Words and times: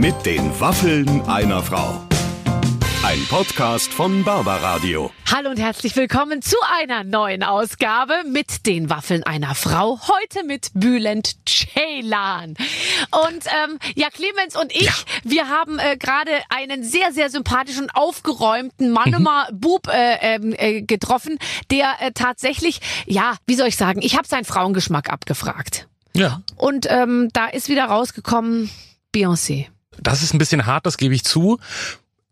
Mit 0.00 0.24
den 0.24 0.58
Waffeln 0.58 1.20
einer 1.28 1.62
Frau. 1.62 2.00
Ein 3.04 3.22
Podcast 3.28 3.92
von 3.92 4.24
Barbaradio. 4.24 5.10
Hallo 5.30 5.50
und 5.50 5.58
herzlich 5.58 5.94
willkommen 5.94 6.40
zu 6.40 6.56
einer 6.80 7.04
neuen 7.04 7.42
Ausgabe 7.42 8.14
mit 8.26 8.64
den 8.64 8.88
Waffeln 8.88 9.24
einer 9.24 9.54
Frau. 9.54 10.00
Heute 10.08 10.46
mit 10.46 10.70
Bülent 10.72 11.36
Ceylan. 11.46 12.54
Und 13.10 13.44
ähm, 13.44 13.78
ja, 13.94 14.08
Clemens 14.08 14.56
und 14.58 14.72
ich, 14.74 14.86
ja. 14.86 14.92
wir 15.24 15.50
haben 15.50 15.78
äh, 15.78 15.98
gerade 15.98 16.32
einen 16.48 16.82
sehr, 16.82 17.12
sehr 17.12 17.28
sympathischen, 17.28 17.90
aufgeräumten 17.90 18.92
Mannemer 18.92 19.48
mhm. 19.50 19.60
Bub 19.60 19.86
äh, 19.88 20.16
ähm, 20.22 20.54
äh, 20.56 20.80
getroffen, 20.80 21.38
der 21.70 21.96
äh, 22.00 22.12
tatsächlich, 22.12 22.80
ja, 23.04 23.34
wie 23.46 23.54
soll 23.54 23.68
ich 23.68 23.76
sagen, 23.76 24.00
ich 24.00 24.16
habe 24.16 24.26
seinen 24.26 24.46
Frauengeschmack 24.46 25.12
abgefragt. 25.12 25.88
Ja. 26.14 26.40
Und 26.56 26.86
ähm, 26.88 27.28
da 27.34 27.48
ist 27.48 27.68
wieder 27.68 27.84
rausgekommen 27.84 28.70
Beyoncé. 29.14 29.66
Das 30.02 30.22
ist 30.22 30.34
ein 30.34 30.38
bisschen 30.38 30.66
hart, 30.66 30.86
das 30.86 30.96
gebe 30.96 31.14
ich 31.14 31.24
zu. 31.24 31.58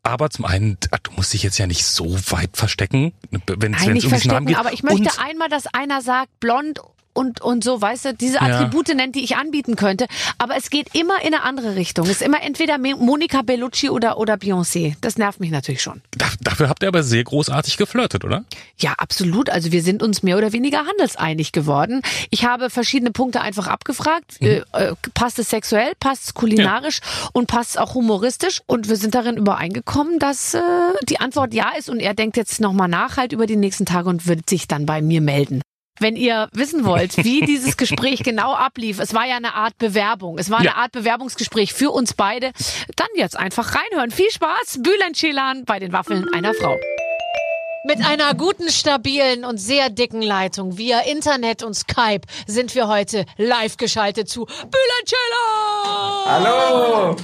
Aber 0.03 0.31
zum 0.31 0.45
einen, 0.45 0.79
du 1.03 1.11
musst 1.13 1.33
dich 1.33 1.43
jetzt 1.43 1.59
ja 1.59 1.67
nicht 1.67 1.85
so 1.85 2.19
weit 2.31 2.57
verstecken, 2.57 3.13
wenn 3.47 3.75
es 3.75 3.87
um 3.87 3.95
diesen 3.95 4.31
Namen 4.31 4.47
geht. 4.47 4.57
Aber 4.57 4.73
ich 4.73 4.83
möchte 4.83 5.01
Und 5.01 5.21
einmal, 5.21 5.49
dass 5.49 5.67
einer 5.67 6.01
sagt, 6.01 6.41
blond 6.41 6.81
und, 7.19 7.41
und 7.41 7.65
so, 7.65 7.81
weißt 7.81 8.05
du, 8.05 8.15
diese 8.15 8.41
Attribute 8.41 8.91
ja. 8.91 8.95
nennt, 8.95 9.17
die 9.17 9.25
ich 9.25 9.35
anbieten 9.35 9.75
könnte. 9.75 10.07
Aber 10.39 10.57
es 10.57 10.71
geht 10.71 10.95
immer 10.95 11.21
in 11.23 11.35
eine 11.35 11.43
andere 11.43 11.75
Richtung. 11.75 12.05
Es 12.05 12.13
ist 12.13 12.23
immer 12.23 12.41
entweder 12.45 12.79
Monika 12.79 13.43
Bellucci 13.43 13.91
oder, 13.91 14.19
oder 14.19 14.35
Beyoncé. 14.35 14.95
Das 15.01 15.19
nervt 15.19 15.41
mich 15.41 15.51
natürlich 15.51 15.83
schon. 15.83 16.01
dafür 16.41 16.69
habt 16.69 16.85
ihr 16.85 16.89
aber 16.89 17.03
sehr 17.03 17.25
großartig 17.25 17.77
geflirtet, 17.77 18.25
oder? 18.25 18.45
Ja, 18.79 18.93
absolut. 18.99 19.51
Also 19.51 19.73
wir 19.73 19.83
sind 19.83 20.01
uns 20.01 20.23
mehr 20.23 20.39
oder 20.39 20.53
weniger 20.53 20.87
handelseinig 20.87 21.51
geworden. 21.51 22.03
Ich 22.31 22.45
habe 22.45 22.71
verschiedene 22.71 23.11
Punkte 23.11 23.41
einfach 23.41 23.67
abgefragt. 23.67 24.41
Mhm. 24.41 24.47
Äh, 24.47 24.63
äh 24.73 24.95
passt 25.13 25.41
es 25.41 25.51
sexuell, 25.51 25.95
passt 25.99 26.25
es 26.25 26.35
kulinarisch 26.35 27.01
ja. 27.03 27.31
und 27.33 27.49
passt 27.49 27.71
es 27.71 27.77
auch 27.79 27.95
humoristisch? 27.95 28.63
Und 28.67 28.89
wir 28.89 28.97
sind 28.97 29.17
darin 29.17 29.37
übereingekommen, 29.37 30.21
dass 30.21 30.55
äh, 30.55 30.61
die 31.09 31.19
Antwort 31.19 31.53
ja 31.53 31.71
ist 31.77 31.91
und 31.91 31.99
er 31.99 32.15
denkt 32.15 32.37
jetzt 32.37 32.61
nochmal 32.61 32.89
nach 32.89 33.17
halt 33.17 33.33
über 33.33 33.47
die 33.47 33.57
nächsten 33.57 33.87
Tage 33.87 34.09
und 34.09 34.29
wird 34.29 34.49
sich 34.49 34.69
dann 34.69 34.87
bei 34.87 35.03
mir 35.03 35.21
melden. 35.21 35.63
Wenn 36.01 36.17
ihr 36.17 36.49
wissen 36.53 36.85
wollt, 36.85 37.25
wie 37.25 37.41
dieses 37.47 37.77
Gespräch 37.77 38.23
genau 38.23 38.55
ablief, 38.55 38.99
es 38.99 39.15
war 39.15 39.27
ja 39.27 39.37
eine 39.37 39.55
Art 39.55 39.79
Bewerbung. 39.79 40.39
Es 40.39 40.51
war 40.51 40.59
eine 40.59 40.69
ja. 40.69 40.75
Art 40.77 40.93
Bewerbungsgespräch 40.93 41.73
für 41.73 41.91
uns 41.91 42.15
beide. 42.15 42.53
Dann 42.97 43.09
jetzt 43.17 43.37
einfach 43.37 43.75
reinhören. 43.75 44.11
Viel 44.11 44.31
Spaß. 44.31 44.81
Bülent 44.83 45.17
Ceylan 45.17 45.65
bei 45.65 45.79
den 45.79 45.93
Waffeln 45.93 46.27
einer 46.33 46.55
Frau. 46.55 46.79
Mit 47.89 48.05
einer 48.05 48.35
guten, 48.35 48.69
stabilen 48.69 49.47
und 49.47 49.57
sehr 49.57 49.89
dicken 49.89 50.21
Leitung 50.21 50.77
via 50.77 51.01
Internet 51.01 51.63
und 51.63 51.73
Skype 51.73 52.21
sind 52.47 52.75
wir 52.75 52.87
heute 52.87 53.25
live 53.39 53.79
geschaltet 53.79 54.29
zu 54.29 54.45
Bülent 54.45 55.15
Hallo! 56.27 57.17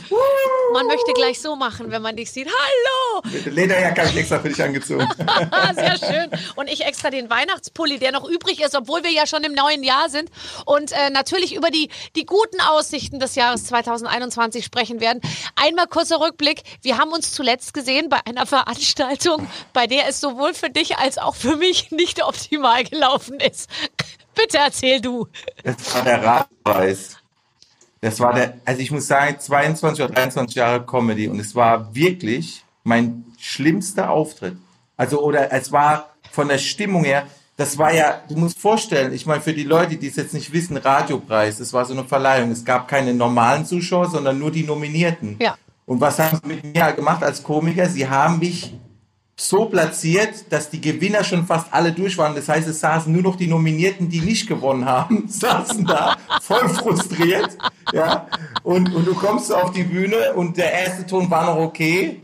Man 0.73 0.87
möchte 0.87 1.13
gleich 1.13 1.39
so 1.39 1.55
machen, 1.55 1.91
wenn 1.91 2.01
man 2.01 2.17
dich 2.17 2.33
sieht. 2.33 2.49
Hallo! 2.49 3.23
Mit 3.31 3.55
Lederjacke 3.55 4.01
habe 4.01 4.11
ich 4.11 4.17
extra 4.17 4.41
für 4.41 4.49
dich 4.49 4.63
angezogen. 4.63 5.07
Sehr 5.75 5.99
schön. 5.99 6.31
Und 6.57 6.71
ich 6.71 6.85
extra 6.85 7.11
den 7.11 7.29
Weihnachtspulli, 7.29 7.99
der 7.99 8.13
noch 8.13 8.27
übrig 8.27 8.63
ist, 8.63 8.75
obwohl 8.75 9.05
wir 9.05 9.13
ja 9.13 9.27
schon 9.27 9.45
im 9.45 9.53
neuen 9.53 9.83
Jahr 9.83 10.09
sind. 10.09 10.31
Und 10.65 10.93
äh, 10.93 11.11
natürlich 11.11 11.55
über 11.55 11.71
die, 11.71 11.91
die 12.17 12.25
guten 12.25 12.61
Aussichten 12.63 13.21
des 13.21 13.35
Jahres 13.35 13.67
2021 13.67 14.65
sprechen 14.65 15.01
werden. 15.01 15.21
Einmal 15.55 15.87
kurzer 15.87 16.21
Rückblick. 16.21 16.63
Wir 16.81 16.97
haben 16.97 17.13
uns 17.13 17.33
zuletzt 17.33 17.75
gesehen 17.75 18.09
bei 18.09 18.21
einer 18.25 18.47
Veranstaltung, 18.47 19.47
bei 19.75 19.87
der 19.87 20.09
es 20.09 20.21
sowohl 20.21 20.54
für 20.55 20.71
dich 20.71 20.97
als 20.99 21.19
auch 21.19 21.35
für 21.35 21.57
mich 21.57 21.91
nicht 21.91 22.23
optimal 22.25 22.85
gelaufen 22.85 23.41
ist. 23.41 23.69
Bitte 24.35 24.59
erzähl 24.59 25.01
du. 25.01 25.29
Das 25.63 25.95
war 25.95 26.03
der 26.03 26.25
Radpreis. 26.25 27.17
Das 28.01 28.21
war 28.21 28.35
der, 28.35 28.59
also 28.65 28.81
ich 28.81 28.91
muss 28.91 29.07
sagen, 29.07 29.39
22 29.39 30.05
oder 30.05 30.13
23 30.13 30.57
Jahre 30.57 30.85
Comedy 30.85 31.29
und 31.29 31.41
es 31.41 31.55
war 31.55 31.95
wirklich 31.95 32.63
mein 32.83 33.25
schlimmster 33.39 34.11
Auftritt. 34.11 34.57
Also, 34.97 35.23
oder 35.23 35.53
es 35.53 35.73
war 35.73 36.15
von 36.31 36.49
der 36.49 36.59
Stimmung 36.59 37.05
her, 37.05 37.27
das 37.57 37.79
war 37.79 37.95
ja, 37.95 38.21
du 38.29 38.37
musst 38.37 38.59
vorstellen, 38.59 39.13
ich 39.13 39.27
meine, 39.27 39.41
für 39.41 39.53
die 39.53 39.63
Leute, 39.63 39.97
die 39.97 40.09
es 40.09 40.17
jetzt 40.17 40.35
nicht 40.35 40.53
wissen, 40.53 40.77
Radiopreis, 40.77 41.59
das 41.59 41.73
war 41.73 41.85
so 41.85 41.93
eine 41.93 42.05
Verleihung. 42.05 42.51
Es 42.51 42.65
gab 42.65 42.89
keine 42.89 43.15
normalen 43.15 43.65
Zuschauer, 43.65 44.11
sondern 44.11 44.39
nur 44.39 44.51
die 44.51 44.65
Nominierten. 44.65 45.37
Ja. 45.41 45.57
Und 45.87 46.01
was 46.01 46.19
haben 46.19 46.41
sie 46.43 46.49
mit 46.49 46.65
mir 46.65 46.93
gemacht 46.93 47.23
als 47.23 47.43
Komiker? 47.43 47.89
Sie 47.89 48.09
haben 48.09 48.41
mich 48.41 48.75
so 49.37 49.65
platziert, 49.67 50.45
dass 50.51 50.71
die 50.71 50.81
Gewinner 50.81 51.25
schon 51.25 51.47
fast 51.47 51.73
alle 51.73 51.93
durch 51.93 52.17
waren. 52.19 52.35
Das 52.35 52.49
heißt, 52.49 52.69
es 52.69 52.81
saßen 52.81 53.13
nur 53.13 53.23
noch 53.23 53.37
die 53.37 53.49
Nominierten, 53.49 54.09
die 54.09 54.21
nicht 54.21 54.47
gewonnen 54.47 54.85
haben, 54.85 55.25
saßen 55.29 55.85
da 55.85 56.17
voll 56.41 56.69
frustriert. 56.69 57.57
Ja. 57.93 58.29
Und, 58.63 58.95
und 58.95 59.07
du 59.07 59.15
kommst 59.15 59.53
auf 59.53 59.73
die 59.73 59.83
Bühne 59.83 60.35
und 60.35 60.57
der 60.57 60.73
erste 60.73 61.07
Ton 61.07 61.31
war 61.31 61.47
noch 61.47 61.61
okay. 61.63 62.21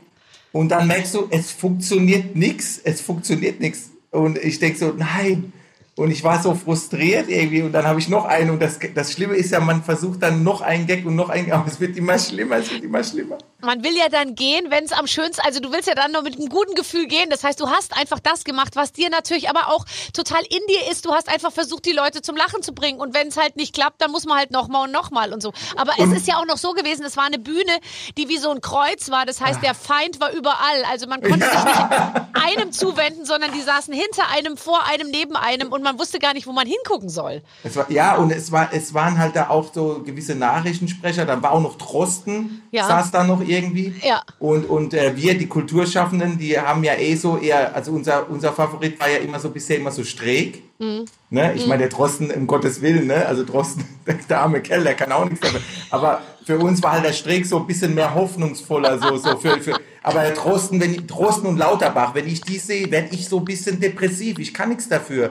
Und 0.52 0.70
dann 0.70 0.86
merkst 0.86 1.14
du, 1.14 1.26
es 1.30 1.50
funktioniert 1.50 2.34
nichts, 2.36 2.80
es 2.82 3.00
funktioniert 3.00 3.60
nichts. 3.60 3.90
Und 4.10 4.38
ich 4.38 4.58
denk 4.58 4.76
so, 4.76 4.92
nein, 4.96 5.52
und 5.96 6.10
ich 6.10 6.24
war 6.24 6.42
so 6.42 6.54
frustriert 6.54 7.28
irgendwie 7.28 7.62
und 7.62 7.72
dann 7.72 7.84
habe 7.84 8.00
ich 8.00 8.08
noch 8.08 8.24
einen 8.24 8.50
und 8.50 8.62
das, 8.62 8.78
das 8.94 9.12
Schlimme 9.12 9.34
ist 9.34 9.50
ja, 9.50 9.60
man 9.60 9.82
versucht 9.82 10.22
dann 10.22 10.42
noch 10.42 10.62
einen 10.62 10.86
Gag 10.86 11.04
und 11.04 11.14
noch 11.14 11.28
einen, 11.28 11.52
aber 11.52 11.66
es 11.66 11.78
wird 11.78 11.96
immer 11.96 12.18
schlimmer, 12.18 12.56
es 12.56 12.70
wird 12.70 12.84
immer 12.84 13.04
schlimmer. 13.04 13.36
Man 13.62 13.84
will 13.84 13.96
ja 13.96 14.08
dann 14.08 14.34
gehen, 14.34 14.70
wenn 14.70 14.84
es 14.84 14.92
am 14.92 15.06
schönsten, 15.06 15.42
also 15.44 15.60
du 15.60 15.72
willst 15.72 15.88
ja 15.88 15.94
dann 15.94 16.12
noch 16.12 16.22
mit 16.22 16.38
einem 16.38 16.48
guten 16.48 16.74
Gefühl 16.74 17.06
gehen. 17.06 17.30
Das 17.30 17.44
heißt, 17.44 17.60
du 17.60 17.68
hast 17.68 17.96
einfach 17.96 18.20
das 18.20 18.44
gemacht, 18.44 18.76
was 18.76 18.92
dir 18.92 19.10
natürlich 19.10 19.48
aber 19.48 19.68
auch 19.68 19.84
total 20.12 20.42
in 20.42 20.60
dir 20.68 20.90
ist. 20.90 21.04
Du 21.04 21.12
hast 21.12 21.28
einfach 21.28 21.52
versucht, 21.52 21.84
die 21.84 21.92
Leute 21.92 22.22
zum 22.22 22.36
Lachen 22.36 22.62
zu 22.62 22.72
bringen 22.72 23.00
und 23.00 23.14
wenn 23.14 23.28
es 23.28 23.36
halt 23.36 23.56
nicht 23.56 23.74
klappt, 23.74 24.00
dann 24.00 24.10
muss 24.10 24.24
man 24.24 24.38
halt 24.38 24.50
nochmal 24.50 24.86
und 24.86 24.92
nochmal 24.92 25.32
und 25.32 25.42
so. 25.42 25.52
Aber 25.76 25.92
und 25.98 26.12
es 26.12 26.18
ist 26.18 26.28
ja 26.28 26.36
auch 26.36 26.46
noch 26.46 26.58
so 26.58 26.72
gewesen, 26.72 27.04
es 27.04 27.16
war 27.16 27.24
eine 27.24 27.38
Bühne, 27.38 27.78
die 28.16 28.28
wie 28.28 28.38
so 28.38 28.50
ein 28.50 28.60
Kreuz 28.60 29.10
war. 29.10 29.26
Das 29.26 29.40
heißt, 29.40 29.62
der 29.62 29.74
Feind 29.74 30.20
war 30.20 30.32
überall. 30.32 30.84
Also 30.90 31.06
man 31.06 31.20
konnte 31.20 31.46
sich 31.46 31.64
nicht 31.64 31.80
einem 32.32 32.72
zuwenden, 32.72 33.24
sondern 33.24 33.52
die 33.52 33.60
saßen 33.60 33.92
hinter 33.92 34.28
einem, 34.28 34.56
vor 34.56 34.86
einem, 34.86 35.10
neben 35.10 35.36
einem 35.36 35.72
und 35.72 35.82
man 35.82 35.98
wusste 35.98 36.18
gar 36.18 36.34
nicht, 36.34 36.46
wo 36.46 36.52
man 36.52 36.66
hingucken 36.66 37.08
soll. 37.08 37.42
War, 37.74 37.90
ja, 37.90 38.16
und 38.16 38.30
es, 38.30 38.52
war, 38.52 38.72
es 38.72 38.94
waren 38.94 39.18
halt 39.18 39.36
da 39.36 39.50
auch 39.50 39.72
so 39.72 40.02
gewisse 40.04 40.34
Nachrichtensprecher. 40.34 41.26
Da 41.26 41.42
war 41.42 41.52
auch 41.52 41.60
noch 41.60 41.76
Drosten, 41.78 42.62
ja. 42.70 42.86
saß 42.86 43.10
da 43.10 43.24
noch 43.24 43.40
irgendwie. 43.50 43.92
Ja. 44.02 44.22
Und, 44.38 44.68
und 44.68 44.94
äh, 44.94 45.16
wir, 45.16 45.36
die 45.36 45.46
Kulturschaffenden, 45.46 46.38
die 46.38 46.58
haben 46.58 46.84
ja 46.84 46.94
eh 46.94 47.16
so 47.16 47.38
eher, 47.38 47.74
also 47.74 47.92
unser, 47.92 48.30
unser 48.30 48.52
Favorit 48.52 48.98
war 49.00 49.10
ja 49.10 49.18
immer 49.18 49.40
so 49.40 49.50
bisher 49.50 49.76
immer 49.78 49.90
so 49.90 50.04
Streeck. 50.04 50.62
Mhm. 50.78 51.04
Ne? 51.30 51.54
Ich 51.54 51.64
mhm. 51.64 51.68
meine, 51.68 51.80
der 51.82 51.90
Drosten, 51.90 52.30
um 52.30 52.46
Gottes 52.46 52.80
Willen, 52.80 53.06
ne? 53.06 53.26
also 53.26 53.44
Drosten, 53.44 53.84
der 54.28 54.40
arme 54.40 54.60
Kerl, 54.62 54.84
der 54.84 54.94
kann 54.94 55.12
auch 55.12 55.24
nichts 55.24 55.40
dafür. 55.40 55.60
Aber 55.90 56.22
für 56.44 56.58
uns 56.58 56.82
war 56.82 56.92
halt 56.92 57.04
der 57.04 57.12
Streeck 57.12 57.44
so 57.46 57.58
ein 57.58 57.66
bisschen 57.66 57.94
mehr 57.94 58.14
hoffnungsvoller, 58.14 58.98
so, 58.98 59.16
so 59.16 59.36
für, 59.36 59.60
für, 59.60 59.78
aber 60.02 60.22
der 60.22 60.32
Drosten, 60.32 60.80
wenn 60.80 61.06
Drosten 61.06 61.46
und 61.46 61.58
Lauterbach, 61.58 62.14
wenn 62.14 62.26
ich 62.26 62.40
die 62.40 62.58
sehe, 62.58 62.90
werde 62.90 63.08
ich 63.12 63.28
so 63.28 63.38
ein 63.38 63.44
bisschen 63.44 63.78
depressiv. 63.78 64.38
Ich 64.38 64.54
kann 64.54 64.70
nichts 64.70 64.88
dafür. 64.88 65.30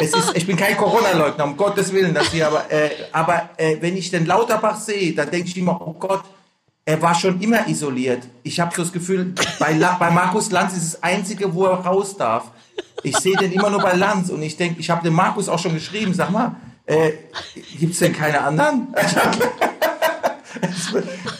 Es 0.00 0.12
ist, 0.12 0.36
ich 0.36 0.46
bin 0.46 0.56
kein 0.56 0.76
Corona-Leugner, 0.76 1.44
um 1.44 1.56
Gottes 1.56 1.92
Willen, 1.92 2.14
dass 2.14 2.34
ich 2.34 2.44
aber, 2.44 2.70
äh, 2.70 2.90
aber 3.12 3.50
äh, 3.56 3.76
wenn 3.80 3.96
ich 3.96 4.10
den 4.10 4.26
Lauterbach 4.26 4.80
sehe, 4.80 5.14
dann 5.14 5.30
denke 5.30 5.48
ich 5.48 5.56
immer, 5.56 5.80
oh 5.80 5.92
Gott, 5.92 6.22
er 6.88 7.02
war 7.02 7.14
schon 7.14 7.38
immer 7.42 7.68
isoliert. 7.68 8.22
Ich 8.42 8.58
habe 8.60 8.74
so 8.74 8.80
das 8.80 8.94
Gefühl, 8.94 9.34
bei, 9.58 9.74
La 9.74 9.98
bei 9.98 10.10
Markus 10.10 10.50
Lanz 10.50 10.74
ist 10.74 10.94
das 10.94 11.02
Einzige, 11.02 11.54
wo 11.54 11.66
er 11.66 11.74
raus 11.84 12.16
darf. 12.16 12.44
Ich 13.02 13.14
sehe 13.18 13.36
den 13.36 13.52
immer 13.52 13.68
nur 13.68 13.82
bei 13.82 13.92
Lanz 13.92 14.30
und 14.30 14.40
ich 14.40 14.56
denke, 14.56 14.80
ich 14.80 14.88
habe 14.88 15.04
dem 15.04 15.12
Markus 15.12 15.50
auch 15.50 15.58
schon 15.58 15.74
geschrieben, 15.74 16.14
sag 16.14 16.30
mal, 16.30 16.56
äh, 16.86 17.10
gibt 17.78 17.92
es 17.92 17.98
denn 17.98 18.14
keine 18.14 18.40
anderen? 18.40 18.88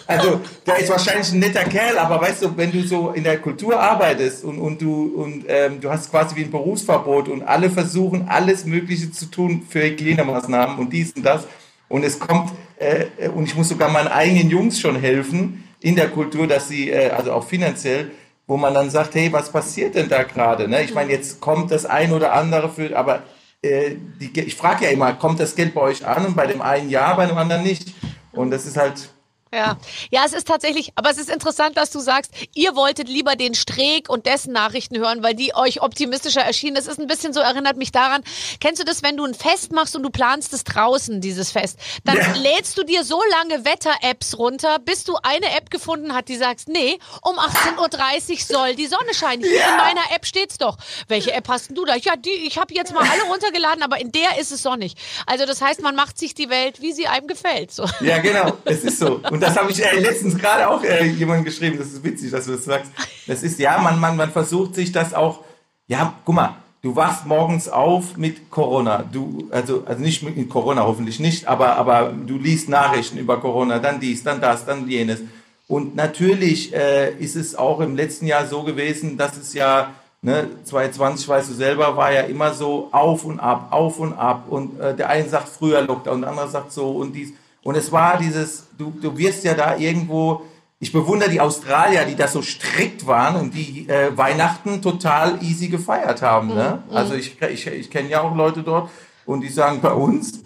also, 0.06 0.40
der 0.66 0.76
ist 0.80 0.90
wahrscheinlich 0.90 1.32
ein 1.32 1.38
netter 1.38 1.64
Kerl, 1.64 1.96
aber 1.96 2.20
weißt 2.20 2.42
du, 2.42 2.54
wenn 2.54 2.70
du 2.70 2.86
so 2.86 3.12
in 3.12 3.24
der 3.24 3.38
Kultur 3.38 3.80
arbeitest 3.80 4.44
und, 4.44 4.58
und 4.58 4.82
du 4.82 5.14
und 5.16 5.46
ähm, 5.48 5.80
du 5.80 5.88
hast 5.88 6.10
quasi 6.10 6.36
wie 6.36 6.44
ein 6.44 6.50
Berufsverbot 6.50 7.30
und 7.30 7.42
alle 7.42 7.70
versuchen 7.70 8.28
alles 8.28 8.66
Mögliche 8.66 9.10
zu 9.10 9.24
tun 9.30 9.62
für 9.66 9.80
Hygienemaßnahmen 9.80 10.78
und 10.78 10.92
dies 10.92 11.12
und 11.12 11.24
das 11.24 11.46
und 11.88 12.04
es 12.04 12.18
kommt 12.18 12.52
äh, 12.78 13.28
und 13.28 13.44
ich 13.44 13.56
muss 13.56 13.68
sogar 13.68 13.90
meinen 13.90 14.08
eigenen 14.08 14.50
Jungs 14.50 14.80
schon 14.80 14.96
helfen 14.96 15.64
in 15.80 15.96
der 15.96 16.08
Kultur, 16.08 16.46
dass 16.46 16.68
sie 16.68 16.90
äh, 16.90 17.10
also 17.10 17.32
auch 17.32 17.44
finanziell 17.44 18.10
wo 18.48 18.56
man 18.56 18.74
dann 18.74 18.90
sagt, 18.90 19.14
hey, 19.14 19.30
was 19.30 19.52
passiert 19.52 19.94
denn 19.94 20.08
da 20.08 20.22
gerade? 20.24 20.66
Ne? 20.66 20.82
Ich 20.82 20.94
meine, 20.94 21.12
jetzt 21.12 21.38
kommt 21.40 21.70
das 21.70 21.84
ein 21.84 22.12
oder 22.12 22.32
andere 22.32 22.70
für, 22.70 22.96
aber 22.96 23.22
äh, 23.60 23.90
die, 24.18 24.40
ich 24.40 24.56
frage 24.56 24.86
ja 24.86 24.90
immer, 24.90 25.12
kommt 25.12 25.38
das 25.38 25.54
Geld 25.54 25.74
bei 25.74 25.82
euch 25.82 26.04
an 26.04 26.24
und 26.24 26.34
bei 26.34 26.46
dem 26.46 26.62
einen 26.62 26.88
ja, 26.88 27.14
bei 27.14 27.26
dem 27.26 27.36
anderen 27.36 27.62
nicht? 27.62 27.94
Und 28.32 28.50
das 28.50 28.64
ist 28.64 28.78
halt 28.78 29.10
ja, 29.52 29.78
ja, 30.10 30.22
es 30.26 30.32
ist 30.32 30.46
tatsächlich, 30.46 30.92
aber 30.94 31.10
es 31.10 31.18
ist 31.18 31.30
interessant, 31.30 31.76
dass 31.76 31.90
du 31.90 32.00
sagst, 32.00 32.32
ihr 32.54 32.76
wolltet 32.76 33.08
lieber 33.08 33.34
den 33.34 33.54
Streeck 33.54 34.08
und 34.10 34.26
dessen 34.26 34.52
Nachrichten 34.52 34.98
hören, 34.98 35.22
weil 35.22 35.34
die 35.34 35.54
euch 35.54 35.80
optimistischer 35.80 36.42
erschienen. 36.42 36.74
Das 36.74 36.86
ist 36.86 37.00
ein 37.00 37.06
bisschen 37.06 37.32
so, 37.32 37.40
erinnert 37.40 37.76
mich 37.76 37.90
daran. 37.90 38.22
Kennst 38.60 38.80
du 38.80 38.84
das, 38.84 39.02
wenn 39.02 39.16
du 39.16 39.24
ein 39.24 39.34
Fest 39.34 39.72
machst 39.72 39.96
und 39.96 40.02
du 40.02 40.10
planst 40.10 40.52
es 40.52 40.64
draußen, 40.64 41.20
dieses 41.20 41.50
Fest? 41.50 41.78
Dann 42.04 42.16
ja. 42.16 42.32
lädst 42.34 42.76
du 42.76 42.84
dir 42.84 43.04
so 43.04 43.20
lange 43.30 43.64
Wetter-Apps 43.64 44.38
runter, 44.38 44.78
bis 44.80 45.04
du 45.04 45.16
eine 45.22 45.56
App 45.56 45.70
gefunden 45.70 46.14
hast, 46.14 46.28
die 46.28 46.36
sagst, 46.36 46.68
nee, 46.68 46.98
um 47.22 47.38
18.30 47.38 48.30
Uhr 48.30 48.38
soll 48.38 48.74
die 48.74 48.86
Sonne 48.86 49.14
scheinen. 49.14 49.42
Hier 49.42 49.58
ja. 49.58 49.70
in 49.70 49.76
meiner 49.76 50.14
App 50.14 50.26
steht's 50.26 50.58
doch. 50.58 50.76
Welche 51.08 51.32
App 51.32 51.48
hast 51.48 51.70
du 51.70 51.84
da? 51.84 51.96
Ja, 51.96 52.16
die, 52.16 52.30
ich 52.30 52.58
habe 52.58 52.74
jetzt 52.74 52.92
mal 52.92 53.08
alle 53.08 53.22
runtergeladen, 53.22 53.82
aber 53.82 53.98
in 53.98 54.12
der 54.12 54.38
ist 54.38 54.52
es 54.52 54.62
sonnig. 54.62 54.94
Also 55.26 55.46
das 55.46 55.62
heißt, 55.62 55.80
man 55.80 55.94
macht 55.94 56.18
sich 56.18 56.34
die 56.34 56.50
Welt, 56.50 56.82
wie 56.82 56.92
sie 56.92 57.06
einem 57.06 57.26
gefällt. 57.26 57.72
So. 57.72 57.86
Ja, 58.00 58.18
genau. 58.18 58.52
Es 58.64 58.84
ist 58.84 58.98
so. 58.98 59.20
Und 59.30 59.37
Und 59.38 59.44
das 59.44 59.56
habe 59.56 59.70
ich 59.70 59.80
äh, 59.80 60.00
letztens 60.00 60.36
gerade 60.36 60.68
auch 60.68 60.82
äh, 60.82 61.06
jemand 61.06 61.44
geschrieben. 61.44 61.78
Das 61.78 61.86
ist 61.86 62.02
witzig, 62.02 62.32
dass 62.32 62.46
du 62.46 62.56
das 62.56 62.64
sagst. 62.64 62.90
Das 63.28 63.44
ist, 63.44 63.60
ja, 63.60 63.78
man, 63.78 64.00
man, 64.00 64.16
man 64.16 64.32
versucht 64.32 64.74
sich 64.74 64.90
das 64.90 65.14
auch, 65.14 65.44
ja, 65.86 66.12
guck 66.24 66.34
mal, 66.34 66.56
du 66.82 66.96
wachst 66.96 67.24
morgens 67.24 67.68
auf 67.68 68.16
mit 68.16 68.50
Corona. 68.50 69.04
Du, 69.12 69.46
also, 69.52 69.84
also 69.86 70.02
nicht 70.02 70.24
mit 70.24 70.50
Corona, 70.50 70.82
hoffentlich 70.82 71.20
nicht, 71.20 71.46
aber, 71.46 71.76
aber 71.76 72.12
du 72.26 72.36
liest 72.36 72.68
Nachrichten 72.68 73.16
über 73.16 73.40
Corona, 73.40 73.78
dann 73.78 74.00
dies, 74.00 74.24
dann 74.24 74.40
das, 74.40 74.66
dann 74.66 74.88
jenes. 74.88 75.20
Und 75.68 75.94
natürlich 75.94 76.74
äh, 76.74 77.12
ist 77.12 77.36
es 77.36 77.54
auch 77.54 77.78
im 77.78 77.94
letzten 77.94 78.26
Jahr 78.26 78.44
so 78.44 78.64
gewesen, 78.64 79.16
dass 79.18 79.36
es 79.36 79.54
ja, 79.54 79.94
ne, 80.20 80.48
2020, 80.64 81.28
weißt 81.28 81.48
du 81.48 81.54
selber, 81.54 81.96
war 81.96 82.12
ja 82.12 82.22
immer 82.22 82.54
so 82.54 82.88
auf 82.90 83.24
und 83.24 83.38
ab, 83.38 83.68
auf 83.70 84.00
und 84.00 84.14
ab. 84.14 84.46
Und 84.50 84.80
äh, 84.80 84.96
der 84.96 85.08
eine 85.10 85.28
sagt 85.28 85.48
früher 85.48 85.80
Lockdown, 85.82 86.22
der 86.22 86.30
andere 86.30 86.48
sagt 86.48 86.72
so 86.72 86.90
und 86.90 87.12
dies. 87.12 87.34
Und 87.68 87.74
es 87.74 87.92
war 87.92 88.16
dieses, 88.16 88.66
du, 88.78 88.94
du 88.98 89.18
wirst 89.18 89.44
ja 89.44 89.52
da 89.52 89.76
irgendwo, 89.76 90.40
ich 90.80 90.90
bewundere 90.90 91.28
die 91.28 91.38
Australier, 91.38 92.06
die 92.06 92.16
da 92.16 92.26
so 92.26 92.40
strikt 92.40 93.06
waren 93.06 93.36
und 93.36 93.52
die 93.52 93.86
äh, 93.90 94.16
Weihnachten 94.16 94.80
total 94.80 95.38
easy 95.42 95.68
gefeiert 95.68 96.22
haben. 96.22 96.48
Ne? 96.48 96.82
Mhm. 96.88 96.96
Also 96.96 97.12
ich, 97.12 97.36
ich, 97.42 97.66
ich 97.66 97.90
kenne 97.90 98.08
ja 98.08 98.22
auch 98.22 98.34
Leute 98.34 98.62
dort 98.62 98.88
und 99.26 99.42
die 99.42 99.50
sagen 99.50 99.82
bei 99.82 99.92
uns, 99.92 100.40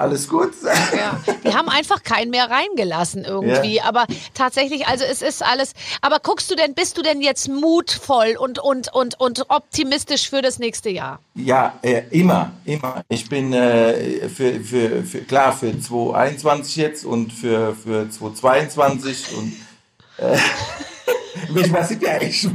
alles 0.00 0.28
gut. 0.28 0.52
Ja, 0.64 1.20
die 1.44 1.54
haben 1.54 1.68
einfach 1.68 2.02
keinen 2.02 2.30
mehr 2.30 2.50
reingelassen 2.50 3.24
irgendwie. 3.24 3.76
Ja. 3.76 3.84
Aber 3.84 4.06
tatsächlich, 4.34 4.86
also 4.86 5.04
es 5.04 5.22
ist 5.22 5.42
alles. 5.42 5.72
Aber 6.00 6.18
guckst 6.20 6.50
du 6.50 6.54
denn, 6.54 6.74
bist 6.74 6.96
du 6.98 7.02
denn 7.02 7.20
jetzt 7.20 7.48
mutvoll 7.48 8.36
und, 8.38 8.58
und, 8.58 8.92
und, 8.92 9.18
und 9.20 9.50
optimistisch 9.50 10.28
für 10.30 10.42
das 10.42 10.58
nächste 10.58 10.90
Jahr? 10.90 11.20
Ja, 11.34 11.74
äh, 11.82 12.02
immer, 12.10 12.52
immer. 12.64 13.04
Ich 13.08 13.28
bin 13.28 13.52
äh, 13.52 14.28
für, 14.28 14.60
für, 14.60 15.02
für, 15.04 15.20
klar 15.20 15.52
für 15.52 15.78
2021 15.78 16.76
jetzt 16.76 17.04
und 17.04 17.32
für, 17.32 17.74
für 17.74 18.08
2022 18.10 19.36
und 19.36 19.52
äh, 20.18 20.38
was 21.72 21.88
sind 21.88 22.02
ja 22.02 22.12
eigentlich 22.12 22.44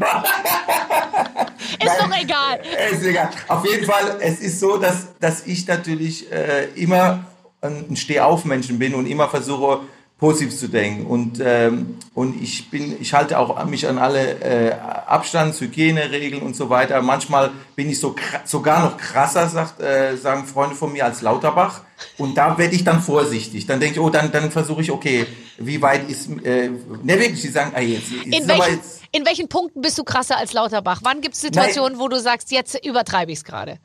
Ist 1.80 2.00
doch 2.00 2.12
egal. 2.22 2.60
Ist 2.92 3.04
egal. 3.04 3.30
Auf 3.48 3.66
jeden 3.66 3.86
Fall, 3.86 4.18
es 4.20 4.40
ist 4.40 4.60
so, 4.60 4.78
dass, 4.78 5.08
dass 5.20 5.46
ich 5.46 5.68
natürlich 5.68 6.32
äh, 6.32 6.66
immer 6.76 7.26
ein 7.62 7.96
Stehaufmenschen 7.96 8.80
bin 8.80 8.96
und 8.96 9.06
immer 9.06 9.30
versuche, 9.30 9.82
positiv 10.22 10.56
zu 10.56 10.68
denken. 10.68 11.08
Und, 11.08 11.42
ähm, 11.44 11.98
und 12.14 12.42
ich, 12.42 12.70
bin, 12.70 12.96
ich 13.02 13.16
halte 13.16 13.40
auch 13.40 13.66
mich 13.66 13.88
an 13.88 13.98
alle 13.98 14.40
äh, 14.40 14.72
Abstands-, 15.08 15.60
Hygieneregeln 15.60 16.44
und 16.44 16.56
so 16.56 16.70
weiter. 16.70 17.02
Manchmal 17.02 17.50
bin 17.76 17.90
ich 17.90 18.00
so 18.00 18.16
sogar 18.46 18.86
noch 18.86 18.98
krasser, 18.98 19.50
sagt, 19.50 19.82
äh, 19.82 20.16
sagen 20.16 20.46
Freunde 20.46 20.76
von 20.76 20.94
mir, 20.94 21.06
als 21.06 21.24
Lauterbach. 21.24 21.82
Und 22.20 22.38
da 22.38 22.56
werde 22.60 22.76
ich 22.76 22.84
dann 22.84 23.02
vorsichtig. 23.02 23.66
Dann 23.66 23.80
denke 23.80 23.96
ich, 23.96 24.00
oh, 24.00 24.12
dann, 24.12 24.32
dann 24.32 24.52
versuche 24.52 24.82
ich, 24.82 24.92
okay, 24.92 25.26
wie 25.58 25.82
weit 25.82 26.08
ist, 26.08 26.30
äh, 26.44 26.70
ne, 26.70 27.20
wirklich, 27.20 27.42
die 27.42 27.48
sagen, 27.48 27.72
ah, 27.74 27.82
jetzt, 27.82 28.12
jetzt 28.12 28.26
in, 28.26 28.48
welchen, 28.48 28.76
jetzt, 28.76 29.02
in 29.12 29.26
welchen 29.26 29.48
Punkten 29.48 29.82
bist 29.82 29.98
du 29.98 30.04
krasser 30.04 30.38
als 30.38 30.54
Lauterbach? 30.54 31.00
Wann 31.02 31.22
gibt 31.22 31.34
es 31.34 31.42
Situationen, 31.42 31.94
Nein, 31.94 32.00
wo 32.00 32.08
du 32.08 32.20
sagst, 32.20 32.52
jetzt 32.52 32.86
übertreibe 32.86 33.32
ich 33.32 33.40
es 33.40 33.44
gerade? 33.44 33.80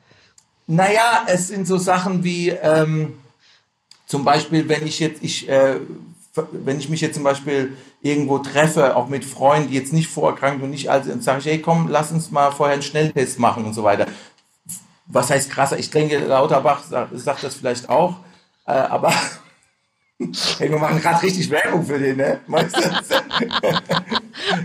Naja, 0.67 1.23
es 1.25 1.47
sind 1.47 1.65
so 1.65 1.77
Sachen 1.77 2.23
wie, 2.23 2.49
ähm, 2.49 3.13
zum 4.07 4.23
Beispiel, 4.23 4.67
wenn 4.69 4.87
ich 4.87 4.99
jetzt, 4.99 5.21
ich, 5.21 5.47
äh, 5.49 5.75
wenn 6.51 6.79
ich 6.79 6.89
mich 6.89 7.01
jetzt 7.01 7.15
zum 7.15 7.23
Beispiel 7.23 7.77
irgendwo 8.01 8.39
treffe, 8.39 8.95
auch 8.95 9.09
mit 9.09 9.25
Freunden, 9.25 9.69
die 9.69 9.75
jetzt 9.75 9.91
nicht 9.93 10.07
vorerkrankt 10.07 10.63
und 10.63 10.69
nicht 10.69 10.89
alt 10.89 11.03
sind, 11.03 11.23
sage 11.23 11.39
ich, 11.39 11.45
hey, 11.45 11.61
komm, 11.61 11.89
lass 11.89 12.11
uns 12.11 12.31
mal 12.31 12.51
vorher 12.51 12.73
einen 12.73 12.83
Schnelltest 12.83 13.37
machen 13.37 13.65
und 13.65 13.73
so 13.73 13.83
weiter. 13.83 14.07
Was 15.07 15.29
heißt 15.29 15.49
krasser? 15.49 15.77
Ich 15.77 15.89
denke, 15.89 16.19
Lauterbach 16.19 16.83
sagt, 16.83 17.19
sagt 17.19 17.43
das 17.43 17.55
vielleicht 17.55 17.89
auch, 17.89 18.15
äh, 18.65 18.71
aber 18.71 19.11
hey, 20.57 20.69
wir 20.69 20.79
machen 20.79 21.01
gerade 21.01 21.21
richtig 21.23 21.49
Werbung 21.49 21.85
für 21.85 21.99
den, 21.99 22.17
ne? 22.17 22.39
Meinst 22.47 22.77
du? 22.77 22.81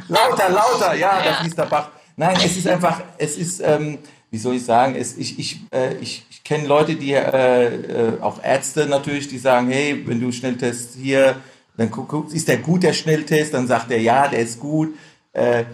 lauter, 0.08 0.50
lauter, 0.50 0.94
ja, 0.94 1.20
da 1.22 1.34
fließt 1.34 1.58
der 1.58 1.66
Bach. 1.66 1.88
Nein, 2.16 2.36
es 2.44 2.56
ist 2.56 2.68
einfach, 2.68 3.02
es 3.18 3.36
ist, 3.36 3.60
ähm, 3.60 3.98
wie 4.30 4.38
soll 4.38 4.54
ich 4.54 4.64
sagen, 4.64 4.94
es, 4.94 5.16
ich, 5.16 5.38
ich, 5.38 5.60
äh, 5.72 5.94
ich, 5.94 6.24
ich 6.42 6.48
kenne 6.48 6.66
Leute, 6.66 6.96
die, 6.96 7.12
äh, 7.12 7.66
äh, 7.66 8.20
auch 8.20 8.42
Ärzte 8.42 8.86
natürlich, 8.86 9.28
die 9.28 9.38
sagen, 9.38 9.70
hey, 9.70 10.02
wenn 10.06 10.20
du 10.20 10.32
Schnelltest 10.32 10.96
hier 11.00 11.36
dann 11.76 11.88
guckt, 11.88 12.32
ist 12.32 12.48
der 12.48 12.56
gut, 12.56 12.82
der 12.82 12.94
Schnelltest? 12.94 13.54
Dann 13.54 13.68
sagt 13.68 13.92
er, 13.92 14.00
ja, 14.00 14.26
der 14.26 14.40
ist 14.40 14.58
gut. 14.58 14.92
Äh, 15.32 15.64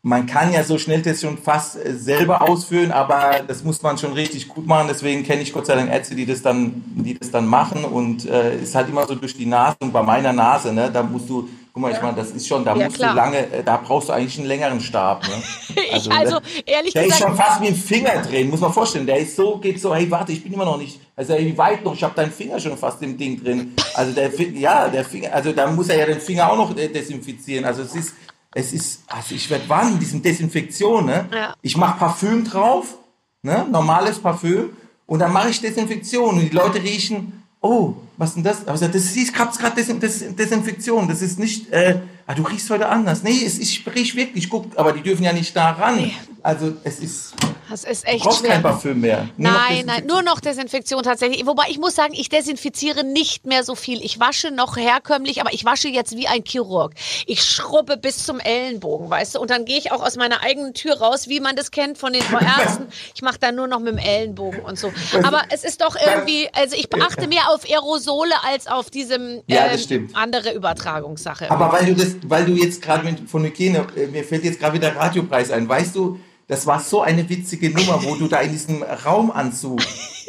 man 0.00 0.24
kann 0.24 0.50
ja 0.50 0.64
so 0.64 0.78
Schnelltests 0.78 1.20
schon 1.20 1.36
fast 1.36 1.76
äh, 1.76 1.92
selber 1.92 2.40
ausführen, 2.40 2.90
aber 2.90 3.40
das 3.46 3.64
muss 3.64 3.82
man 3.82 3.98
schon 3.98 4.14
richtig 4.14 4.48
gut 4.48 4.66
machen. 4.66 4.88
Deswegen 4.88 5.24
kenne 5.24 5.42
ich 5.42 5.52
Gott 5.52 5.66
sei 5.66 5.74
Dank 5.74 5.90
Ärzte, 5.90 6.14
die 6.14 6.24
das 6.24 6.40
dann, 6.40 6.82
die 6.86 7.18
das 7.18 7.30
dann 7.30 7.46
machen 7.46 7.84
und 7.84 8.24
äh, 8.24 8.56
ist 8.56 8.74
halt 8.74 8.88
immer 8.88 9.06
so 9.06 9.16
durch 9.16 9.36
die 9.36 9.44
Nase 9.46 9.76
und 9.80 9.92
bei 9.92 10.02
meiner 10.02 10.32
Nase, 10.32 10.72
ne, 10.72 10.90
da 10.90 11.02
musst 11.02 11.28
du, 11.28 11.50
guck 11.74 11.82
mal, 11.82 11.92
ich 11.92 12.00
meine, 12.00 12.16
das 12.16 12.30
ist 12.30 12.46
schon, 12.46 12.64
da 12.64 12.74
Ja, 12.76 12.84
musst 12.84 12.96
klar. 12.96 13.10
du 13.10 13.16
lange, 13.16 13.52
äh, 13.52 13.64
da 13.64 13.76
brauchst 13.76 14.08
du 14.08 14.12
eigentlich 14.12 14.38
einen 14.38 14.46
längeren 14.46 14.80
Stab. 14.80 15.26
Ne? 15.26 15.42
Ich, 15.96 16.10
also, 16.10 16.40
ehrlich 16.66 16.92
Der 16.92 17.04
ist 17.06 17.12
gesagt, 17.14 17.22
schon 17.22 17.36
fast 17.36 17.60
wie 17.60 17.68
ein 17.68 17.74
Finger 17.74 18.22
drehen, 18.22 18.48
muss 18.50 18.60
man 18.60 18.72
vorstellen. 18.72 19.06
Der 19.06 19.18
ist 19.18 19.36
so, 19.36 19.58
geht 19.58 19.80
so, 19.80 19.94
hey, 19.94 20.10
warte, 20.10 20.32
ich 20.32 20.42
bin 20.42 20.52
immer 20.52 20.64
noch 20.64 20.76
nicht, 20.78 21.00
also 21.16 21.36
wie 21.36 21.56
weit 21.58 21.84
noch? 21.84 21.94
Ich 21.94 22.02
habe 22.02 22.14
deinen 22.14 22.32
Finger 22.32 22.58
schon 22.60 22.76
fast 22.76 23.02
im 23.02 23.16
Ding 23.16 23.42
drin. 23.42 23.74
Also 23.94 24.12
der, 24.12 24.32
ja, 24.52 24.88
der 24.88 25.04
Finger, 25.04 25.32
also 25.32 25.52
da 25.52 25.68
muss 25.70 25.88
er 25.88 25.98
ja 25.98 26.06
den 26.06 26.20
Finger 26.20 26.50
auch 26.50 26.56
noch 26.56 26.76
äh, 26.76 26.88
desinfizieren. 26.88 27.64
Also 27.64 27.82
es 27.82 27.94
ist, 27.94 28.14
es 28.54 28.72
ist, 28.72 29.02
also 29.08 29.34
ich 29.34 29.48
werde 29.50 29.68
warnen, 29.68 29.98
diesem 29.98 30.22
Desinfektion, 30.22 31.06
ne? 31.06 31.28
Ja. 31.32 31.54
Ich 31.62 31.76
mache 31.76 31.98
Parfüm 31.98 32.44
drauf, 32.44 32.96
ne? 33.42 33.66
Normales 33.70 34.18
Parfüm 34.20 34.70
und 35.06 35.18
dann 35.18 35.32
mache 35.32 35.50
ich 35.50 35.60
Desinfektion 35.60 36.36
und 36.36 36.40
die 36.40 36.48
Leute 36.56 36.82
riechen, 36.82 37.43
oh, 37.64 37.94
was 38.16 38.30
ist 38.30 38.34
denn 38.36 38.44
das? 38.44 38.62
Aber 38.66 38.74
ich 38.74 38.80
sag, 38.80 38.92
das 38.92 39.04
ist, 39.04 39.16
ich 39.16 39.34
hab's 39.36 39.58
gerade 39.58 39.74
Desin 39.74 39.98
Des 39.98 40.36
Desinfektion, 40.36 41.08
das 41.08 41.22
ist 41.22 41.38
nicht, 41.38 41.72
äh, 41.72 41.98
ah, 42.26 42.34
du 42.34 42.42
riechst 42.42 42.70
heute 42.70 42.88
anders. 42.88 43.22
Nee, 43.22 43.42
es, 43.44 43.58
ich 43.58 43.84
riech 43.86 44.14
wirklich, 44.14 44.50
guck, 44.50 44.66
aber 44.76 44.92
die 44.92 45.02
dürfen 45.02 45.24
ja 45.24 45.32
nicht 45.32 45.56
da 45.56 45.70
ran. 45.70 46.10
Also 46.42 46.74
es 46.84 47.00
ist, 47.00 47.34
das 47.74 47.82
ist 47.82 48.04
du 48.04 48.12
echt 48.12 48.24
brauchst 48.24 48.38
schwer. 48.38 48.50
kein 48.50 48.62
Parfüm 48.62 49.00
mehr. 49.00 49.28
Nur 49.36 49.50
Nein, 49.50 49.86
nein, 49.86 50.06
nur 50.06 50.22
noch 50.22 50.38
Desinfektion 50.38 51.02
tatsächlich. 51.02 51.44
Wobei 51.44 51.64
ich 51.70 51.78
muss 51.78 51.96
sagen, 51.96 52.14
ich 52.14 52.28
desinfiziere 52.28 53.02
nicht 53.02 53.46
mehr 53.46 53.64
so 53.64 53.74
viel. 53.74 54.00
Ich 54.04 54.20
wasche 54.20 54.52
noch 54.52 54.76
herkömmlich, 54.76 55.40
aber 55.40 55.52
ich 55.52 55.64
wasche 55.64 55.88
jetzt 55.88 56.16
wie 56.16 56.28
ein 56.28 56.44
Chirurg. 56.44 56.92
Ich 57.26 57.42
schrubbe 57.42 57.96
bis 57.96 58.24
zum 58.24 58.38
Ellenbogen, 58.38 59.10
weißt 59.10 59.34
du? 59.34 59.40
Und 59.40 59.50
dann 59.50 59.64
gehe 59.64 59.76
ich 59.76 59.90
auch 59.90 60.02
aus 60.06 60.16
meiner 60.16 60.42
eigenen 60.42 60.74
Tür 60.74 60.98
raus, 60.98 61.26
wie 61.28 61.40
man 61.40 61.56
das 61.56 61.72
kennt 61.72 61.98
von 61.98 62.12
den 62.12 62.22
Ärzten. 62.22 62.86
Ich 63.12 63.22
mache 63.22 63.38
dann 63.40 63.56
nur 63.56 63.66
noch 63.66 63.80
mit 63.80 63.94
dem 63.94 63.98
Ellenbogen 63.98 64.60
und 64.60 64.78
so. 64.78 64.92
Aber 65.24 65.42
es 65.50 65.64
ist 65.64 65.80
doch 65.80 65.96
irgendwie, 65.96 66.48
also 66.52 66.76
ich 66.76 66.86
achte 66.94 67.26
mehr 67.26 67.50
auf 67.50 67.64
Aerosole 67.68 68.34
als 68.44 68.68
auf 68.68 68.88
diesem 68.90 69.42
Ja, 69.48 69.66
ähm, 69.66 70.10
andere 70.12 70.52
Übertragungssache. 70.52 71.50
Aber 71.50 71.72
weil 71.72 71.86
du 71.86 71.94
das, 71.96 72.14
weil 72.26 72.44
du 72.44 72.52
jetzt 72.52 72.82
gerade 72.82 73.16
von 73.26 73.42
Hygiene, 73.44 73.84
äh, 73.96 74.06
mir 74.06 74.22
fällt 74.22 74.44
jetzt 74.44 74.60
gerade 74.60 74.74
wieder 74.74 74.94
Radiopreis 74.94 75.50
ein. 75.50 75.68
Weißt 75.68 75.96
du, 75.96 76.20
das 76.46 76.66
war 76.66 76.80
so 76.80 77.00
eine 77.00 77.28
witzige 77.28 77.70
Nummer, 77.70 78.02
wo 78.04 78.14
du 78.16 78.28
da 78.28 78.40
in 78.40 78.52
diesem 78.52 78.82
Raumanzug, 78.82 79.80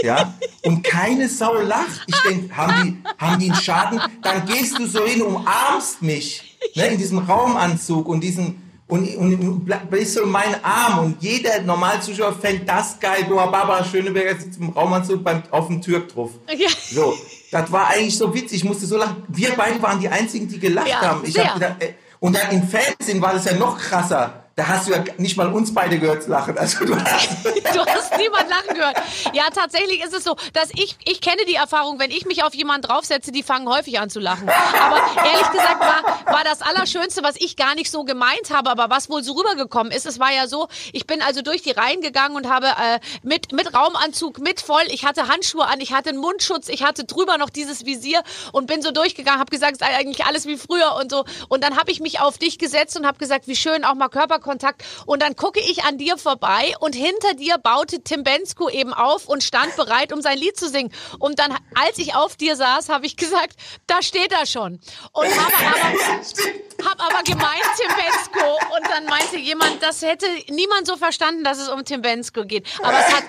ja, 0.01 0.33
und 0.63 0.83
keine 0.83 1.27
Sau 1.29 1.55
lacht. 1.61 2.03
Ich 2.07 2.15
denke, 2.21 2.55
haben 2.55 2.73
die, 2.83 3.23
haben 3.23 3.39
die 3.39 3.51
einen 3.51 3.61
Schaden? 3.61 4.01
Dann 4.21 4.45
gehst 4.45 4.79
du 4.79 4.85
so 4.87 5.05
hin, 5.05 5.21
umarmst 5.21 6.01
mich, 6.01 6.57
ne, 6.75 6.87
in 6.87 6.97
diesem 6.97 7.19
Raumanzug 7.19 8.07
und 8.07 8.21
diesen, 8.21 8.61
und, 8.87 9.15
und 9.15 9.67
ble- 9.67 9.83
bist 9.89 10.13
so 10.13 10.23
in 10.23 10.29
meinen 10.29 10.55
Arm 10.63 10.99
und 11.05 11.21
jeder 11.21 11.61
Normalzuschauer 11.61 12.33
fängt 12.33 12.69
das 12.69 12.99
geil. 12.99 13.25
Du, 13.27 13.35
Barbara 13.35 13.83
Schöneberger 13.83 14.39
sitzt 14.39 14.59
im 14.59 14.69
Raumanzug 14.69 15.23
beim, 15.23 15.43
auf 15.51 15.67
dem 15.67 15.81
Türk 15.81 16.13
drauf. 16.13 16.31
Ja. 16.55 16.69
So, 16.91 17.17
das 17.51 17.71
war 17.71 17.87
eigentlich 17.87 18.17
so 18.17 18.33
witzig. 18.33 18.59
Ich 18.59 18.63
musste 18.63 18.85
so 18.85 18.97
lachen. 18.97 19.23
Wir 19.27 19.53
beide 19.57 19.81
waren 19.81 19.99
die 19.99 20.07
einzigen, 20.09 20.47
die 20.47 20.59
gelacht 20.59 20.87
Ja, 20.87 21.01
haben. 21.01 21.25
Ich 21.25 21.37
hab 21.37 21.55
gedacht, 21.55 21.81
äh, 21.81 21.93
und 22.19 22.35
dann 22.35 22.51
im 22.51 22.67
Fernsehen 22.67 23.21
war 23.21 23.33
das 23.33 23.45
ja 23.45 23.53
noch 23.55 23.77
krasser. 23.77 24.44
Da 24.57 24.69
hast 24.69 24.87
du 24.87 24.93
ja 24.93 25.03
nicht 25.17 25.35
mal 25.35 25.51
uns 25.51 25.73
beide 25.73 25.99
gehört 25.99 26.27
lachen. 26.27 26.57
Also 26.57 26.85
du 26.85 26.95
hast, 26.95 27.29
Du 27.73 27.85
hast 27.85 28.17
niemand 28.17 28.49
lachen 28.49 28.73
gehört. 28.73 28.95
Ja, 29.33 29.49
tatsächlich 29.53 30.01
ist 30.01 30.13
es 30.13 30.23
so, 30.23 30.37
dass 30.53 30.69
ich, 30.71 30.95
ich 31.03 31.19
kenne 31.19 31.41
die 31.45 31.55
Erfahrung, 31.55 31.99
wenn 31.99 32.09
ich 32.09 32.25
mich 32.25 32.41
auf 32.41 32.55
jemanden 32.55 32.87
draufsetze, 32.87 33.33
die 33.33 33.43
fangen 33.43 33.67
häufig 33.67 33.99
an 33.99 34.09
zu 34.09 34.21
lachen. 34.21 34.47
Aber 34.47 35.01
ehrlich 35.25 35.51
gesagt 35.51 35.81
war, 35.81 36.33
war 36.33 36.43
das 36.45 36.61
Allerschönste, 36.61 37.21
was 37.21 37.35
ich 37.35 37.57
gar 37.57 37.75
nicht 37.75 37.91
so 37.91 38.05
gemeint 38.05 38.49
habe, 38.49 38.69
aber 38.69 38.89
was 38.89 39.09
wohl 39.09 39.23
so 39.23 39.33
rübergekommen 39.33 39.91
ist. 39.91 40.05
Es 40.05 40.19
war 40.19 40.31
ja 40.31 40.47
so, 40.47 40.69
ich 40.93 41.05
bin 41.05 41.21
also 41.21 41.41
durch 41.41 41.61
die 41.61 41.71
Reihen 41.71 41.99
gegangen 41.99 42.37
und 42.37 42.49
habe 42.49 42.67
äh, 42.67 42.99
mit, 43.23 43.51
mit 43.51 43.73
Raumanzug, 43.73 44.39
mit 44.39 44.61
voll, 44.61 44.83
ich 44.87 45.03
hatte 45.03 45.27
Handschuhe 45.27 45.65
an, 45.65 45.81
ich 45.81 45.91
hatte 45.91 46.11
einen 46.11 46.19
Mundschutz, 46.19 46.69
ich 46.69 46.81
hatte 46.81 47.03
drüber 47.03 47.37
noch 47.37 47.49
dieses 47.49 47.85
Visier 47.85 48.23
und 48.53 48.67
bin 48.67 48.81
so 48.81 48.91
durchgegangen, 48.91 49.41
habe 49.41 49.51
gesagt, 49.51 49.73
es 49.73 49.79
sei 49.79 49.93
eigentlich 49.97 50.25
alles 50.25 50.45
wie 50.45 50.55
früher 50.55 50.95
und 50.95 51.11
so. 51.11 51.25
Und 51.49 51.61
dann 51.61 51.77
habe 51.77 51.91
ich 51.91 51.99
mich 51.99 52.21
auf 52.21 52.37
dich 52.37 52.57
gesetzt 52.57 52.95
und 52.95 53.05
habe 53.05 53.17
gesagt, 53.17 53.49
wie 53.49 53.57
schön, 53.57 53.83
auch 53.83 53.95
mal 53.95 54.07
Körperkontakt. 54.45 54.83
Und 55.05 55.21
dann 55.21 55.35
gucke 55.35 55.59
ich 55.59 55.83
an 55.83 55.97
dir 55.97 56.17
vorbei 56.17 56.75
und 56.79 56.95
hinter 56.95 57.33
dir 57.33 57.57
baute 57.57 58.01
Tim 58.01 58.23
Bensko 58.23 58.69
eben 58.69 58.93
auf 58.93 59.27
und 59.27 59.43
stand 59.43 59.75
bereit, 59.75 60.13
um 60.13 60.21
sein 60.21 60.37
Lied 60.37 60.57
zu 60.57 60.69
singen. 60.69 60.91
Und 61.19 61.39
dann, 61.39 61.57
als 61.73 61.97
ich 61.97 62.15
auf 62.15 62.35
dir 62.35 62.55
saß, 62.55 62.89
habe 62.89 63.05
ich 63.05 63.17
gesagt, 63.17 63.55
da 63.87 64.01
steht 64.01 64.31
er 64.31 64.45
schon. 64.45 64.79
Und 65.11 65.27
habe 65.27 65.53
aber, 65.55 66.89
hab 66.89 67.01
aber 67.01 67.23
gemeint 67.23 67.65
Tim 67.77 67.91
Bensko. 67.95 68.57
Und 68.75 68.87
dann 68.89 69.05
meinte 69.05 69.37
jemand, 69.37 69.81
das 69.81 70.01
hätte 70.01 70.27
niemand 70.49 70.87
so 70.87 70.95
verstanden, 70.95 71.43
dass 71.43 71.59
es 71.59 71.67
um 71.67 71.83
Tim 71.83 72.01
Bensko 72.01 72.45
geht. 72.45 72.67
Aber 72.81 72.99
es 72.99 73.13
hat 73.13 73.23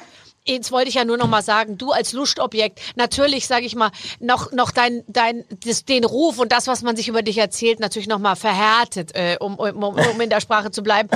jetzt 0.47 0.73
wollte 0.73 0.89
ich 0.89 0.95
ja 0.95 1.05
nur 1.05 1.17
noch 1.17 1.29
mal 1.29 1.43
sagen, 1.43 1.79
du 1.79 1.93
als 1.93 2.13
Lustobjekt, 2.13 2.81
natürlich, 2.97 3.47
sage 3.47 3.67
ich 3.67 3.75
mal, 3.75 3.91
noch, 4.21 4.53
noch 4.53 4.71
dein, 4.71 5.03
dein, 5.07 5.45
das, 5.65 5.85
den 5.85 6.05
Ruf 6.05 6.39
und 6.39 6.53
das, 6.53 6.67
was 6.67 6.83
man 6.83 6.97
sich 6.97 7.09
über 7.09 7.23
dich 7.23 7.39
erzählt, 7.39 7.81
natürlich 7.81 8.09
noch 8.09 8.19
mal 8.19 8.37
verhärtet, 8.37 9.15
äh, 9.15 9.37
um, 9.41 9.57
um, 9.57 9.83
um 9.83 10.21
in 10.21 10.31
der 10.31 10.41
Sprache 10.41 10.71
zu 10.71 10.83
bleiben, 10.83 11.09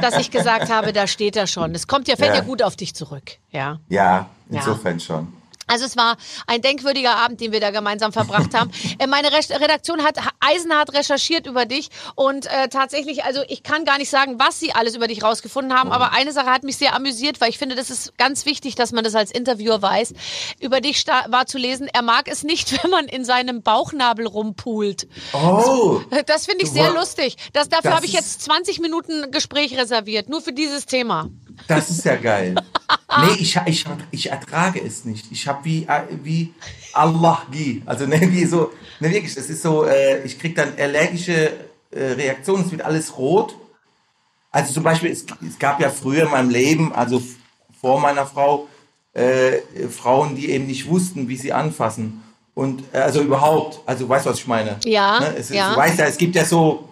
dass 0.00 0.18
ich 0.18 0.30
gesagt 0.30 0.70
habe, 0.70 0.92
da 0.92 1.06
steht 1.06 1.36
er 1.36 1.46
schon. 1.46 1.74
Es 1.74 1.86
kommt 1.86 2.08
ja, 2.08 2.16
fällt 2.16 2.30
ja, 2.30 2.40
ja 2.40 2.44
gut 2.44 2.62
auf 2.62 2.76
dich 2.76 2.94
zurück, 2.94 3.38
ja. 3.50 3.80
Ja, 3.88 4.30
insofern 4.48 4.98
ja. 4.98 5.04
schon. 5.04 5.39
Also 5.70 5.84
es 5.84 5.96
war 5.96 6.16
ein 6.46 6.62
denkwürdiger 6.62 7.16
Abend, 7.16 7.40
den 7.40 7.52
wir 7.52 7.60
da 7.60 7.70
gemeinsam 7.70 8.12
verbracht 8.12 8.54
haben. 8.54 8.70
Äh, 8.98 9.06
meine 9.06 9.28
Redaktion 9.30 10.02
hat 10.02 10.16
eisenhart 10.40 10.92
recherchiert 10.94 11.46
über 11.46 11.64
dich 11.64 11.90
und 12.16 12.46
äh, 12.46 12.68
tatsächlich, 12.68 13.24
also 13.24 13.42
ich 13.48 13.62
kann 13.62 13.84
gar 13.84 13.98
nicht 13.98 14.10
sagen, 14.10 14.38
was 14.38 14.58
sie 14.58 14.72
alles 14.72 14.96
über 14.96 15.06
dich 15.06 15.22
rausgefunden 15.22 15.72
haben, 15.78 15.92
aber 15.92 16.12
eine 16.12 16.32
Sache 16.32 16.46
hat 16.46 16.64
mich 16.64 16.76
sehr 16.76 16.94
amüsiert, 16.94 17.40
weil 17.40 17.50
ich 17.50 17.58
finde, 17.58 17.76
das 17.76 17.88
ist 17.88 18.18
ganz 18.18 18.46
wichtig, 18.46 18.74
dass 18.74 18.92
man 18.92 19.04
das 19.04 19.14
als 19.14 19.30
Interviewer 19.30 19.80
weiß. 19.80 20.14
Über 20.60 20.80
dich 20.80 21.06
war 21.06 21.46
zu 21.46 21.56
lesen, 21.56 21.88
er 21.92 22.02
mag 22.02 22.28
es 22.28 22.42
nicht, 22.42 22.72
wenn 22.82 22.90
man 22.90 23.06
in 23.06 23.24
seinem 23.24 23.62
Bauchnabel 23.62 24.26
rumpult. 24.26 25.06
Oh. 25.32 26.00
Das, 26.10 26.24
das 26.26 26.46
finde 26.46 26.64
ich 26.64 26.70
sehr 26.70 26.92
lustig. 26.92 27.36
Das, 27.52 27.68
dafür 27.68 27.94
habe 27.94 28.06
ich 28.06 28.12
jetzt 28.12 28.42
20 28.42 28.80
Minuten 28.80 29.30
Gespräch 29.30 29.76
reserviert, 29.78 30.28
nur 30.28 30.40
für 30.40 30.52
dieses 30.52 30.86
Thema. 30.86 31.28
Das 31.68 31.90
ist 31.90 32.04
ja 32.04 32.16
geil. 32.16 32.54
nee, 33.18 33.36
ich, 33.38 33.58
ich, 33.66 33.84
ich 34.10 34.30
ertrage 34.30 34.80
es 34.80 35.04
nicht. 35.04 35.26
Ich 35.30 35.46
habe 35.48 35.64
wie, 35.64 35.84
äh, 35.84 36.02
wie 36.22 36.54
Allah, 36.92 37.42
wie, 37.50 37.82
also 37.86 38.06
ne, 38.06 38.20
wie 38.32 38.44
so, 38.44 38.72
ne, 39.00 39.10
wirklich, 39.10 39.34
das 39.34 39.50
ist 39.50 39.62
so, 39.62 39.84
äh, 39.84 40.22
ich 40.24 40.38
kriege 40.38 40.54
dann 40.54 40.72
allergische 40.78 41.52
äh, 41.90 42.04
Reaktionen, 42.12 42.64
es 42.64 42.70
wird 42.70 42.82
alles 42.82 43.16
rot. 43.16 43.56
Also 44.50 44.72
zum 44.72 44.82
Beispiel, 44.82 45.10
es, 45.10 45.24
es, 45.46 45.58
gab 45.58 45.80
ja 45.80 45.90
früher 45.90 46.24
in 46.24 46.30
meinem 46.30 46.50
Leben, 46.50 46.92
also 46.92 47.22
vor 47.80 48.00
meiner 48.00 48.26
Frau, 48.26 48.68
äh, 49.12 49.58
Frauen, 49.88 50.36
die 50.36 50.50
eben 50.50 50.66
nicht 50.66 50.88
wussten, 50.88 51.28
wie 51.28 51.36
sie 51.36 51.52
anfassen. 51.52 52.22
Und 52.54 52.82
äh, 52.92 52.98
also 52.98 53.22
überhaupt, 53.22 53.80
also 53.86 54.08
weißt 54.08 54.26
du, 54.26 54.30
was 54.30 54.38
ich 54.38 54.46
meine? 54.46 54.78
Ja. 54.84 55.20
Ne? 55.20 55.36
Es, 55.36 55.50
ja. 55.50 55.70
Du 55.72 55.76
weißt 55.76 55.98
ja, 55.98 56.06
es 56.06 56.18
gibt 56.18 56.34
ja 56.34 56.44
so, 56.44 56.89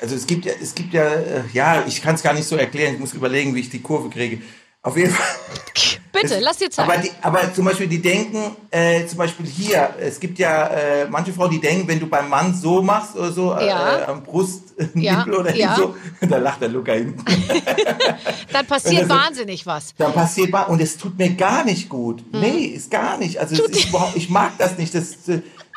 also 0.00 0.14
es 0.14 0.26
gibt 0.26 0.44
ja, 0.44 0.52
es 0.60 0.74
gibt 0.74 0.94
ja, 0.94 1.04
äh, 1.04 1.42
ja, 1.52 1.84
ich 1.86 2.00
kann 2.02 2.14
es 2.14 2.22
gar 2.22 2.32
nicht 2.32 2.46
so 2.46 2.56
erklären. 2.56 2.94
Ich 2.94 3.00
muss 3.00 3.12
überlegen, 3.12 3.54
wie 3.54 3.60
ich 3.60 3.70
die 3.70 3.82
Kurve 3.82 4.08
kriege. 4.08 4.40
Auf 4.82 4.96
jeden 4.96 5.12
Fall. 5.12 5.26
Bitte, 6.12 6.36
es, 6.36 6.42
lass 6.42 6.56
dir 6.56 6.70
Zeit. 6.70 6.88
Aber, 6.88 6.98
die, 6.98 7.10
aber 7.22 7.52
zum 7.52 7.64
Beispiel, 7.66 7.86
die 7.86 8.00
denken, 8.00 8.56
äh, 8.70 9.06
zum 9.06 9.18
Beispiel 9.18 9.46
hier, 9.46 9.94
es 10.00 10.18
gibt 10.18 10.38
ja 10.38 10.66
äh, 10.66 11.08
manche 11.08 11.32
Frauen, 11.32 11.50
die 11.50 11.60
denken, 11.60 11.86
wenn 11.86 12.00
du 12.00 12.06
beim 12.08 12.28
Mann 12.28 12.54
so 12.54 12.82
machst 12.82 13.14
oder 13.16 13.30
so, 13.30 13.54
äh, 13.54 13.68
ja. 13.68 13.98
äh, 13.98 14.04
am 14.06 14.22
Brustnippel 14.22 15.02
ja. 15.02 15.24
oder 15.26 15.54
ja. 15.54 15.76
so, 15.76 15.94
da 16.28 16.38
lacht 16.38 16.62
der 16.62 16.70
Luca 16.70 16.92
hinten. 16.92 17.24
dann 18.52 18.66
passiert 18.66 19.08
wahnsinnig 19.08 19.66
was. 19.66 19.94
Dann 19.96 20.12
passiert 20.12 20.52
was 20.52 20.68
und 20.68 20.80
es 20.80 20.96
tut 20.96 21.16
mir 21.16 21.30
gar 21.34 21.64
nicht 21.64 21.88
gut. 21.88 22.24
Mhm. 22.32 22.40
Nee, 22.40 22.64
ist 22.64 22.90
gar 22.90 23.16
nicht. 23.18 23.38
Also 23.38 23.62
ist 23.62 23.88
ich 24.14 24.30
mag 24.30 24.52
das 24.58 24.78
nicht. 24.78 24.94
Das, 24.94 25.16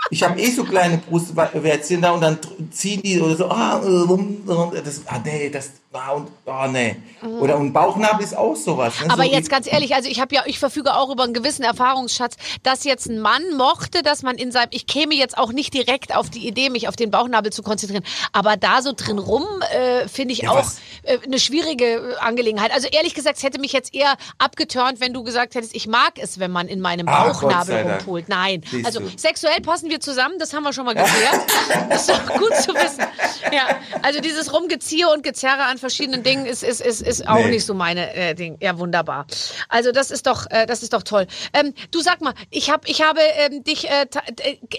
ich 0.09 0.23
habe 0.23 0.39
eh 0.39 0.49
so 0.49 0.63
kleine 0.63 0.97
Brustwärzchen 0.97 2.01
da 2.01 2.11
und 2.11 2.21
dann 2.21 2.37
ziehen 2.71 3.01
die 3.01 3.19
oder 3.19 3.35
so, 3.35 3.49
ah, 3.49 3.81
äh, 3.83 4.81
das, 4.83 5.01
ah 5.07 5.19
nee, 5.23 5.49
das, 5.49 5.71
und, 6.15 6.27
ah, 6.47 6.67
nee. 6.67 6.95
Oder 7.21 7.57
und 7.57 7.71
Bauchnabel 7.71 8.23
ist 8.23 8.35
auch 8.35 8.55
sowas. 8.55 8.99
Ne? 8.99 9.11
Aber 9.11 9.23
so 9.23 9.31
jetzt 9.31 9.49
ganz 9.49 9.71
ehrlich, 9.71 9.93
also 9.93 10.09
ich 10.09 10.19
habe 10.19 10.33
ja, 10.33 10.43
ich 10.45 10.57
verfüge 10.57 10.95
auch 10.95 11.11
über 11.11 11.23
einen 11.23 11.33
gewissen 11.33 11.63
Erfahrungsschatz, 11.63 12.35
dass 12.63 12.83
jetzt 12.83 13.07
ein 13.07 13.19
Mann 13.19 13.43
mochte, 13.55 14.01
dass 14.01 14.23
man 14.23 14.35
in 14.35 14.51
seinem, 14.51 14.69
ich 14.71 14.87
käme 14.87 15.13
jetzt 15.13 15.37
auch 15.37 15.51
nicht 15.51 15.73
direkt 15.73 16.15
auf 16.15 16.29
die 16.29 16.47
Idee, 16.47 16.69
mich 16.69 16.87
auf 16.87 16.95
den 16.95 17.11
Bauchnabel 17.11 17.51
zu 17.51 17.61
konzentrieren, 17.61 18.03
aber 18.31 18.57
da 18.57 18.81
so 18.81 18.93
drin 18.95 19.19
rum, 19.19 19.45
äh, 19.71 20.07
finde 20.07 20.33
ich 20.33 20.39
ja, 20.39 20.51
auch 20.51 20.65
äh, 21.03 21.19
eine 21.23 21.37
schwierige 21.37 21.85
äh, 21.85 22.15
Angelegenheit. 22.15 22.71
Also 22.73 22.87
ehrlich 22.87 23.13
gesagt, 23.13 23.37
es 23.37 23.43
hätte 23.43 23.59
mich 23.59 23.71
jetzt 23.71 23.93
eher 23.93 24.17
abgeturnt, 24.39 24.99
wenn 24.99 25.13
du 25.13 25.23
gesagt 25.23 25.53
hättest, 25.53 25.75
ich 25.75 25.87
mag 25.87 26.13
es, 26.17 26.39
wenn 26.39 26.51
man 26.51 26.67
in 26.67 26.81
meinem 26.81 27.07
ah, 27.07 27.27
Bauchnabel 27.27 27.83
rumpolt. 27.83 28.29
Nein, 28.29 28.63
Siehst 28.69 28.85
also 28.85 28.99
du. 28.99 29.09
sexuell 29.15 29.61
passen 29.61 29.89
wir 29.91 29.99
zusammen, 29.99 30.39
das 30.39 30.53
haben 30.53 30.63
wir 30.63 30.73
schon 30.73 30.85
mal 30.85 30.95
geklärt. 30.95 31.41
das 31.89 32.01
ist 32.07 32.09
doch 32.09 32.33
gut 32.33 32.55
zu 32.55 32.73
wissen. 32.73 33.05
Ja, 33.51 33.77
also 34.01 34.19
dieses 34.19 34.51
Rumgeziehe 34.51 35.07
und 35.09 35.23
Gezerre 35.23 35.63
an 35.63 35.77
verschiedenen 35.83 36.23
Dingen 36.23 36.45
ist, 36.45 36.63
ist, 36.63 36.79
ist, 36.79 37.01
ist 37.01 37.27
auch 37.27 37.35
nee. 37.35 37.51
nicht 37.51 37.65
so 37.65 37.73
meine 37.73 38.13
äh, 38.15 38.33
Ding. 38.33 38.57
Ja, 38.61 38.79
wunderbar. 38.79 39.27
Also 39.67 39.91
das 39.91 40.11
ist 40.11 40.25
doch, 40.25 40.49
äh, 40.49 40.65
das 40.65 40.81
ist 40.81 40.93
doch 40.93 41.03
toll. 41.03 41.27
Ähm, 41.53 41.73
du 41.91 41.99
sag 41.99 42.21
mal, 42.21 42.33
ich 42.49 42.69
habe, 42.69 42.87
ich 42.87 43.01
habe 43.01 43.19
ähm, 43.19 43.63
dich, 43.65 43.89
äh, 43.89 44.05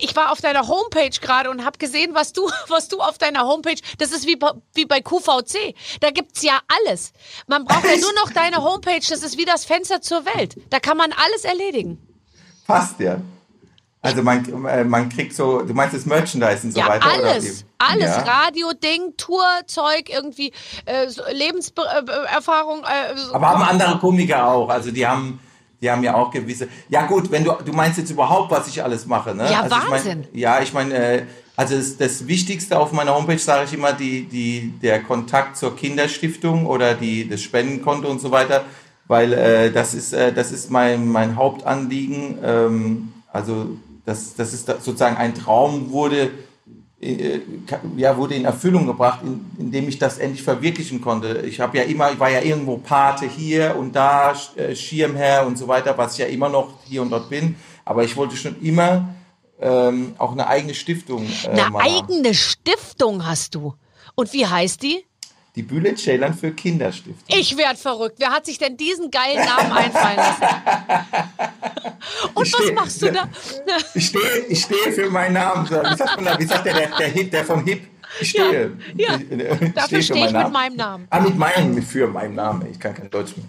ich 0.01 0.17
war 0.17 0.33
auf 0.33 0.41
deiner 0.41 0.67
Homepage 0.67 1.11
gerade 1.21 1.51
und 1.51 1.65
habe 1.65 1.77
gesehen, 1.77 2.15
was 2.15 2.33
du, 2.33 2.49
was 2.69 2.89
du 2.89 3.01
auf 3.01 3.19
deiner 3.19 3.47
Homepage. 3.47 3.81
Das 3.99 4.13
ist 4.13 4.27
wie 4.27 4.39
wie 4.75 4.87
bei 4.87 5.01
QVC. 5.01 5.75
Da 6.01 6.11
gibt's 6.11 6.43
ja 6.43 6.59
alles. 6.87 7.13
Man 7.47 7.65
braucht 7.65 7.85
ja 7.85 7.97
nur 7.97 8.15
noch 8.15 8.33
deine 8.33 8.65
Homepage. 8.65 9.05
Das 9.07 9.23
ist 9.23 9.37
wie 9.37 9.45
das 9.45 9.67
Fenster 9.67 10.01
zur 10.01 10.25
Welt. 10.25 10.57
Da 10.71 10.81
kann 10.81 10.97
man 10.97 11.13
alles 11.13 11.45
erledigen. 11.45 11.99
Passt 12.67 12.99
ja. 12.99 13.21
Also 14.05 14.23
man, 14.23 14.67
äh, 14.67 14.85
man 14.85 15.09
kriegt 15.09 15.35
so, 15.35 15.63
du 15.63 15.73
meinst 15.73 15.95
das 15.95 16.05
Merchandise 16.05 16.67
und 16.67 16.73
so 16.73 16.81
ja, 16.81 16.89
weiter? 16.89 17.07
Alles, 17.07 17.65
alles. 17.79 18.05
Ja. 18.05 18.23
Radio-Ding, 18.23 19.15
Tour-Zeug, 19.17 20.11
irgendwie 20.11 20.53
äh, 20.85 21.07
Lebenserfahrung. 21.33 22.83
Äh, 22.83 23.17
so 23.17 23.35
Aber 23.35 23.49
haben 23.49 23.63
andere 23.63 23.99
Komiker 23.99 24.47
auch. 24.47 24.69
Also 24.69 24.91
die 24.91 25.07
haben, 25.07 25.41
die 25.81 25.91
haben 25.91 26.03
ja 26.03 26.15
auch 26.15 26.31
gewisse. 26.31 26.69
Ja 26.91 27.07
gut, 27.07 27.31
wenn 27.31 27.45
du, 27.45 27.53
du 27.65 27.73
meinst 27.73 27.97
jetzt 27.97 28.11
überhaupt, 28.11 28.51
was 28.51 28.69
ich 28.69 28.83
alles 28.83 29.07
mache, 29.07 29.35
ne? 29.35 29.51
Ja, 29.51 29.63
also 29.63 29.75
Wahnsinn. 29.75 30.21
Ich 30.21 30.29
mein, 30.33 30.39
ja, 30.39 30.61
ich 30.61 30.73
meine, 30.75 30.95
äh, 30.95 31.23
also 31.57 31.75
das, 31.75 31.97
das 31.97 32.27
Wichtigste 32.27 32.79
auf 32.79 32.93
meiner 32.93 33.15
Homepage 33.15 33.39
sage 33.39 33.65
ich 33.65 33.73
immer, 33.73 33.95
die, 33.95 34.27
die, 34.27 34.75
der 34.83 35.03
Kontakt 35.03 35.57
zur 35.57 35.77
Kinderstiftung 35.77 36.67
oder 36.67 36.93
die, 36.93 37.27
das 37.27 37.41
Spendenkonto 37.41 38.09
und 38.09 38.21
so 38.21 38.31
weiter, 38.31 38.65
weil 39.07 39.33
äh, 39.33 39.73
das 39.73 39.95
ist, 39.95 40.13
äh, 40.13 40.31
das 40.31 40.53
ist 40.53 40.71
mein, 40.71 41.09
mein 41.09 41.37
Hauptanliegen. 41.37 42.39
Ähm, 42.45 43.13
also 43.33 43.77
das, 44.05 44.35
das 44.35 44.53
ist 44.53 44.67
sozusagen 44.67 45.17
ein 45.17 45.35
Traum 45.35 45.91
wurde, 45.91 46.31
äh, 47.01 47.41
ja, 47.97 48.17
wurde 48.17 48.35
in 48.35 48.45
Erfüllung 48.45 48.87
gebracht, 48.87 49.21
in, 49.23 49.45
indem 49.59 49.89
ich 49.89 49.99
das 49.99 50.19
endlich 50.19 50.43
verwirklichen 50.43 51.01
konnte. 51.01 51.45
Ich 51.47 51.61
habe 51.61 51.79
ja 51.79 51.85
immer, 51.85 52.13
ich 52.13 52.19
war 52.19 52.31
ja 52.31 52.41
irgendwo 52.41 52.77
Pate 52.79 53.27
hier 53.27 53.77
und 53.77 53.95
da, 53.95 54.35
äh, 54.57 54.75
Schirmherr 54.75 55.47
und 55.47 55.59
so 55.59 55.69
weiter, 55.69 55.97
was 55.97 56.13
ich 56.15 56.19
ja 56.19 56.27
immer 56.27 56.49
noch 56.49 56.71
hier 56.85 57.03
und 57.03 57.11
dort 57.11 57.31
bin. 57.31 57.57
Aber 57.85 58.05
ich 58.05 58.17
wollte 58.17 58.37
schon 58.37 58.61
immer 58.63 59.09
ähm, 59.61 60.15
auch 60.19 60.33
eine 60.33 60.47
eigene 60.47 60.75
Stiftung. 60.75 61.27
Äh, 61.45 61.49
eine 61.49 61.77
eigene 61.77 62.35
Stiftung 62.35 63.27
hast 63.27 63.55
du. 63.55 63.75
Und 64.15 64.33
wie 64.33 64.47
heißt 64.47 64.83
die? 64.83 65.05
Die 65.57 65.63
Bülent 65.63 65.99
Ceylan 66.01 66.35
für 66.35 66.51
Kinderstiftung. 66.51 67.25
Ich 67.29 67.57
werd 67.57 67.79
verrückt. 67.79 68.17
Wer 68.19 68.31
hat 68.31 68.45
sich 68.45 68.59
denn 68.59 68.77
diesen 68.77 69.09
geilen 69.11 69.45
Namen 69.45 69.71
einfallen 69.71 70.17
lassen? 70.17 70.43
Und 72.35 72.47
ich 72.47 72.53
was 72.53 72.63
steh, 72.63 72.73
machst 72.73 73.03
du 73.03 73.13
da? 73.13 73.29
Ich 73.95 74.07
stehe 74.07 74.47
ich 74.49 74.63
steh 74.63 74.91
für 74.93 75.09
meinen 75.11 75.35
Namen. 75.35 75.69
Wie 75.69 75.97
sagt, 75.97 76.17
man 76.17 76.25
da, 76.25 76.39
wie 76.39 76.45
sagt 76.45 76.67
der, 76.67 76.75
der, 76.75 76.97
der, 76.99 77.09
Hip, 77.09 77.31
der 77.31 77.45
von 77.45 77.65
Hip? 77.65 77.83
Ich 78.21 78.31
stehe. 78.31 78.73
Ja, 78.97 79.17
ja. 79.17 79.59
Ich, 79.61 79.73
Dafür 79.75 80.03
stehe 80.03 80.27
ich 80.27 80.33
mit 80.33 80.53
meinem 80.53 80.77
Namen. 80.77 81.07
Ah, 81.11 81.21
mit 81.21 81.37
meinem, 81.37 81.83
für 81.83 82.09
meinem 82.09 82.35
Namen. 82.35 82.69
Ich 82.71 82.81
kann 82.81 82.95
kein 82.95 83.11
Deutsch 83.11 83.35
mehr. 83.37 83.47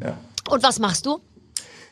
Ja. 0.00 0.18
Und 0.48 0.62
was 0.62 0.78
machst 0.78 1.06
du? 1.06 1.20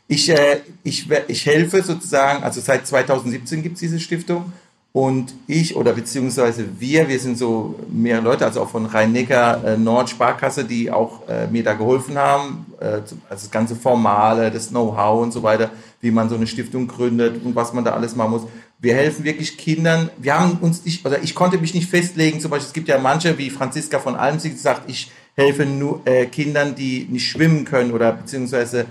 Ich, 0.08 0.28
äh, 0.28 0.60
ich, 0.84 1.08
ich 1.26 1.44
helfe 1.44 1.82
sozusagen, 1.82 2.44
also 2.44 2.60
seit 2.60 2.86
2017 2.86 3.64
gibt 3.64 3.74
es 3.74 3.80
diese 3.80 3.98
Stiftung 3.98 4.52
und 4.96 5.34
ich 5.46 5.76
oder 5.76 5.92
beziehungsweise 5.92 6.64
wir, 6.78 7.06
wir 7.06 7.20
sind 7.20 7.36
so 7.36 7.74
mehrere 7.90 8.24
Leute, 8.24 8.46
also 8.46 8.62
auch 8.62 8.70
von 8.70 8.86
Rhein-Neckar 8.86 9.62
äh, 9.62 9.76
Nord 9.76 10.08
Sparkasse, 10.08 10.64
die 10.64 10.90
auch 10.90 11.28
äh, 11.28 11.48
mir 11.48 11.62
da 11.62 11.74
geholfen 11.74 12.16
haben, 12.16 12.64
äh, 12.80 13.02
also 13.02 13.14
das 13.28 13.50
ganze 13.50 13.76
Formale, 13.76 14.50
das 14.50 14.70
Know-how 14.70 15.22
und 15.22 15.32
so 15.32 15.42
weiter, 15.42 15.70
wie 16.00 16.10
man 16.10 16.30
so 16.30 16.36
eine 16.36 16.46
Stiftung 16.46 16.86
gründet 16.88 17.44
und 17.44 17.54
was 17.54 17.74
man 17.74 17.84
da 17.84 17.92
alles 17.92 18.16
machen 18.16 18.30
muss. 18.30 18.42
Wir 18.78 18.94
helfen 18.94 19.22
wirklich 19.24 19.58
Kindern. 19.58 20.08
Wir 20.16 20.40
haben 20.40 20.56
uns 20.62 20.82
nicht, 20.86 21.04
oder 21.04 21.22
ich 21.22 21.34
konnte 21.34 21.58
mich 21.58 21.74
nicht 21.74 21.90
festlegen. 21.90 22.40
Zum 22.40 22.50
Beispiel, 22.50 22.68
es 22.68 22.72
gibt 22.72 22.88
ja 22.88 22.98
manche, 22.98 23.36
wie 23.36 23.50
Franziska 23.50 23.98
von 23.98 24.16
Almsig, 24.16 24.52
die 24.52 24.58
sagt, 24.58 24.88
ich 24.88 25.10
helfe 25.34 25.66
nur 25.66 26.00
äh, 26.06 26.24
Kindern, 26.24 26.74
die 26.74 27.06
nicht 27.10 27.28
schwimmen 27.28 27.66
können 27.66 27.92
oder 27.92 28.12
beziehungsweise 28.12 28.86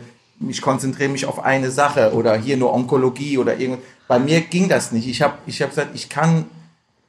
ich 0.49 0.61
konzentriere 0.61 1.09
mich 1.09 1.25
auf 1.25 1.43
eine 1.43 1.71
Sache 1.71 2.13
oder 2.13 2.35
hier 2.37 2.57
nur 2.57 2.73
Onkologie 2.73 3.37
oder 3.37 3.57
irgendwas. 3.57 3.83
Bei 4.07 4.19
mir 4.19 4.41
ging 4.41 4.69
das 4.69 4.91
nicht. 4.91 5.07
Ich 5.07 5.21
habe 5.21 5.37
ich 5.45 5.61
hab 5.61 5.69
gesagt, 5.69 5.91
ich 5.93 6.09
kann, 6.09 6.45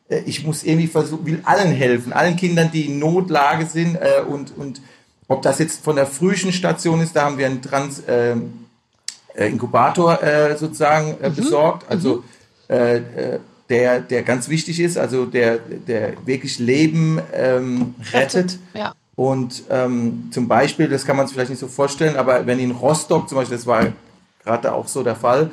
äh, 0.09 0.21
ich 0.26 0.45
muss 0.45 0.64
irgendwie 0.64 0.87
versuchen, 0.87 1.26
will 1.26 1.40
allen 1.45 1.73
helfen, 1.73 2.12
allen 2.12 2.37
Kindern, 2.37 2.71
die 2.73 2.87
in 2.87 2.99
Notlage 2.99 3.66
sind 3.66 3.97
äh, 3.97 4.23
und, 4.26 4.56
und 4.56 4.80
ob 5.28 5.42
das 5.42 5.59
jetzt 5.59 5.85
von 5.85 5.97
der 5.97 6.06
frühen 6.06 6.52
Station 6.52 7.00
ist, 7.00 7.16
da 7.16 7.25
haben 7.25 7.38
wir 7.38 7.47
einen 7.47 7.61
Trans, 7.61 8.02
ähm, 8.06 8.66
äh, 9.35 9.49
Inkubator 9.49 10.23
äh, 10.23 10.56
sozusagen 10.56 11.16
äh, 11.21 11.28
mhm. 11.28 11.35
besorgt, 11.35 11.90
also 11.90 12.16
mhm. 12.68 12.75
äh, 12.75 12.97
äh, 12.97 13.40
der, 13.68 14.00
der 14.00 14.23
ganz 14.23 14.49
wichtig 14.49 14.78
ist, 14.78 14.97
also 14.97 15.26
der, 15.26 15.59
der 15.59 16.14
wirklich 16.25 16.59
Leben 16.59 17.21
ähm, 17.35 17.97
rettet. 18.12 18.59
Ja. 18.75 18.95
Und 19.16 19.64
ähm, 19.70 20.28
zum 20.30 20.46
Beispiel, 20.46 20.88
das 20.88 21.06
kann 21.06 21.16
man 21.16 21.26
sich 21.26 21.35
vielleicht 21.35 21.50
nicht 21.50 21.58
so 21.61 21.68
vorstellen, 21.68 22.16
aber 22.16 22.46
wenn 22.46 22.58
in 22.58 22.70
Rostock 22.73 23.28
zum 23.28 23.37
Beispiel, 23.38 23.56
das 23.56 23.66
war 23.66 23.87
gerade 24.44 24.73
auch 24.75 24.87
so 24.88 25.02
der 25.02 25.16
Fall, 25.16 25.50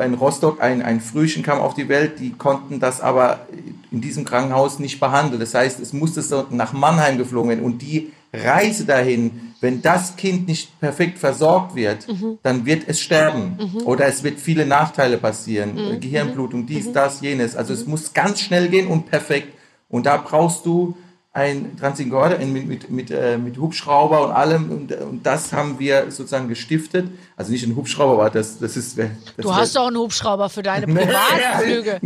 in 0.00 0.14
Rostock 0.14 0.62
ein, 0.62 0.80
ein 0.80 1.00
Frühchen 1.00 1.42
kam 1.42 1.58
auf 1.58 1.74
die 1.74 1.88
Welt, 1.88 2.20
die 2.20 2.30
konnten 2.30 2.78
das 2.78 3.00
aber 3.00 3.40
in 3.90 4.00
diesem 4.00 4.24
Krankenhaus 4.24 4.78
nicht 4.78 5.00
behandeln. 5.00 5.40
Das 5.40 5.54
heißt, 5.54 5.80
es 5.80 5.92
musste 5.92 6.22
so 6.22 6.46
nach 6.50 6.72
Mannheim 6.72 7.18
geflogen 7.18 7.50
werden 7.50 7.64
und 7.64 7.82
die 7.82 8.12
Reise 8.32 8.84
dahin, 8.84 9.52
wenn 9.60 9.82
das 9.82 10.14
Kind 10.16 10.46
nicht 10.46 10.78
perfekt 10.80 11.18
versorgt 11.18 11.74
wird, 11.74 12.06
Mhm. 12.08 12.38
dann 12.44 12.64
wird 12.64 12.84
es 12.86 13.00
sterben. 13.00 13.58
Oder 13.84 14.06
es 14.06 14.22
wird 14.22 14.38
viele 14.40 14.64
Nachteile 14.64 15.18
passieren. 15.18 15.74
Mhm. 15.74 16.00
Gehirnblutung, 16.00 16.64
dies, 16.66 16.92
das, 16.92 17.20
jenes. 17.20 17.56
Also 17.56 17.74
es 17.74 17.84
muss 17.86 18.12
ganz 18.14 18.40
schnell 18.40 18.68
gehen 18.68 18.86
und 18.86 19.10
perfekt. 19.10 19.48
Und 19.90 20.06
da 20.06 20.16
brauchst 20.16 20.64
du 20.64 20.96
ein 21.34 21.78
Transingorder 21.78 22.38
mit, 22.44 22.66
mit, 22.66 22.90
mit, 22.90 23.10
äh, 23.10 23.38
mit 23.38 23.56
Hubschrauber 23.56 24.26
und 24.26 24.32
allem. 24.32 24.70
Und, 24.70 24.92
und 24.92 25.24
das 25.24 25.52
haben 25.52 25.78
wir 25.78 26.10
sozusagen 26.10 26.48
gestiftet. 26.48 27.08
Also 27.36 27.52
nicht 27.52 27.66
ein 27.66 27.74
Hubschrauber, 27.74 28.12
aber 28.12 28.30
das, 28.30 28.58
das 28.58 28.76
ist... 28.76 28.98
Das 28.98 29.08
Du 29.38 29.54
hast 29.54 29.74
doch 29.74 29.86
einen 29.86 29.96
Hubschrauber 29.96 30.50
für 30.50 30.62
deine 30.62 30.86
Privatflüge. 30.94 32.00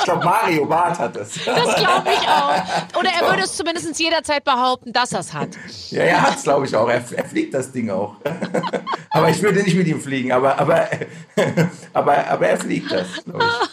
Ich 0.00 0.04
glaube, 0.04 0.24
Mario 0.24 0.64
Barth 0.64 0.98
hat 0.98 1.14
das. 1.14 1.34
Das 1.44 1.76
glaube 1.76 2.08
ich 2.08 2.26
auch. 2.26 2.98
Oder 2.98 3.10
er 3.20 3.28
würde 3.28 3.42
es 3.42 3.54
zumindest 3.54 4.00
jederzeit 4.00 4.42
behaupten, 4.42 4.92
dass 4.92 5.12
er 5.12 5.20
es 5.20 5.34
hat. 5.34 5.50
Ja, 5.90 6.02
er 6.02 6.22
hat 6.22 6.36
es, 6.38 6.42
glaube 6.42 6.64
ich, 6.64 6.74
auch. 6.74 6.88
Er, 6.88 7.04
er 7.14 7.24
fliegt 7.26 7.52
das 7.52 7.70
Ding 7.70 7.90
auch. 7.90 8.16
aber 9.10 9.28
ich 9.28 9.42
würde 9.42 9.62
nicht 9.62 9.76
mit 9.76 9.86
ihm 9.86 10.00
fliegen, 10.00 10.32
aber, 10.32 10.58
aber, 10.58 10.88
aber, 11.92 12.26
aber 12.26 12.46
er 12.46 12.56
fliegt 12.56 12.90
das, 12.90 13.06
glaube 13.24 13.44
ich. 13.44 13.68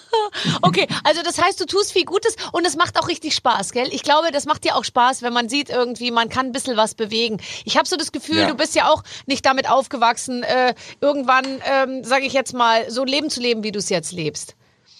Okay, 0.61 0.87
also 1.03 1.21
das 1.23 1.41
heißt, 1.41 1.59
du 1.59 1.65
tust 1.65 1.91
viel 1.93 2.05
Gutes 2.05 2.35
und 2.51 2.65
es 2.65 2.75
macht 2.75 2.99
auch 2.99 3.07
richtig 3.07 3.35
Spaß, 3.35 3.71
gell? 3.71 3.87
Ich 3.91 4.03
glaube, 4.03 4.31
das 4.31 4.45
macht 4.45 4.63
dir 4.63 4.75
auch 4.75 4.83
Spaß, 4.83 5.21
wenn 5.21 5.33
man 5.33 5.49
sieht 5.49 5.69
irgendwie, 5.69 6.11
man 6.11 6.29
kann 6.29 6.47
ein 6.47 6.51
bisschen 6.51 6.77
was 6.77 6.95
bewegen. 6.95 7.37
Ich 7.65 7.77
habe 7.77 7.87
so 7.87 7.95
das 7.95 8.11
Gefühl, 8.11 8.39
Ja. 8.39 8.47
du 8.47 8.55
bist 8.55 8.75
ja 8.75 8.89
auch 8.89 9.03
nicht 9.25 9.45
damit 9.45 9.69
aufgewachsen, 9.69 10.43
äh, 10.43 10.73
irgendwann, 11.01 11.45
ähm, 11.65 12.03
sage 12.03 12.25
ich 12.25 12.33
jetzt 12.33 12.53
mal, 12.53 12.89
so 12.89 13.01
ein 13.01 13.07
Leben 13.07 13.29
zu 13.29 13.39
leben, 13.41 13.63
wie 13.63 13.71
du 13.71 13.79
es 13.79 13.89
jetzt 13.89 14.11
lebst. 14.11 14.55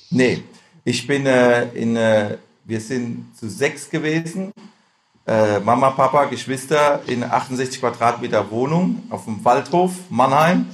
Nee, 0.10 0.44
ich 0.84 1.06
bin 1.08 1.26
äh, 1.26 1.64
in, 1.74 1.96
äh, 1.96 2.38
wir 2.66 2.80
sind 2.82 3.36
zu 3.38 3.50
sechs 3.50 3.90
gewesen. 3.90 4.52
Äh, 5.26 5.60
Mama, 5.60 5.92
Papa, 5.92 6.26
Geschwister 6.26 7.02
in 7.08 7.24
68 7.24 7.82
Quadratmeter 7.82 8.50
Wohnung 8.50 9.04
auf 9.10 9.26
dem 9.26 9.44
Waldhof 9.44 9.92
Mannheim. 10.10 10.68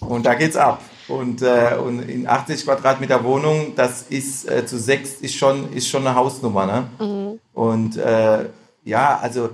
Und 0.00 0.24
da 0.26 0.34
geht's 0.34 0.56
ab. 0.56 0.80
Und, 1.08 1.42
äh, 1.42 1.76
und 1.82 2.00
in 2.00 2.26
80 2.26 2.64
Quadratmeter 2.64 3.24
Wohnung, 3.24 3.72
das 3.74 4.02
ist 4.02 4.48
äh, 4.48 4.66
zu 4.66 4.78
sechs, 4.78 5.14
ist 5.14 5.34
schon, 5.34 5.72
ist 5.72 5.88
schon 5.88 6.06
eine 6.06 6.14
Hausnummer. 6.14 6.66
Ne? 6.66 7.38
Und 7.54 7.96
äh, 7.96 8.50
ja, 8.84 9.18
also 9.18 9.50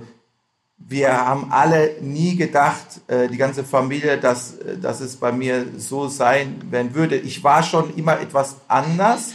wir 0.77 1.13
haben 1.13 1.51
alle 1.51 1.95
nie 2.01 2.35
gedacht, 2.35 3.01
äh, 3.07 3.27
die 3.27 3.37
ganze 3.37 3.63
Familie, 3.63 4.17
dass, 4.17 4.57
äh, 4.57 4.77
dass 4.77 4.99
es 4.99 5.15
bei 5.15 5.31
mir 5.31 5.65
so 5.77 6.07
sein 6.07 6.61
werden 6.69 6.93
würde. 6.93 7.15
Ich 7.15 7.43
war 7.43 7.63
schon 7.63 7.95
immer 7.95 8.19
etwas 8.19 8.57
anders. 8.67 9.31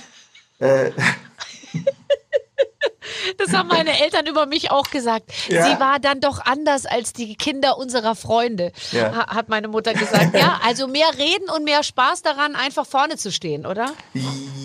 Das 3.50 3.58
haben 3.60 3.68
meine 3.68 4.00
Eltern 4.00 4.26
über 4.26 4.46
mich 4.46 4.70
auch 4.70 4.90
gesagt. 4.90 5.30
Ja. 5.48 5.64
Sie 5.64 5.80
war 5.80 5.98
dann 5.98 6.20
doch 6.20 6.44
anders 6.44 6.86
als 6.86 7.12
die 7.12 7.34
Kinder 7.36 7.78
unserer 7.78 8.14
Freunde, 8.14 8.72
Ja. 8.92 9.14
ha- 9.14 9.34
hat 9.36 9.48
meine 9.48 9.68
Mutter 9.68 9.94
gesagt. 9.94 10.34
Ja, 10.34 10.60
also 10.64 10.86
mehr 10.88 11.08
reden 11.18 11.48
und 11.54 11.64
mehr 11.64 11.82
Spaß 11.82 12.22
daran, 12.22 12.54
einfach 12.56 12.86
vorne 12.86 13.16
zu 13.16 13.30
stehen, 13.32 13.66
oder? 13.66 13.92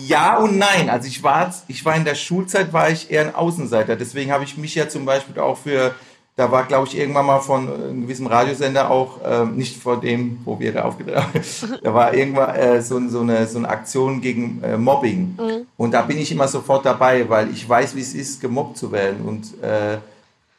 Ja 0.06 0.36
und 0.38 0.58
nein. 0.58 0.88
Also 0.90 1.08
ich 1.08 1.22
war, 1.22 1.52
ich 1.68 1.84
war 1.84 1.94
in 1.96 2.04
der 2.04 2.14
Schulzeit 2.14 2.72
war 2.72 2.90
ich 2.90 3.10
eher 3.10 3.22
ein 3.22 3.34
Außenseiter. 3.34 3.96
Deswegen 3.96 4.30
habe 4.32 4.44
ich 4.44 4.56
mich 4.56 4.74
ja 4.74 4.88
zum 4.88 5.04
Beispiel 5.04 5.40
auch 5.40 5.58
für, 5.58 5.94
da 6.36 6.52
war 6.52 6.64
glaube 6.64 6.86
ich 6.86 6.98
irgendwann 6.98 7.26
mal 7.26 7.40
von 7.40 7.72
einem 7.72 8.02
gewissen 8.02 8.26
Radiosender 8.26 8.90
auch, 8.90 9.20
ähm, 9.24 9.56
nicht 9.56 9.82
vor 9.82 9.98
dem, 10.00 10.38
wo 10.44 10.60
wir 10.60 10.72
da 10.72 10.82
aufgetreten 10.82 11.18
haben, 11.18 11.40
da 11.82 11.94
war 11.94 12.14
irgendwann 12.14 12.54
äh, 12.54 12.82
so, 12.82 13.00
so, 13.08 13.20
eine, 13.20 13.46
so 13.46 13.58
eine 13.58 13.68
Aktion 13.68 14.20
gegen 14.20 14.62
äh, 14.62 14.76
Mobbing. 14.76 15.38
Und 15.78 15.92
da 15.92 16.02
bin 16.02 16.18
ich 16.18 16.30
immer 16.30 16.46
sofort 16.46 16.84
dabei, 16.84 17.28
weil 17.28 17.50
ich 17.50 17.66
weiß, 17.66 17.96
wie 17.96 18.00
es 18.00 18.14
ist, 18.14 18.40
gemobbt 18.42 18.76
zu 18.76 18.92
werden. 18.92 19.26
Und 19.26 19.62
äh, 19.62 19.96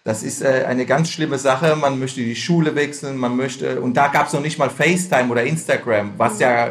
das 0.04 0.24
ist 0.24 0.42
äh, 0.42 0.64
eine 0.68 0.86
ganz 0.86 1.10
schlimme 1.10 1.38
Sache. 1.38 1.76
Man 1.76 2.00
möchte 2.00 2.22
die 2.22 2.36
Schule 2.36 2.74
wechseln, 2.76 3.18
man 3.18 3.36
möchte, 3.36 3.82
und 3.82 3.96
da 3.96 4.08
gab 4.08 4.28
es 4.28 4.34
noch 4.34 4.42
nicht 4.42 4.58
mal 4.58 4.70
FaceTime 4.70 5.30
oder 5.30 5.44
Instagram, 5.44 6.14
was 6.18 6.40
ja, 6.40 6.70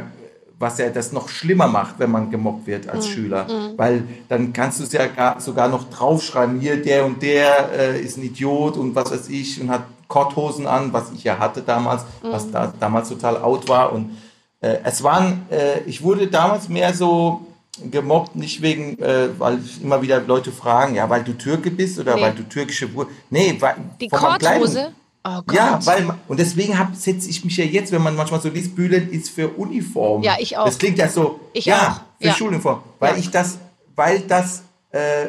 was 0.59 0.79
ja 0.79 0.89
das 0.89 1.13
noch 1.13 1.29
schlimmer 1.29 1.67
macht, 1.67 1.99
wenn 1.99 2.11
man 2.11 2.31
gemobbt 2.31 2.67
wird 2.67 2.89
als 2.89 3.07
Schüler. 3.09 3.47
Weil 3.77 4.05
dann 4.29 4.53
kannst 4.53 4.81
du 4.81 4.85
es 4.85 4.93
ja 4.93 5.07
gar, 5.07 5.41
sogar 5.41 5.69
noch 5.69 5.91
draufschreiben, 5.91 6.61
hier 6.61 6.83
der 6.83 7.05
und 7.05 7.21
der 7.23 7.71
äh, 7.73 8.01
ist 8.01 8.17
ein 8.17 8.23
Idiot 8.25 8.77
und 8.77 8.95
was 8.95 9.11
weiß 9.11 9.29
ich 9.29 9.61
und 9.61 9.71
hat 9.71 9.83
Korthosen 10.09 10.67
an, 10.67 10.93
was 10.93 11.13
ich 11.13 11.25
ja 11.25 11.39
hatte 11.39 11.63
damals, 11.63 12.05
was 12.23 12.51
da, 12.51 12.73
damals 12.81 13.09
total 13.09 13.37
out 13.39 13.69
war. 13.69 13.93
Und 13.93 14.17
äh, 14.61 14.77
es 14.85 15.03
waren, 15.03 15.43
äh, 15.51 15.81
ich 15.87 16.03
wurde 16.03 16.29
damals 16.29 16.69
mehr 16.69 16.95
so 16.95 17.47
gemobbt, 17.91 18.37
nicht 18.37 18.63
wegen, 18.63 18.99
äh, 19.01 19.29
weil 19.39 19.59
immer 19.83 20.01
wieder 20.01 20.21
Leute 20.23 20.53
fragen, 20.53 20.95
ja, 20.95 21.11
weil 21.11 21.23
du 21.25 21.35
Türke 21.35 21.71
bist 21.71 21.99
oder 21.99 22.15
Nee. 22.15 22.23
weil 22.23 22.33
du 22.33 22.43
türkische 22.45 22.95
Wurzeln. 22.95 23.17
Nee, 23.29 23.57
weil 23.61 23.75
Die 24.01 24.09
Korthose? 24.09 24.93
Oh 25.29 25.43
Gott. 25.47 25.57
Ja, 25.57 25.79
weil 25.85 26.07
und 26.29 26.39
deswegen 26.39 26.75
setze 26.95 27.29
ich 27.29 27.45
mich 27.45 27.57
ja 27.57 27.65
jetzt, 27.65 27.91
wenn 27.91 28.03
man 28.03 28.15
manchmal 28.15 28.41
so 28.41 28.49
liest, 28.49 28.77
Bühlen 28.77 29.11
ist 29.11 29.31
für 29.31 29.49
Uniform. 29.49 30.23
Ja, 30.23 30.37
ich 30.39 30.57
auch. 30.57 30.67
Das 30.67 30.79
klingt 30.79 30.99
ja 30.99 31.09
so, 31.09 31.41
Ich 31.53 31.65
ja, 31.65 31.97
auch. 32.01 32.21
für 32.23 32.29
Ja. 32.29 32.35
Schuluniform, 32.35 32.81
weil 33.01 33.15
Ja. 33.15 33.19
ich 33.19 33.31
das, 33.31 33.59
weil 33.97 34.21
das, 34.21 34.63
äh, 34.93 35.27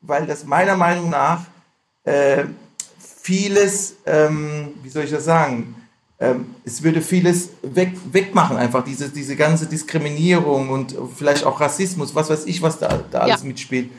weil 0.00 0.26
das 0.26 0.44
meiner 0.44 0.76
Meinung 0.76 1.10
nach 1.10 1.40
äh, 2.04 2.44
vieles, 3.22 3.96
ähm, 4.06 4.74
wie 4.82 4.88
soll 4.88 5.04
ich 5.04 5.10
das 5.10 5.24
sagen, 5.24 5.74
ähm, 6.20 6.54
es 6.64 6.82
würde 6.82 7.00
vieles 7.02 7.50
weg, 7.62 7.92
wegmachen, 8.12 8.56
einfach 8.56 8.84
diese, 8.84 9.08
diese 9.08 9.34
ganze 9.36 9.66
Diskriminierung 9.66 10.70
und 10.70 10.94
vielleicht 11.16 11.44
auch 11.44 11.60
Rassismus, 11.60 12.14
was 12.14 12.30
weiß 12.30 12.46
ich, 12.46 12.62
was 12.62 12.78
da, 12.78 13.00
da 13.10 13.20
alles 13.20 13.42
Ja. 13.42 13.46
mitspielt. 13.48 13.90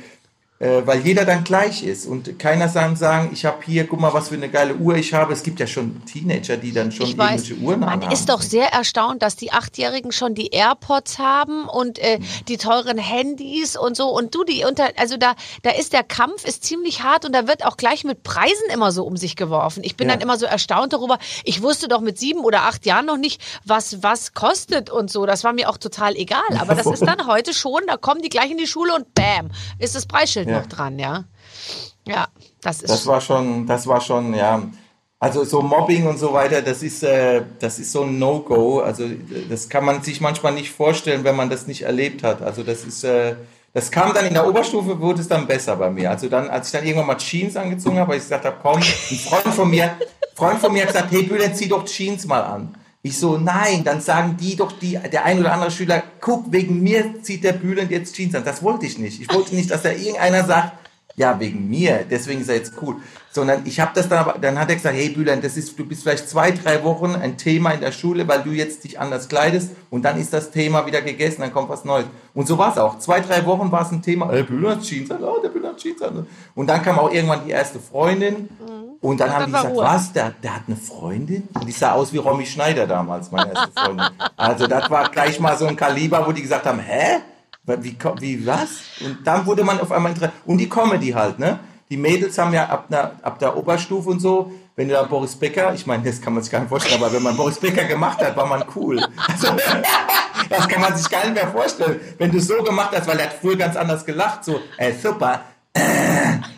Äh, 0.64 0.88
weil 0.88 1.02
jeder 1.02 1.26
dann 1.26 1.44
gleich 1.44 1.84
ist 1.84 2.06
und 2.06 2.40
keiner 2.40 2.70
sagen, 2.70 2.96
sagen 2.96 3.32
ich 3.34 3.44
habe 3.44 3.58
hier, 3.66 3.86
guck 3.86 4.00
mal, 4.00 4.14
was 4.14 4.30
für 4.30 4.36
eine 4.36 4.48
geile 4.48 4.76
Uhr 4.76 4.96
ich 4.96 5.14
habe. 5.14 5.34
Es 5.34 5.44
gibt 5.44 5.60
ja 5.60 5.68
schon 5.68 6.02
Teenager, 6.06 6.56
die 6.56 6.72
dann 6.72 6.92
schon 6.94 7.06
Ich 7.08 7.18
weiß, 7.18 7.50
irgendwelche 7.50 7.56
Uhren 7.66 7.80
man 7.82 7.90
anhaben. 7.90 8.14
ist 8.14 8.30
doch 8.30 8.42
sehr 8.42 8.68
erstaunt, 8.72 9.22
dass 9.24 9.36
die 9.36 9.52
Achtjährigen 9.52 10.14
schon 10.14 10.36
die 10.36 10.48
AirPods 10.54 11.20
haben 11.20 11.68
und 11.68 12.00
äh, 12.00 12.20
Mhm. 12.20 12.24
die 12.48 12.58
teuren 12.58 12.98
Handys 12.98 13.76
und 13.76 13.98
so. 13.98 14.08
Und 14.10 14.34
du, 14.36 14.46
die 14.46 14.64
unter, 14.64 14.90
also 14.96 15.18
da, 15.18 15.34
da 15.64 15.72
ist 15.72 15.92
der 15.92 16.04
Kampf 16.04 16.46
ist 16.46 16.64
ziemlich 16.64 17.04
hart 17.04 17.26
und 17.26 17.34
da 17.36 17.46
wird 17.48 17.66
auch 17.66 17.76
gleich 17.76 18.06
mit 18.06 18.24
Preisen 18.24 18.70
immer 18.74 18.94
so 18.94 19.04
um 19.04 19.18
sich 19.18 19.36
geworfen. 19.36 19.84
Ich 19.84 19.98
bin 19.98 20.08
Ja. 20.08 20.14
dann 20.14 20.22
immer 20.22 20.38
so 20.38 20.46
erstaunt 20.46 20.94
darüber. 20.94 21.20
Ich 21.44 21.62
wusste 21.62 21.90
doch 21.90 22.00
mit 22.00 22.18
sieben 22.18 22.40
oder 22.40 22.62
acht 22.64 22.86
Jahren 22.86 23.06
noch 23.08 23.18
nicht, 23.18 23.42
was 23.66 24.02
was 24.02 24.34
kostet 24.34 24.90
und 24.90 25.12
so. 25.12 25.26
Das 25.26 25.44
war 25.44 25.52
mir 25.52 25.70
auch 25.70 25.78
total 25.78 26.16
egal. 26.16 26.40
Aber 26.60 26.74
das 26.76 26.86
ist 26.86 27.02
dann 27.06 27.28
heute 27.28 27.54
schon. 27.54 27.82
Da 27.88 27.98
kommen 27.98 28.22
die 28.22 28.30
gleich 28.30 28.50
in 28.52 28.58
die 28.58 28.68
Schule 28.68 28.94
und 28.94 29.14
bam 29.14 29.50
ist 29.80 29.96
das 29.96 30.06
Preisschild 30.06 30.48
Ja. 30.48 30.53
Noch 30.60 30.68
dran, 30.68 31.00
ja. 31.00 31.26
Ja, 32.06 32.28
das 32.62 32.82
ist. 32.82 32.90
Das 32.90 33.08
war 33.08 33.22
schon, 33.22 33.66
das 33.66 33.88
war 33.88 34.02
schon, 34.02 34.34
ja. 34.34 34.62
Also 35.20 35.46
so 35.46 35.62
Mobbing 35.62 36.06
und 36.06 36.18
so 36.18 36.34
weiter, 36.34 36.62
das 36.62 36.84
ist, 36.84 37.02
äh, 37.02 37.44
das 37.60 37.80
ist 37.80 37.94
so 37.94 38.04
ein 38.04 38.20
No-Go. 38.20 38.82
Also 38.82 39.06
das 39.50 39.70
kann 39.70 39.86
man 39.86 40.04
sich 40.04 40.20
manchmal 40.20 40.52
nicht 40.52 40.70
vorstellen, 40.70 41.24
wenn 41.24 41.38
man 41.38 41.50
das 41.50 41.66
nicht 41.66 41.84
erlebt 41.84 42.24
hat. 42.24 42.42
Also 42.42 42.62
das 42.62 42.84
ist, 42.84 43.06
äh, 43.06 43.36
das 43.74 43.90
kam 43.90 44.14
dann 44.14 44.26
in 44.26 44.34
der 44.34 44.46
Oberstufe, 44.46 45.00
wurde 45.00 45.22
es 45.22 45.30
dann 45.30 45.48
besser 45.48 45.78
bei 45.78 45.90
mir. 45.90 46.12
Also 46.12 46.28
dann, 46.28 46.50
als 46.50 46.68
ich 46.68 46.74
dann 46.74 46.86
irgendwann 46.86 47.08
mal 47.08 47.18
Jeans 47.18 47.56
angezogen 47.56 47.98
habe, 48.00 48.10
weil 48.10 48.18
ich 48.18 48.24
gesagt 48.24 48.44
habe, 48.44 48.58
komm, 48.62 48.76
ein 48.76 48.84
Freund 48.84 49.56
von 49.56 49.70
mir, 49.70 49.98
Freund 50.36 50.60
von 50.60 50.74
mir 50.74 50.82
hat 50.82 50.94
gesagt, 50.94 51.12
hey 51.12 51.24
Bülent, 51.24 51.56
zieh 51.56 51.70
doch 51.70 51.86
Jeans 51.86 52.26
mal 52.26 52.42
an. 52.42 52.76
Ich 53.06 53.20
so, 53.20 53.38
nein, 53.38 53.84
dann 53.84 54.00
sagen 54.00 54.38
die 54.40 54.56
doch, 54.56 54.72
die, 54.72 54.98
der 55.12 55.26
ein 55.26 55.38
oder 55.38 55.52
andere 55.52 55.72
Schüler, 55.72 56.02
guck, 56.22 56.54
wegen 56.54 56.82
mir 56.82 57.22
zieht 57.22 57.44
der 57.44 57.52
Bülent 57.52 57.92
jetzt 57.92 58.16
Jeans 58.16 58.34
an. 58.34 58.46
Das 58.46 58.64
wollte 58.64 58.86
ich 58.86 58.98
nicht. 58.98 59.22
Ich 59.22 59.34
wollte 59.34 59.54
nicht, 59.54 59.70
dass 59.72 59.82
da 59.82 59.92
irgendeiner 59.92 60.46
sagt, 60.46 60.83
ja, 61.16 61.40
wegen 61.40 61.70
mir, 61.70 62.06
deswegen 62.10 62.42
ist 62.42 62.50
er 62.50 62.56
jetzt 62.56 62.74
cool. 62.82 62.96
Sondern 63.32 63.62
ich 63.66 63.80
habe 63.80 63.92
das 63.94 64.10
dann 64.10 64.20
aber, 64.20 64.40
dann 64.40 64.60
hat 64.60 64.70
er 64.70 64.76
gesagt, 64.76 64.96
hey 64.96 65.10
Bülent, 65.10 65.44
das 65.44 65.58
ist, 65.58 65.78
du 65.78 65.86
bist 65.86 66.04
vielleicht 66.04 66.30
zwei, 66.30 66.52
drei 66.52 66.84
Wochen 66.84 67.16
ein 67.16 67.38
Thema 67.38 67.72
in 67.72 67.82
der 67.82 67.92
Schule, 67.92 68.28
weil 68.28 68.42
du 68.44 68.52
jetzt 68.52 68.84
dich 68.84 69.00
anders 69.00 69.28
kleidest 69.28 69.72
und 69.90 70.04
dann 70.04 70.20
ist 70.20 70.34
das 70.34 70.52
Thema 70.52 70.86
wieder 70.86 71.02
gegessen, 71.02 71.42
dann 71.42 71.54
kommt 71.54 71.70
was 71.70 71.86
Neues. 71.86 72.06
Und 72.34 72.48
so 72.48 72.58
war 72.58 72.72
es 72.72 72.78
auch. 72.78 73.00
Zwei, 73.00 73.20
drei 73.20 73.46
Wochen 73.46 73.72
war 73.72 73.84
es 73.84 73.92
ein 73.92 74.02
Thema, 74.02 74.30
hey, 74.32 74.44
Bülent 74.44 74.84
Jeans 74.84 75.10
an, 75.12 75.24
oh, 75.24 75.40
der 75.42 75.50
Bülent 75.50 75.78
Jeans 75.78 76.02
an. 76.02 76.28
Und 76.56 76.68
dann 76.68 76.82
kam 76.82 77.00
auch 77.00 77.12
irgendwann 77.12 77.46
die 77.46 77.52
erste 77.52 77.80
Freundin 77.80 78.50
und 79.02 79.20
dann 79.20 79.34
haben 79.34 79.48
die 79.48 79.52
gesagt, 79.52 79.76
Ruhe. 79.76 79.84
was, 79.84 80.14
der, 80.14 80.32
der 80.42 80.56
hat 80.56 80.64
eine 80.68 80.78
Freundin? 80.78 81.48
Und 81.54 81.68
die 81.68 81.74
sah 81.74 81.92
aus 81.92 82.14
wie 82.14 82.18
Romy 82.18 82.46
Schneider 82.46 82.88
damals, 82.88 83.32
meine 83.32 83.54
erste 83.54 83.72
Freundin. 83.74 84.06
Also 84.38 84.66
das 84.66 84.90
war 84.90 85.10
gleich 85.10 85.40
mal 85.40 85.58
so 85.58 85.66
ein 85.66 85.76
Kaliber, 85.76 86.26
wo 86.26 86.32
die 86.32 86.42
gesagt 86.42 86.66
haben, 86.66 86.80
hä? 86.80 87.20
Wie, 87.66 87.96
wie 88.20 88.46
was? 88.46 88.82
Und 89.00 89.20
dann 89.26 89.46
wurde 89.46 89.64
man 89.64 89.80
auf 89.80 89.92
einmal 89.92 90.12
interessiert. 90.12 90.34
Und 90.46 90.58
die 90.58 90.68
Comedy 90.68 91.12
halt, 91.12 91.40
ne? 91.40 91.60
Die 91.90 91.98
Mädels 91.98 92.38
haben 92.38 92.54
ja 92.54 92.66
ab, 92.66 92.86
einer, 92.90 93.12
ab 93.22 93.40
der 93.40 93.56
Oberstufe 93.56 94.10
und 94.10 94.20
so, 94.20 94.52
wenn 94.76 94.88
du 94.88 94.96
da 94.96 95.04
Boris 95.04 95.36
Becker, 95.36 95.74
ich 95.74 95.86
meine, 95.86 96.04
das 96.04 96.20
kann 96.20 96.34
man 96.34 96.42
sich 96.42 96.52
gar 96.52 96.60
nicht 96.60 96.70
vorstellen, 96.70 97.02
aber 97.02 97.14
wenn 97.14 97.22
man 97.22 97.38
Boris 97.38 97.60
Becker 97.60 97.84
gemacht 97.84 98.20
hat, 98.20 98.36
war 98.36 98.48
man 98.48 98.64
cool. 98.76 99.00
Also, 99.28 99.48
das 100.50 100.68
kann 100.68 100.82
man 100.82 100.98
sich 100.98 101.10
gar 101.10 101.24
nicht 101.24 101.36
mehr 101.36 101.48
vorstellen. 101.48 102.00
Wenn 102.18 102.32
du 102.32 102.40
so 102.40 102.64
gemacht 102.64 102.92
hast, 102.96 103.08
weil 103.08 103.20
er 103.20 103.26
hat 103.26 103.34
früher 103.34 103.56
ganz 103.56 103.76
anders 103.76 104.06
gelacht, 104.06 104.44
so, 104.44 104.60
äh, 104.78 104.92
super, 104.94 105.42
äh, 105.74 105.82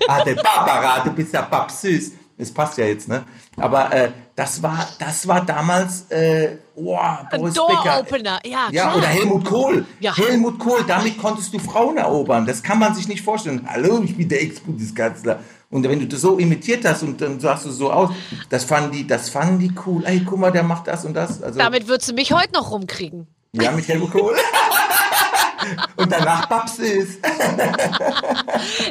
ah, 0.07 0.23
der 0.23 0.35
Barbara, 0.35 1.03
du 1.03 1.11
bist 1.11 1.33
ja 1.33 1.41
papsüß. 1.41 2.13
Das 2.37 2.51
passt 2.51 2.77
ja 2.77 2.85
jetzt, 2.85 3.07
ne? 3.07 3.23
Aber 3.57 3.93
äh, 3.93 4.11
das 4.35 4.61
war, 4.61 4.87
das 4.99 5.27
war 5.27 5.45
damals, 5.45 6.11
äh, 6.11 6.57
oh, 6.75 6.97
Boris 7.31 7.53
Becker. 7.53 7.99
Opener, 8.01 8.39
ja, 8.45 8.67
Ja, 8.71 8.83
klar. 8.83 8.97
oder 8.97 9.07
Helmut 9.07 9.45
Kohl. 9.45 9.85
Ja. 10.01 10.15
Helmut 10.15 10.59
Kohl, 10.59 10.83
damit 10.85 11.17
konntest 11.17 11.53
du 11.53 11.59
Frauen 11.59 11.95
erobern. 11.97 12.45
Das 12.45 12.61
kann 12.61 12.77
man 12.79 12.93
sich 12.93 13.07
nicht 13.07 13.21
vorstellen. 13.23 13.65
Hallo, 13.65 14.01
ich 14.03 14.15
bin 14.17 14.27
der 14.27 14.41
Ex-Bundeskanzler. 14.41 15.39
Und 15.71 15.87
wenn 15.87 15.99
du 15.99 16.07
das 16.07 16.21
so 16.21 16.37
imitiert 16.37 16.85
hast 16.85 17.03
und 17.03 17.19
dann 17.21 17.39
sahst 17.39 17.65
du 17.65 17.71
so 17.71 17.91
aus, 17.91 18.09
das 18.49 18.65
fanden 18.65 18.91
die, 18.91 19.07
das 19.07 19.29
fanden 19.29 19.59
die 19.59 19.71
cool. 19.85 20.03
Ey, 20.05 20.21
guck 20.25 20.39
mal, 20.39 20.51
der 20.51 20.63
macht 20.63 20.87
das 20.87 21.05
und 21.05 21.13
das. 21.13 21.41
Also, 21.41 21.57
Damit 21.57 21.87
würdest 21.87 22.09
du 22.09 22.13
mich 22.13 22.33
heute 22.33 22.53
noch 22.53 22.71
rumkriegen. 22.71 23.27
ja, 23.53 23.71
mit 23.71 23.87
Helmut 23.87 24.11
Kohl. 24.11 24.35
und 25.95 26.11
danach 26.11 26.47
Babs 26.47 26.79
ist. 26.79 27.19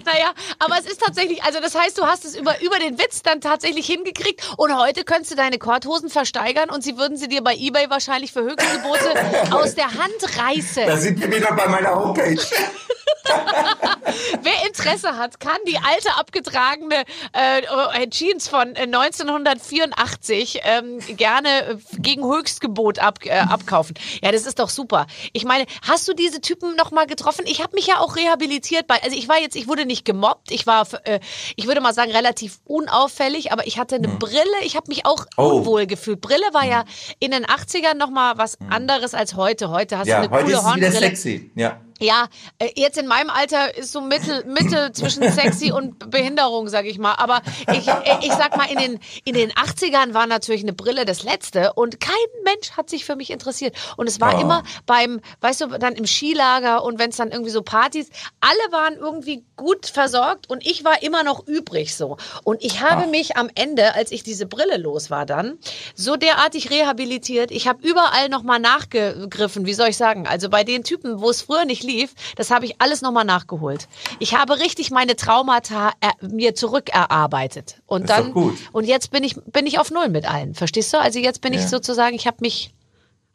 Naja, 0.05 0.33
aber 0.59 0.77
es 0.79 0.87
ist 0.87 1.01
tatsächlich, 1.01 1.43
also 1.43 1.61
das 1.61 1.75
heißt, 1.75 1.99
du 1.99 2.05
hast 2.05 2.25
es 2.25 2.37
über, 2.37 2.61
über 2.61 2.79
den 2.79 2.99
Witz 2.99 3.23
dann 3.23 3.41
tatsächlich 3.41 3.87
hingekriegt 3.87 4.43
und 4.57 4.77
heute 4.77 5.05
könntest 5.05 5.33
du 5.33 5.37
deine 5.37 5.59
Korthosen 5.59 6.11
versteigern 6.11 6.71
und 6.71 6.83
sie 6.83 6.97
würden 6.97 7.17
sie 7.17 7.29
dir 7.29 7.43
bei 7.43 7.55
Ebay 7.55 7.91
wahrscheinlich 7.91 8.33
für 8.33 8.43
Höchstgebote 8.43 9.15
aus 9.53 9.75
der 9.75 9.87
Hand 9.87 10.39
reißen. 10.39 10.87
Da 10.87 10.97
sind 10.97 11.21
wir 11.21 11.31
wieder 11.35 11.53
bei 11.53 11.67
meiner 11.67 11.95
Homepage. 11.95 12.37
Wer 14.43 14.67
Interesse 14.67 15.17
hat, 15.17 15.41
kann 15.41 15.57
die 15.67 15.77
alte 15.79 16.15
abgetragene 16.19 17.05
äh, 17.33 18.09
Jeans 18.09 18.49
von 18.49 18.75
äh, 18.77 18.83
1984 18.83 20.61
ähm, 20.65 20.99
gerne 21.17 21.49
äh, 21.49 21.77
gegen 21.99 22.25
Höchstgebot 22.25 22.99
ab, 22.99 23.19
äh, 23.25 23.31
abkaufen. 23.31 23.95
Ja, 24.23 24.33
das 24.33 24.47
ist 24.47 24.59
doch 24.59 24.69
super. 24.69 25.07
Ich 25.33 25.45
meine, 25.45 25.65
hast 25.87 26.07
du 26.09 26.13
diese 26.15 26.41
Typen 26.41 26.77
noch 26.77 26.91
mal 26.91 27.07
getroffen? 27.07 27.45
Ich 27.47 27.63
habe 27.63 27.75
mich 27.75 27.87
ja 27.87 27.99
auch 28.01 28.17
rehabilitiert 28.17 28.87
bei, 28.87 29.03
also 29.03 29.17
ich 29.17 29.29
war 29.29 29.41
jetzt, 29.41 29.57
ich 29.57 29.69
wurde 29.69 29.87
nicht 29.87 30.05
gemobbt, 30.05 30.51
ich 30.51 30.67
war, 30.67 30.87
äh, 31.05 31.21
ich 31.57 31.67
würde 31.67 31.81
mal 31.81 31.95
sagen, 31.95 32.13
relativ 32.13 32.59
unauffällig, 32.65 33.53
aber 33.53 33.67
ich 33.67 33.79
hatte 33.79 33.97
eine 33.97 34.09
Brille, 34.09 34.45
ich 34.65 34.77
habe 34.77 34.89
mich 34.89 35.07
auch 35.07 35.25
Oh. 35.37 35.49
unwohl 35.59 35.87
gefühlt. 35.87 36.21
Brille 36.21 36.45
war 36.53 36.65
ja 36.65 36.85
in 37.19 37.31
den 37.31 37.45
80ern 37.47 37.95
noch 37.95 38.11
mal 38.11 38.39
was 38.39 38.59
anderes 38.71 39.15
als 39.15 39.35
heute. 39.35 39.71
Heute 39.71 39.99
hast 39.99 40.07
Ja, 40.07 40.19
du 40.21 40.25
eine 40.29 40.31
heute 40.31 40.45
coole 40.45 40.57
ist 40.57 40.59
es 40.61 40.75
wieder 40.77 40.87
Hornbrille. 40.89 41.09
sexy. 41.09 41.51
Ja. 41.55 41.81
Ja, 42.05 42.29
äh, 42.59 42.69
jetzt 42.77 42.99
in 42.99 43.07
meinem 43.07 43.31
Alter 43.31 43.75
ist 43.77 43.93
so 43.93 44.03
Mitte, 44.03 44.45
Mitte 44.47 44.93
zwischen 44.93 45.23
sexy 45.33 45.73
und 45.73 46.11
Behinderung, 46.11 46.69
sag 46.69 46.85
ich 46.85 46.99
mal. 46.99 47.15
Aber 47.15 47.41
ich, 47.73 47.89
äh, 47.89 48.19
ich 48.21 48.33
sag 48.33 48.57
mal, 48.59 48.67
in 48.71 48.77
den, 48.79 49.01
in 49.25 49.35
den 49.35 49.51
80ern 49.53 50.13
war 50.13 50.27
natürlich 50.27 50.63
eine 50.63 50.75
Brille 50.75 51.07
das 51.07 51.23
Letzte 51.23 51.73
und 51.73 52.01
kein 52.01 52.13
Mensch 52.45 52.73
hat 52.73 52.91
sich 52.91 53.05
für 53.07 53.17
mich 53.17 53.31
interessiert. 53.31 53.75
Und 53.97 54.07
es 54.09 54.21
war 54.21 54.37
Oh. 54.37 54.41
immer 54.41 54.63
beim, 54.85 55.21
weißt 55.41 55.63
du, 55.63 55.67
dann 55.79 55.95
im 55.95 56.07
Skilager 56.07 56.83
und 56.85 56.99
wenn 56.99 57.11
es 57.11 57.17
dann 57.17 57.31
irgendwie 57.31 57.51
so 57.51 57.63
Partys, 57.63 58.11
alle 58.41 58.73
waren 58.73 58.95
irgendwie 58.97 59.45
gut 59.57 59.87
versorgt 59.87 60.51
und 60.51 60.67
ich 60.67 60.85
war 60.85 61.03
immer 61.03 61.23
noch 61.23 61.47
übrig 61.47 61.95
so. 61.97 62.17
Und 62.43 62.63
ich 62.63 62.81
habe 62.83 63.07
mich 63.07 63.37
am 63.37 63.49
Ende, 63.55 63.95
als 63.95 64.13
ich 64.13 64.23
diese 64.25 64.47
Brille 64.47 64.77
los 64.77 65.11
war 65.11 65.25
dann, 65.25 65.59
so 65.95 66.17
derartig 66.17 66.71
rehabilitiert. 66.71 67.51
Ich 67.51 67.67
habe 67.69 67.87
überall 67.87 68.29
nochmal 68.29 68.59
nachgegriffen, 68.59 69.67
wie 69.67 69.75
soll 69.75 69.89
ich 69.89 69.97
sagen? 69.97 70.27
Also 70.27 70.49
bei 70.51 70.65
den 70.65 70.83
Typen, 70.85 71.21
wo 71.21 71.31
es 71.31 71.43
früher 71.43 71.65
nicht 71.65 71.83
lief, 71.83 71.94
das 72.37 72.51
habe 72.51 72.65
ich 72.65 72.81
alles 72.81 73.03
nochmal 73.03 73.25
nachgeholt. 73.25 73.89
Ich 74.19 74.35
habe 74.35 74.59
richtig 74.59 74.91
meine 74.91 75.17
Traumata 75.17 75.93
er, 76.01 76.13
mir 76.29 76.55
zurückerarbeitet. 76.55 77.83
Und 77.87 78.09
Das 78.09 78.19
dann, 78.19 78.33
und 78.73 78.85
jetzt 78.85 79.11
bin 79.11 79.25
ich, 79.25 79.37
bin 79.47 79.67
ich 79.67 79.79
auf 79.79 79.91
Null 79.91 80.09
mit 80.09 80.29
allen. 80.31 80.55
Verstehst 80.55 80.93
du? 80.93 80.99
Also 81.01 81.19
jetzt 81.19 81.41
bin 81.41 81.53
ich 81.53 81.63
Ja. 81.63 81.69
sozusagen, 81.69 82.15
ich 82.17 82.27
habe 82.27 82.39
mich, 82.41 82.75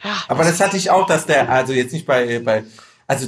ja, 0.03 0.15
Aber 0.27 0.43
das 0.43 0.59
hatte 0.59 0.77
ich 0.77 0.89
auch, 0.89 1.05
dass 1.05 1.25
der, 1.25 1.49
also 1.49 1.73
jetzt 1.73 1.93
nicht 1.93 2.05
bei, 2.05 2.39
bei 2.39 2.63
also 3.07 3.27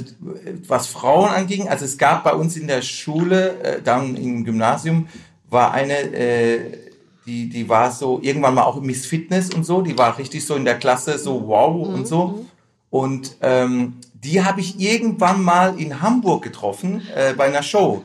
was 0.68 0.86
Frauen 0.86 1.28
anging, 1.30 1.68
also 1.68 1.84
es 1.84 1.98
gab 1.98 2.22
bei 2.22 2.34
uns 2.34 2.56
in 2.56 2.68
der 2.68 2.82
Schule, 2.82 3.60
äh, 3.62 3.82
dann 3.82 4.16
im 4.16 4.44
Gymnasium, 4.44 5.08
war 5.50 5.72
eine, 5.72 5.98
äh, 6.14 6.78
die, 7.26 7.48
die 7.48 7.68
war 7.68 7.90
so 7.90 8.20
irgendwann 8.22 8.54
mal 8.54 8.62
auch 8.62 8.80
Miss 8.80 9.06
Fitness 9.06 9.50
und 9.52 9.64
so, 9.64 9.82
die 9.82 9.98
war 9.98 10.16
richtig 10.18 10.46
so 10.46 10.54
in 10.54 10.64
der 10.64 10.78
Klasse, 10.78 11.18
so 11.18 11.46
wow 11.48 11.86
und 11.88 12.06
so. 12.06 12.46
Und 12.90 13.36
ähm, 13.40 13.94
die 14.24 14.42
habe 14.44 14.60
ich 14.60 14.78
irgendwann 14.80 15.42
mal 15.42 15.78
in 15.78 16.00
Hamburg 16.00 16.42
getroffen, 16.44 17.02
äh, 17.14 17.34
bei 17.34 17.44
einer 17.44 17.62
Show. 17.62 18.02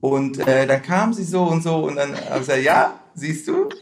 Und 0.00 0.38
äh, 0.46 0.66
dann 0.66 0.82
kam 0.82 1.14
sie 1.14 1.24
so 1.24 1.44
und 1.44 1.62
so 1.62 1.76
und 1.76 1.96
dann 1.96 2.14
habe 2.14 2.34
ich 2.34 2.46
gesagt, 2.46 2.62
ja, 2.62 2.92
siehst 3.14 3.48
du? 3.48 3.68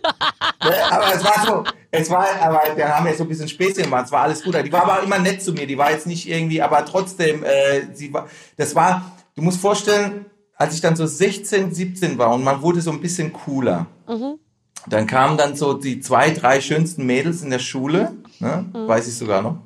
Ne, 0.65 0.77
aber 0.93 1.13
es 1.13 1.25
war 1.25 1.45
so, 1.45 1.65
es 1.91 2.09
war, 2.09 2.25
aber 2.41 2.77
wir 2.77 2.89
haben 2.89 3.05
ja 3.05 3.15
so 3.15 3.25
ein 3.25 3.29
bisschen 3.29 3.49
Späßchen 3.49 3.83
gemacht, 3.83 4.07
es 4.07 4.13
war 4.13 4.23
alles 4.23 4.45
gut. 4.45 4.55
Die 4.65 4.71
war 4.73 4.85
aber 4.85 5.03
immer 5.03 5.19
nett 5.19 5.43
zu 5.43 5.53
mir, 5.53 5.67
die 5.67 5.77
war 5.77 5.91
jetzt 5.91 6.07
nicht 6.07 6.29
irgendwie, 6.29 6.63
aber 6.63 6.85
trotzdem, 6.85 7.43
äh, 7.43 7.93
sie 7.95 8.13
war, 8.13 8.29
das 8.57 8.77
war, 8.77 9.11
du 9.35 9.43
musst 9.43 9.61
vorstellen, 9.61 10.27
als 10.55 10.77
ich 10.77 10.81
dann 10.81 10.95
so 10.95 11.05
16, 11.05 11.75
17 11.75 12.17
war 12.17 12.33
und 12.33 12.45
man 12.45 12.63
wurde 12.63 12.81
so 12.81 12.93
ein 12.93 13.01
bisschen 13.01 13.33
cooler, 13.33 13.87
dann 14.87 15.09
kamen 15.09 15.37
dann 15.37 15.57
so 15.57 15.75
die 15.75 15.99
zwei, 15.99 16.31
drei 16.31 16.61
schönsten 16.61 17.07
Mädels 17.07 17.43
in 17.43 17.51
der 17.51 17.59
Schule, 17.59 18.13
ne, 18.39 18.65
weiß 18.73 19.09
ich 19.09 19.19
sogar 19.19 19.43
noch. 19.43 19.57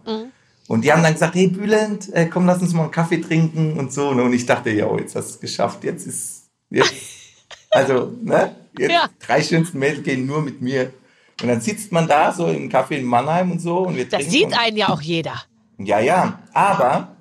Und 0.69 0.83
die 0.85 0.93
haben 0.93 1.03
dann 1.03 1.13
gesagt, 1.13 1.35
hey 1.37 1.47
Bülent, 1.49 2.13
äh, 2.13 2.27
komm, 2.27 2.47
lass 2.47 2.61
uns 2.61 2.73
mal 2.73 2.83
einen 2.83 2.91
Kaffee 2.91 3.19
trinken 3.21 3.79
und 3.79 3.93
so. 3.93 4.13
Ne? 4.15 4.23
Und 4.25 4.33
ich 4.33 4.47
dachte, 4.47 4.71
ja, 4.71 4.93
jetzt 4.97 5.15
hast 5.15 5.29
du 5.29 5.35
es 5.35 5.41
geschafft, 5.41 5.85
jetzt 5.85 6.07
ist, 6.07 6.49
jetzt, 6.71 6.93
also, 7.71 8.13
ne, 8.23 8.57
jetzt, 8.77 8.91
Ja. 8.93 9.09
drei 9.25 9.43
schönsten 9.43 9.79
Mädels 9.79 10.03
gehen 10.03 10.27
nur 10.27 10.43
mit 10.43 10.61
mir. 10.61 10.93
Und 11.41 11.49
dann 11.49 11.61
sitzt 11.61 11.93
man 11.93 12.09
da 12.09 12.33
so 12.33 12.49
im 12.49 12.69
Café 12.71 12.93
in 12.93 13.05
Mannheim 13.05 13.53
und 13.53 13.61
so 13.61 13.79
und 13.81 13.97
wir 13.97 14.09
das 14.09 14.25
sieht 14.25 14.47
und, 14.47 14.59
einen 14.59 14.77
ja 14.77 14.89
auch 14.89 15.03
jeder. 15.03 15.35
Ja, 15.79 16.01
ja, 16.01 16.41
aber 16.55 17.17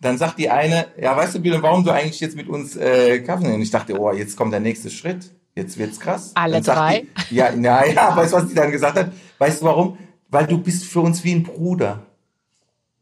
dann 0.00 0.18
sagt 0.18 0.38
die 0.38 0.50
eine, 0.50 0.86
ja, 1.00 1.16
weißt 1.16 1.34
du, 1.34 1.40
Bülent, 1.40 1.62
warum 1.62 1.82
du 1.82 1.90
eigentlich 1.90 2.20
jetzt 2.20 2.36
mit 2.36 2.48
uns 2.48 2.76
äh, 2.76 3.20
Kaffee 3.20 3.44
nimmst? 3.44 3.56
Und 3.56 3.62
ich 3.62 3.70
dachte, 3.70 3.98
oh, 3.98 4.12
jetzt 4.12 4.36
kommt 4.36 4.52
der 4.52 4.60
nächste 4.60 4.90
Schritt. 4.90 5.30
Jetzt 5.56 5.76
wird's 5.78 5.98
krass. 5.98 6.32
Alle 6.34 6.60
drei? 6.60 7.06
Die, 7.30 7.34
ja, 7.34 7.50
na, 7.56 7.84
ja, 7.84 8.14
weißt 8.16 8.32
du, 8.32 8.36
was 8.36 8.46
die 8.46 8.54
dann 8.54 8.70
gesagt 8.70 8.96
hat? 8.96 9.10
Weißt 9.38 9.60
du 9.60 9.64
warum? 9.66 9.98
Weil 10.28 10.46
du 10.46 10.58
bist 10.58 10.84
für 10.84 11.00
uns 11.00 11.24
wie 11.24 11.32
ein 11.32 11.42
Bruder. 11.42 12.06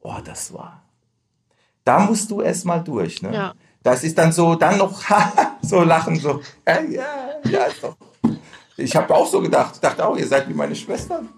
Oh, 0.07 0.21
das 0.25 0.53
war. 0.53 0.85
Da 1.85 1.99
musst 1.99 2.31
du 2.31 2.41
erst 2.41 2.65
mal 2.65 2.79
durch, 2.79 3.23
ne? 3.23 3.35
Ja. 3.35 3.55
Das 3.83 4.05
ist 4.05 4.17
dann 4.17 4.31
so, 4.31 4.55
dann 4.55 4.79
noch 4.79 5.03
so 5.63 5.83
lachen, 5.83 6.15
so, 6.21 6.41
ja, 6.67 6.81
ja, 6.81 7.05
ja, 7.45 7.65
ist 7.65 7.83
doch. 7.83 7.97
Ich 8.77 8.95
habe 8.95 9.13
auch 9.13 9.27
so 9.27 9.41
gedacht, 9.41 9.73
ich 9.75 9.81
dachte 9.81 10.07
auch, 10.07 10.17
ihr 10.17 10.27
seid 10.29 10.49
wie 10.49 10.55
meine 10.55 10.77
Schwestern. 10.77 11.29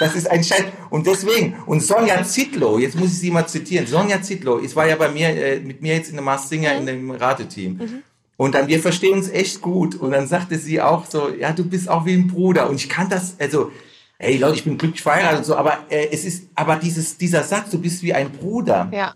Das 0.00 0.16
ist 0.16 0.28
ein 0.28 0.42
Scheiß. 0.42 0.64
Und 0.90 1.06
deswegen, 1.06 1.56
und 1.66 1.80
Sonja 1.82 2.24
Zitlow, 2.24 2.78
jetzt 2.78 2.96
muss 2.96 3.10
ich 3.10 3.18
sie 3.18 3.30
mal 3.30 3.46
zitieren. 3.46 3.86
Sonja 3.86 4.20
Zitlow, 4.22 4.58
es 4.58 4.74
war 4.74 4.88
ja 4.88 4.96
bei 4.96 5.08
mir, 5.08 5.28
äh, 5.28 5.60
mit 5.60 5.82
mir 5.82 5.94
jetzt 5.94 6.08
in 6.08 6.16
der 6.16 6.24
Mars 6.24 6.48
Singer 6.48 6.74
in 6.74 6.86
dem 6.86 7.12
Rateteam. 7.12 8.02
Und 8.36 8.54
dann, 8.56 8.66
wir 8.66 8.80
verstehen 8.80 9.18
uns 9.18 9.28
echt 9.28 9.60
gut. 9.60 9.94
Und 9.94 10.12
dann 10.12 10.26
sagte 10.26 10.58
sie 10.58 10.80
auch 10.80 11.06
so, 11.06 11.28
ja, 11.28 11.52
du 11.52 11.64
bist 11.64 11.88
auch 11.88 12.06
wie 12.06 12.14
ein 12.14 12.26
Bruder. 12.26 12.68
Und 12.68 12.76
ich 12.76 12.88
kann 12.88 13.08
das, 13.08 13.36
also, 13.38 13.70
ey 14.20 14.36
Leute, 14.36 14.54
ich 14.56 14.64
bin 14.64 14.78
glücklich 14.78 15.02
verheiratet 15.02 15.38
und 15.38 15.44
so, 15.44 15.56
aber 15.56 15.78
äh, 15.90 16.08
es 16.12 16.24
ist, 16.24 16.44
aber 16.54 16.76
dieses, 16.76 17.16
dieser 17.18 17.42
Satz, 17.42 17.70
du 17.70 17.78
bist 17.80 18.02
wie 18.02 18.14
ein 18.14 18.30
Bruder. 18.30 18.88
Ja. 18.92 19.12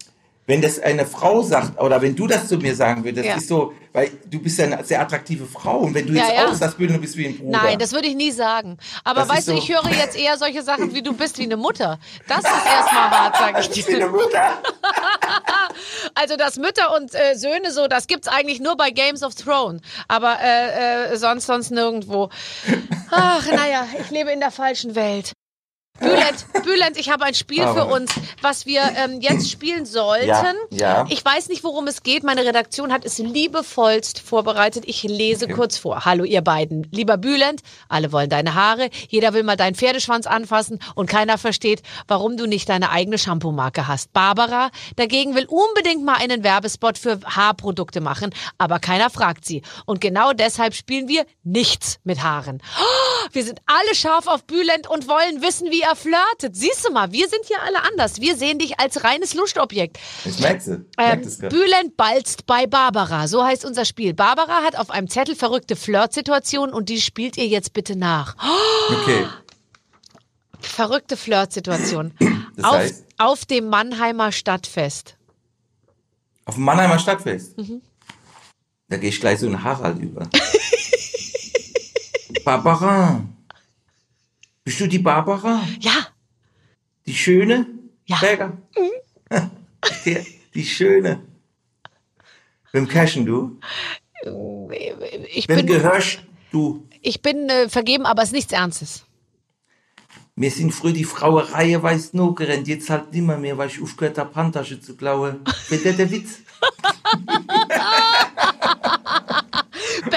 Wenn 0.47 0.61
das 0.61 0.79
eine 0.79 1.07
Frau 1.07 1.41
sagt, 1.43 1.81
oder 1.81 2.03
wenn 2.03 2.15
du 2.15 2.27
das 2.27 2.49
zu 2.49 2.59
mir 2.59 2.75
sagen 2.77 3.03
würdest, 3.03 3.25
Ja. 3.27 3.33
das 3.35 3.45
ist 3.45 3.49
so, 3.49 3.73
weil 3.95 4.11
du 4.31 4.39
bist 4.41 4.59
ja 4.59 4.67
eine 4.67 4.85
sehr 4.85 5.01
attraktive 5.01 5.47
Frau. 5.47 5.79
Und 5.79 5.95
wenn 5.95 6.07
du 6.07 6.13
Ja, 6.13 6.25
jetzt 6.27 6.35
ja. 6.37 6.47
auch 6.49 6.53
sagst, 6.53 6.77
Bülent, 6.77 6.97
du 6.99 7.01
bist 7.01 7.17
wie 7.17 7.29
ein 7.29 7.39
Bruder. 7.39 7.63
Nein, 7.63 7.79
das 7.79 7.93
würde 7.93 8.09
ich 8.09 8.15
nie 8.15 8.31
sagen. 8.31 8.77
Aber 9.05 9.21
Das 9.21 9.31
weißt 9.31 9.49
du, 9.49 9.53
so- 9.53 9.59
ich 9.59 9.71
höre 9.73 9.89
jetzt 9.91 10.19
eher 10.19 10.37
solche 10.37 10.63
Sachen 10.63 10.93
wie 10.93 11.01
du 11.01 11.15
bist 11.15 11.39
wie 11.39 11.45
eine 11.45 11.57
Mutter. 11.57 11.99
Das 12.29 12.41
ist 12.41 12.45
erstmal 12.77 13.11
hart, 13.11 13.37
sag 13.39 13.59
ich 13.61 13.69
Das 13.69 13.79
ist 13.79 13.89
wie 13.89 13.95
eine. 13.95 14.09
Mutter. 14.09 14.59
Also 16.15 16.37
dass 16.37 16.57
Mütter 16.57 16.95
und 16.97 17.15
äh, 17.15 17.35
Söhne 17.35 17.73
so, 17.73 17.89
das 17.89 18.07
gibt's 18.07 18.29
eigentlich 18.29 18.61
nur 18.61 18.77
bei 18.77 18.91
Games 18.91 19.23
of 19.23 19.35
Thrones, 19.35 19.81
aber 20.07 20.37
äh, 20.41 21.13
äh, 21.13 21.17
sonst 21.17 21.47
sonst 21.47 21.71
nirgendwo. 21.73 22.31
Ach, 23.17 23.47
naja, 23.47 23.87
ich 24.01 24.11
lebe 24.11 24.33
in 24.33 24.41
der 24.41 24.51
falschen 24.51 24.95
Welt. 24.95 25.33
Bülent, 26.01 26.47
Bülent, 26.65 26.97
ich 26.99 27.09
habe 27.09 27.25
ein 27.25 27.35
Spiel 27.35 27.63
für 27.69 27.85
uns, 27.85 28.11
was 28.43 28.67
wir 28.67 28.83
ähm, 28.97 29.21
jetzt 29.21 29.49
spielen 29.49 29.87
sollten. 29.87 30.27
Ja, 30.27 30.55
ja. 30.71 31.07
Ich 31.09 31.25
weiß 31.25 31.49
nicht, 31.49 31.63
worum 31.63 31.87
es 31.87 32.03
geht. 32.03 32.25
Meine 32.25 32.45
Redaktion 32.45 32.93
hat 32.93 33.05
es 33.05 33.19
liebevollst 33.19 34.19
vorbereitet. 34.19 34.83
Ich 34.89 35.05
lese 35.05 35.47
kurz 35.47 35.79
vor. 35.79 36.05
Hallo, 36.05 36.25
ihr 36.25 36.41
beiden. 36.41 36.89
Lieber 36.91 37.17
Bülent, 37.17 37.61
alle 37.89 38.11
wollen 38.11 38.29
deine 38.29 38.55
Haare. 38.55 38.91
Jeder 39.09 39.35
will 39.35 39.45
mal 39.45 39.57
deinen 39.57 39.77
Pferdeschwanz 39.77 40.27
anfassen 40.27 40.81
und 40.97 41.09
keiner 41.09 41.39
versteht, 41.39 41.83
warum 42.09 42.37
du 42.37 42.47
nicht 42.47 42.69
deine 42.69 42.91
eigene 42.91 43.17
Shampoo-Marke 43.17 43.87
hast. 43.87 44.13
Barbara 44.13 44.71
dagegen 44.97 45.37
will 45.37 45.47
unbedingt 45.47 46.05
mal 46.05 46.17
einen 46.17 46.43
Werbespot 46.43 46.99
für 46.99 47.21
Haarprodukte 47.25 48.01
machen, 48.01 48.35
aber 48.59 48.81
keiner 48.81 49.11
fragt 49.11 49.45
sie. 49.45 49.63
Und 49.87 50.01
genau 50.01 50.33
deshalb 50.33 50.75
spielen 50.75 51.07
wir 51.07 51.25
nichts 51.45 52.01
mit 52.03 52.25
Haaren. 52.25 52.61
Oh, 52.81 53.29
wir 53.31 53.45
sind 53.45 53.61
alle 53.67 53.95
scharf 53.95 54.27
auf 54.27 54.45
Bülent 54.45 54.89
und 54.89 55.07
wollen 55.07 55.41
wissen, 55.41 55.71
wie 55.71 55.84
er 55.89 55.95
flirtet. 55.97 56.57
Siehst 56.57 56.87
du 56.87 56.93
mal, 56.93 57.13
wir 57.13 57.29
sind 57.29 57.45
hier 57.47 57.63
alle 57.63 57.83
anders. 57.85 58.21
Wir 58.21 58.37
sehen 58.37 58.59
dich 58.59 58.81
als 58.81 59.05
reines 59.05 59.35
Lustobjekt. 59.35 59.99
Ich 60.25 60.39
merk's. 60.41 60.67
Ich 60.67 60.75
Ähm, 60.75 60.85
merk 60.97 61.23
das 61.23 61.39
gerade. 61.39 61.55
Bülent 61.57 61.97
balzt 61.97 62.47
bei 62.47 62.67
Barbara. 62.67 63.29
So 63.29 63.45
heißt 63.45 63.65
unser 63.65 63.85
Spiel. 63.85 64.15
Barbara 64.15 64.63
hat 64.63 64.77
auf 64.77 64.91
einem 64.91 65.09
Zettel 65.09 65.37
verrückte 65.37 65.77
Flirtsituationen 65.77 66.75
und 66.75 66.89
die 66.89 67.01
spielt 67.01 67.37
ihr 67.37 67.47
jetzt 67.47 67.73
bitte 67.73 67.97
nach. 67.97 68.37
Oh, 68.43 68.95
Okay. 69.03 69.27
verrückte 70.61 71.17
Flirtsituation. 71.17 72.15
Das 72.57 72.65
auf, 72.65 72.73
heißt? 72.77 73.05
auf 73.19 73.45
dem 73.45 73.69
Mannheimer 73.69 74.33
Stadtfest. 74.33 75.17
Auf 76.47 76.55
dem 76.57 76.65
Mannheimer 76.65 76.99
Stadtfest. 76.99 77.57
Mhm. 77.59 77.83
Da 78.89 78.97
gehe 78.99 79.09
ich 79.11 79.21
gleich 79.21 79.41
so 79.41 79.47
in 79.47 79.63
Harald 79.65 79.99
über. 79.99 80.29
Barbara, 82.45 83.23
Bist 84.65 84.81
du 84.81 84.87
die 84.87 84.99
Barbara? 84.99 85.63
Ja, 85.81 86.07
Die 87.07 87.15
Schöne? 87.15 87.67
Ja. 88.07 88.17
Berger? 88.19 88.57
die, 90.07 90.19
die 90.55 90.65
Schöne. 90.65 91.23
Wem 92.73 92.89
cashen 92.89 93.27
du? 93.27 93.59
ich 95.33 95.49
Wem 95.49 95.57
bin, 95.57 95.67
gehörst 95.67 96.23
du? 96.51 96.89
ich 97.03 97.21
bin 97.21 97.49
äh, 97.51 97.69
vergeben, 97.69 98.07
aber 98.07 98.23
es 98.23 98.31
ist 98.31 98.35
nichts 98.35 98.53
Ernstes. 98.53 99.05
Wir 100.37 100.51
sind 100.51 100.73
früher 100.73 100.93
die 100.93 101.05
Frauerei 101.05 101.81
weiß 101.81 102.15
nur 102.15 102.35
gerannt, 102.35 102.67
jetzt 102.67 102.91
halt 102.91 103.13
nimmer 103.13 103.37
mehr, 103.37 103.57
weil 103.59 103.69
ich 103.69 103.81
aufgehört 103.81 104.19
habe, 104.19 104.35
Handtasche 104.35 104.81
zu 104.81 104.97
klauen. 104.97 105.41
Wird 105.69 105.85
der 105.85 106.11
Witz? 106.11 106.41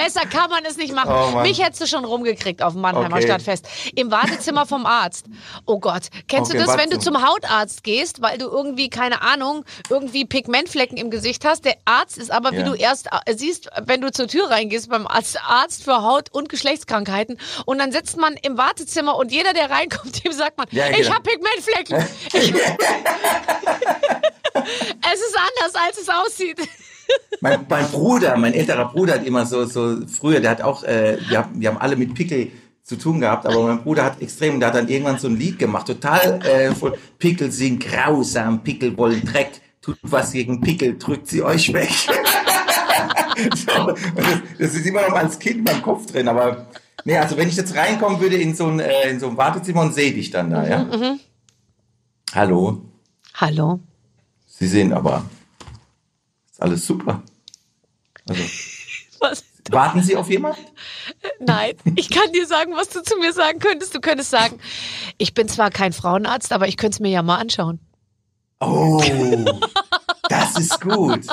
Besser 0.04 0.20
kann 0.26 0.50
man 0.50 0.64
es 0.64 0.76
nicht 0.76 0.94
machen. 0.94 1.12
Oh. 1.34 1.40
Mich 1.40 1.62
hättest 1.62 1.80
du 1.82 1.86
schon 1.86 2.04
rumgekriegt 2.04 2.62
auf 2.62 2.72
dem 2.74 2.82
Mannheimer 2.82 3.16
Okay. 3.16 3.24
Stadtfest. 3.26 3.66
Im 3.96 4.10
Wartezimmer 4.10 4.66
vom 4.66 4.86
Arzt. 4.86 5.26
Oh 5.66 5.78
Gott. 5.78 6.04
Kennst 6.28 6.50
Okay, 6.50 6.60
du 6.60 6.66
das, 6.66 6.78
wenn 6.78 6.90
du 6.90 6.98
zum 6.98 7.26
Hautarzt 7.26 7.82
gehst, 7.84 8.22
weil 8.22 8.38
du 8.38 8.46
irgendwie, 8.46 8.90
keine 8.90 9.22
Ahnung, 9.22 9.64
irgendwie 9.90 10.24
Pigmentflecken 10.24 10.96
im 10.96 11.10
Gesicht 11.10 11.44
hast? 11.44 11.64
Der 11.64 11.76
Arzt 11.84 12.16
ist 12.18 12.30
aber, 12.30 12.52
wie 12.52 12.58
Ja. 12.58 12.64
du 12.64 12.74
erst 12.74 13.08
äh, 13.26 13.34
siehst, 13.36 13.68
wenn 13.84 14.00
du 14.00 14.12
zur 14.12 14.28
Tür 14.28 14.50
reingehst 14.50 14.88
beim 14.88 15.06
Arzt, 15.06 15.38
Arzt 15.46 15.84
für 15.84 16.02
Haut- 16.02 16.32
und 16.32 16.48
Geschlechtskrankheiten. 16.48 17.38
Und 17.66 17.78
dann 17.78 17.92
sitzt 17.92 18.16
man 18.16 18.34
im 18.34 18.56
Wartezimmer 18.58 19.16
und 19.16 19.32
jeder, 19.32 19.52
der 19.52 19.70
reinkommt, 19.70 20.24
dem 20.24 20.32
sagt 20.32 20.58
man, 20.58 20.66
Ja, 20.70 20.88
ich 20.90 20.98
genau. 20.98 21.14
habe 21.14 21.22
Pigmentflecken. 21.22 22.08
Es 25.12 25.20
ist 25.20 25.36
anders, 25.36 25.74
als 25.86 25.98
es 25.98 26.08
aussieht. 26.08 26.58
Mein, 27.40 27.66
mein 27.68 27.86
Bruder, 27.88 28.36
mein 28.36 28.52
älterer 28.52 28.90
Bruder 28.90 29.14
hat 29.14 29.24
immer 29.24 29.46
so, 29.46 29.64
so 29.64 29.98
früher, 30.06 30.40
der 30.40 30.50
hat 30.50 30.62
auch, 30.62 30.82
äh, 30.84 31.18
wir, 31.28 31.38
haben, 31.38 31.60
wir 31.60 31.68
haben 31.68 31.78
alle 31.78 31.96
mit 31.96 32.14
Pickel 32.14 32.50
zu 32.82 32.96
tun 32.96 33.20
gehabt, 33.20 33.46
aber 33.46 33.62
mein 33.62 33.82
Bruder 33.82 34.04
hat 34.04 34.20
extrem, 34.20 34.58
der 34.58 34.70
hat 34.70 34.74
dann 34.74 34.88
irgendwann 34.88 35.18
so 35.18 35.28
ein 35.28 35.36
Lied 35.36 35.58
gemacht, 35.58 35.86
total 35.86 36.40
äh, 36.42 36.74
voll, 36.74 36.98
Pickel 37.18 37.52
sind 37.52 37.80
grausam, 37.84 38.62
Pickel 38.64 38.96
wollen 38.96 39.24
Dreck, 39.24 39.60
tut 39.80 39.98
was 40.02 40.32
gegen 40.32 40.60
Pickel, 40.60 40.98
drückt 40.98 41.28
sie 41.28 41.42
euch 41.42 41.72
weg. 41.72 41.90
so, 43.54 43.92
das, 44.16 44.26
das 44.58 44.74
ist 44.74 44.86
immer 44.86 45.02
noch 45.02 45.14
als 45.14 45.38
Kind 45.38 45.58
in 45.58 45.64
meinem 45.64 45.82
Kopf 45.82 46.06
drin, 46.06 46.26
aber 46.26 46.66
nee, 47.04 47.16
also 47.16 47.36
wenn 47.36 47.48
ich 47.48 47.56
jetzt 47.56 47.76
reinkommen 47.76 48.20
würde 48.20 48.36
in 48.36 48.54
so 48.54 48.66
ein, 48.66 48.80
äh, 48.80 49.10
in 49.10 49.20
so 49.20 49.28
ein 49.28 49.36
Wartezimmer 49.36 49.82
und 49.82 49.94
sehe 49.94 50.12
dich 50.12 50.30
dann 50.30 50.50
da, 50.50 50.66
ja? 50.66 50.86
Hallo, 52.34 52.82
Hallo. 53.40 53.78
Sie 54.46 54.66
sehen 54.66 54.92
aber, 54.92 55.24
ist 56.58 56.62
alles 56.62 56.86
super. 56.86 57.22
Also, 58.28 58.42
Was? 59.20 59.44
warten 59.70 60.02
Sie 60.02 60.16
auf 60.16 60.28
jemanden? 60.30 60.60
Nein, 61.40 61.74
ich 61.96 62.10
kann 62.10 62.32
dir 62.32 62.46
sagen, 62.46 62.72
was 62.74 62.88
du 62.88 63.02
zu 63.02 63.16
mir 63.18 63.32
sagen 63.32 63.58
könntest. 63.58 63.94
Du 63.94 64.00
könntest 64.00 64.30
sagen, 64.30 64.58
ich 65.18 65.34
bin 65.34 65.48
zwar 65.48 65.70
kein 65.70 65.92
Frauenarzt, 65.92 66.52
aber 66.52 66.68
ich 66.68 66.76
könnte 66.76 66.96
es 66.96 67.00
mir 67.00 67.10
ja 67.10 67.22
mal 67.22 67.36
anschauen. 67.36 67.80
Oh, 68.60 69.02
das 70.28 70.58
ist 70.58 70.80
gut. 70.80 71.26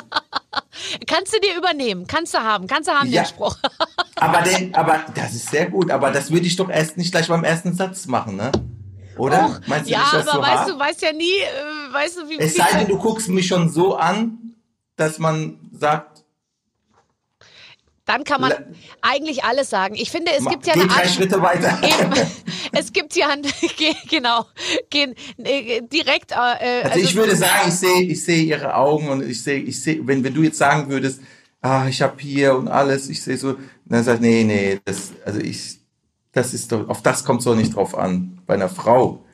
Kannst 1.07 1.33
du 1.33 1.39
dir 1.39 1.55
übernehmen, 1.57 2.05
kannst 2.07 2.33
du 2.33 2.39
haben, 2.39 2.67
kannst 2.67 2.89
du 2.89 2.93
haben 2.93 3.09
Ja. 3.09 3.23
den 3.23 3.27
Spruch. 3.29 3.55
Aber, 4.17 4.41
den, 4.43 4.73
aber 4.73 5.03
das 5.13 5.33
ist 5.33 5.49
sehr 5.51 5.69
gut. 5.69 5.91
Aber 5.91 6.09
das 6.09 6.31
würde 6.31 6.45
ich 6.47 6.55
doch 6.55 6.69
erst 6.69 6.95
nicht 6.95 7.11
gleich 7.11 7.27
beim 7.27 7.43
ersten 7.43 7.73
Satz 7.73 8.05
machen, 8.05 8.37
ne? 8.37 8.49
Oder? 9.17 9.59
Meinst 9.67 9.87
du 9.87 9.91
ja, 9.91 9.99
nicht, 9.99 10.13
aber 10.13 10.23
so 10.31 10.41
weißt 10.41 10.47
hart? 10.47 10.69
du, 10.69 10.79
weißt 10.79 11.01
ja 11.01 11.11
nie, 11.11 11.25
äh, 11.25 11.93
weißt 11.93 12.17
du, 12.19 12.29
wie 12.29 12.37
es 12.39 12.55
sei 12.55 12.65
denn, 12.79 12.87
du 12.87 12.97
guckst 12.97 13.27
mich 13.27 13.45
schon 13.45 13.69
so 13.69 13.95
an, 13.97 14.44
dass 14.95 15.19
man 15.19 15.59
sagt, 15.71 16.25
dann 18.05 18.23
kann 18.23 18.39
man 18.39 18.53
eigentlich 19.01 19.43
alles 19.43 19.71
sagen. 19.71 19.95
Ich 19.95 20.11
finde, 20.11 20.31
es 20.37 20.45
gibt 20.45 20.67
ja 20.67 20.73
eine 20.73 20.89
Art, 20.91 21.09
Schritte 21.09 21.41
weiter. 21.41 21.75
Eben. 21.83 22.13
Es 22.71 22.93
gibt 22.93 23.15
ja, 23.15 23.29
genau, 24.09 24.45
gehen 24.91 25.15
äh, 25.37 25.81
direkt. 25.81 26.31
Äh, 26.31 26.83
Also, 26.83 26.99
ich 26.99 27.15
würde 27.15 27.35
sagen, 27.35 27.69
ich 27.69 27.73
sehe, 27.73 28.01
ich 28.03 28.23
sehe 28.23 28.43
ihre 28.43 28.75
Augen 28.75 29.09
und 29.09 29.27
ich 29.27 29.41
sehe, 29.41 29.59
ich 29.59 29.81
sehe, 29.81 30.05
wenn, 30.05 30.23
wenn 30.23 30.35
du 30.35 30.43
jetzt 30.43 30.59
sagen 30.59 30.89
würdest, 30.89 31.21
ah, 31.61 31.87
ich 31.89 32.01
habe 32.03 32.21
hier 32.21 32.55
und 32.55 32.67
alles, 32.67 33.09
ich 33.09 33.23
sehe 33.23 33.37
so, 33.37 33.55
dann 33.85 34.03
sagst 34.03 34.21
nee, 34.21 34.43
nee, 34.43 34.79
das, 34.85 35.13
also 35.25 35.39
ich, 35.39 35.79
das 36.31 36.53
ist 36.53 36.71
doch, 36.71 36.87
auf 36.87 37.01
das 37.01 37.23
kommt 37.25 37.39
es 37.39 37.45
doch 37.45 37.55
nicht 37.55 37.75
drauf 37.75 37.97
an. 37.97 38.39
Bei 38.45 38.53
einer 38.53 38.69
Frau. 38.69 39.25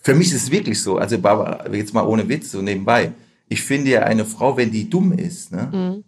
Für 0.00 0.14
mich 0.14 0.32
ist 0.32 0.44
es 0.44 0.50
wirklich 0.50 0.82
so, 0.82 0.98
also 0.98 1.18
Barbara, 1.18 1.70
jetzt 1.72 1.94
mal 1.94 2.04
ohne 2.04 2.28
Witz, 2.28 2.50
so 2.50 2.62
nebenbei. 2.62 3.12
Ich 3.48 3.62
finde 3.62 3.90
ja 3.90 4.02
eine 4.02 4.24
Frau, 4.24 4.56
wenn 4.56 4.70
die 4.70 4.90
dumm 4.90 5.12
ist, 5.12 5.52
ne? 5.52 6.02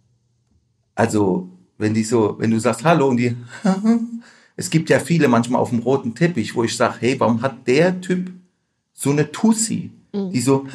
Also, 0.95 1.49
wenn 1.79 1.95
die 1.95 2.05
so, 2.05 2.37
wenn 2.39 2.51
du 2.51 2.59
sagst 2.59 2.85
Hallo 2.85 3.09
und 3.09 3.17
die, 3.17 3.35
es 4.57 4.69
gibt 4.69 4.91
ja 4.91 5.01
viele 5.01 5.29
manchmal 5.29 5.61
auf 5.61 5.71
dem 5.71 5.79
roten 5.79 6.15
Teppich, 6.15 6.55
wo 6.55 6.63
ich 6.65 6.77
sage, 6.77 6.97
hey, 7.01 7.19
warum 7.19 7.41
hat 7.41 7.67
der 7.67 8.01
Typ 8.01 8.31
so 8.93 9.11
eine 9.11 9.33
Tussi, 9.33 9.91
die 10.15 10.41
so, 10.41 10.67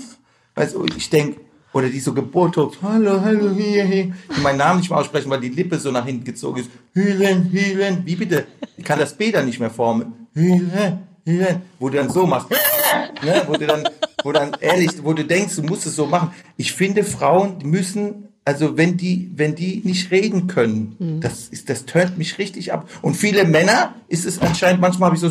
weißt 0.54 0.74
du, 0.74 0.86
ich 0.96 1.10
denk, 1.10 1.38
oder 1.72 1.88
die 1.88 2.00
so 2.00 2.12
gebotox, 2.12 2.78
hallo, 2.82 3.20
hallo, 3.20 3.50
hier, 3.54 3.84
hier, 3.84 4.12
die 4.36 4.40
meinen 4.40 4.58
Namen 4.58 4.80
nicht 4.80 4.90
mehr 4.90 4.98
aussprechen, 4.98 5.30
weil 5.30 5.40
die 5.40 5.48
Lippe 5.48 5.78
so 5.78 5.90
nach 5.90 6.04
hinten 6.04 6.24
gezogen 6.24 6.60
ist. 6.60 6.70
Hülen, 6.92 7.50
Hülen, 7.50 8.02
wie 8.04 8.16
bitte? 8.16 8.46
Ich 8.76 8.84
kann 8.84 8.98
das 8.98 9.16
B 9.16 9.32
dann 9.32 9.46
nicht 9.46 9.58
mehr 9.58 9.70
formen. 9.70 10.28
Hülen, 10.34 10.98
Hülen, 11.24 11.62
wo 11.78 11.88
du 11.88 11.96
dann 11.96 12.10
so 12.10 12.26
machst, 12.26 12.50
ne, 13.24 13.42
wo 13.46 13.54
du 13.54 13.66
dann, 13.66 13.88
wo 14.22 14.32
dann 14.32 14.56
ehrlich, 14.60 14.90
wo 15.02 15.12
du 15.12 15.24
denkst, 15.24 15.56
du 15.56 15.62
musst 15.62 15.86
es 15.86 15.96
so 15.96 16.06
machen. 16.06 16.32
Ich 16.56 16.72
finde, 16.72 17.04
Frauen 17.04 17.58
müssen, 17.64 18.28
also 18.44 18.76
wenn 18.76 18.96
die, 18.96 19.30
wenn 19.34 19.54
die 19.54 19.82
nicht 19.84 20.10
reden 20.10 20.46
können, 20.46 20.96
das 21.20 21.48
ist, 21.48 21.68
das 21.68 21.84
turnt 21.86 22.18
mich 22.18 22.38
richtig 22.38 22.72
ab. 22.72 22.88
Und 23.02 23.14
viele 23.14 23.44
Männer 23.44 23.94
ist 24.08 24.24
es 24.24 24.40
anscheinend, 24.40 24.80
manchmal 24.80 25.08
habe 25.08 25.16
ich 25.16 25.20
so, 25.20 25.30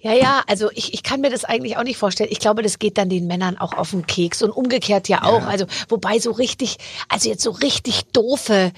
Ja, 0.00 0.12
ja, 0.12 0.42
also 0.46 0.70
ich, 0.72 0.94
ich 0.94 1.02
kann 1.02 1.20
mir 1.20 1.30
das 1.30 1.44
eigentlich 1.44 1.76
auch 1.76 1.82
nicht 1.82 1.96
vorstellen. 1.98 2.30
Ich 2.32 2.38
glaube, 2.38 2.62
das 2.62 2.78
geht 2.78 2.98
dann 2.98 3.08
den 3.08 3.26
Männern 3.26 3.58
auch 3.58 3.74
auf 3.74 3.90
den 3.90 4.06
Keks 4.06 4.42
und 4.42 4.50
umgekehrt 4.50 5.08
ja 5.08 5.24
auch. 5.24 5.44
Also, 5.46 5.66
wobei 5.88 6.18
so 6.20 6.30
richtig, 6.30 6.78
also 7.08 7.28
jetzt 7.28 7.42
so 7.42 7.50
richtig 7.50 8.04
doofe. 8.12 8.72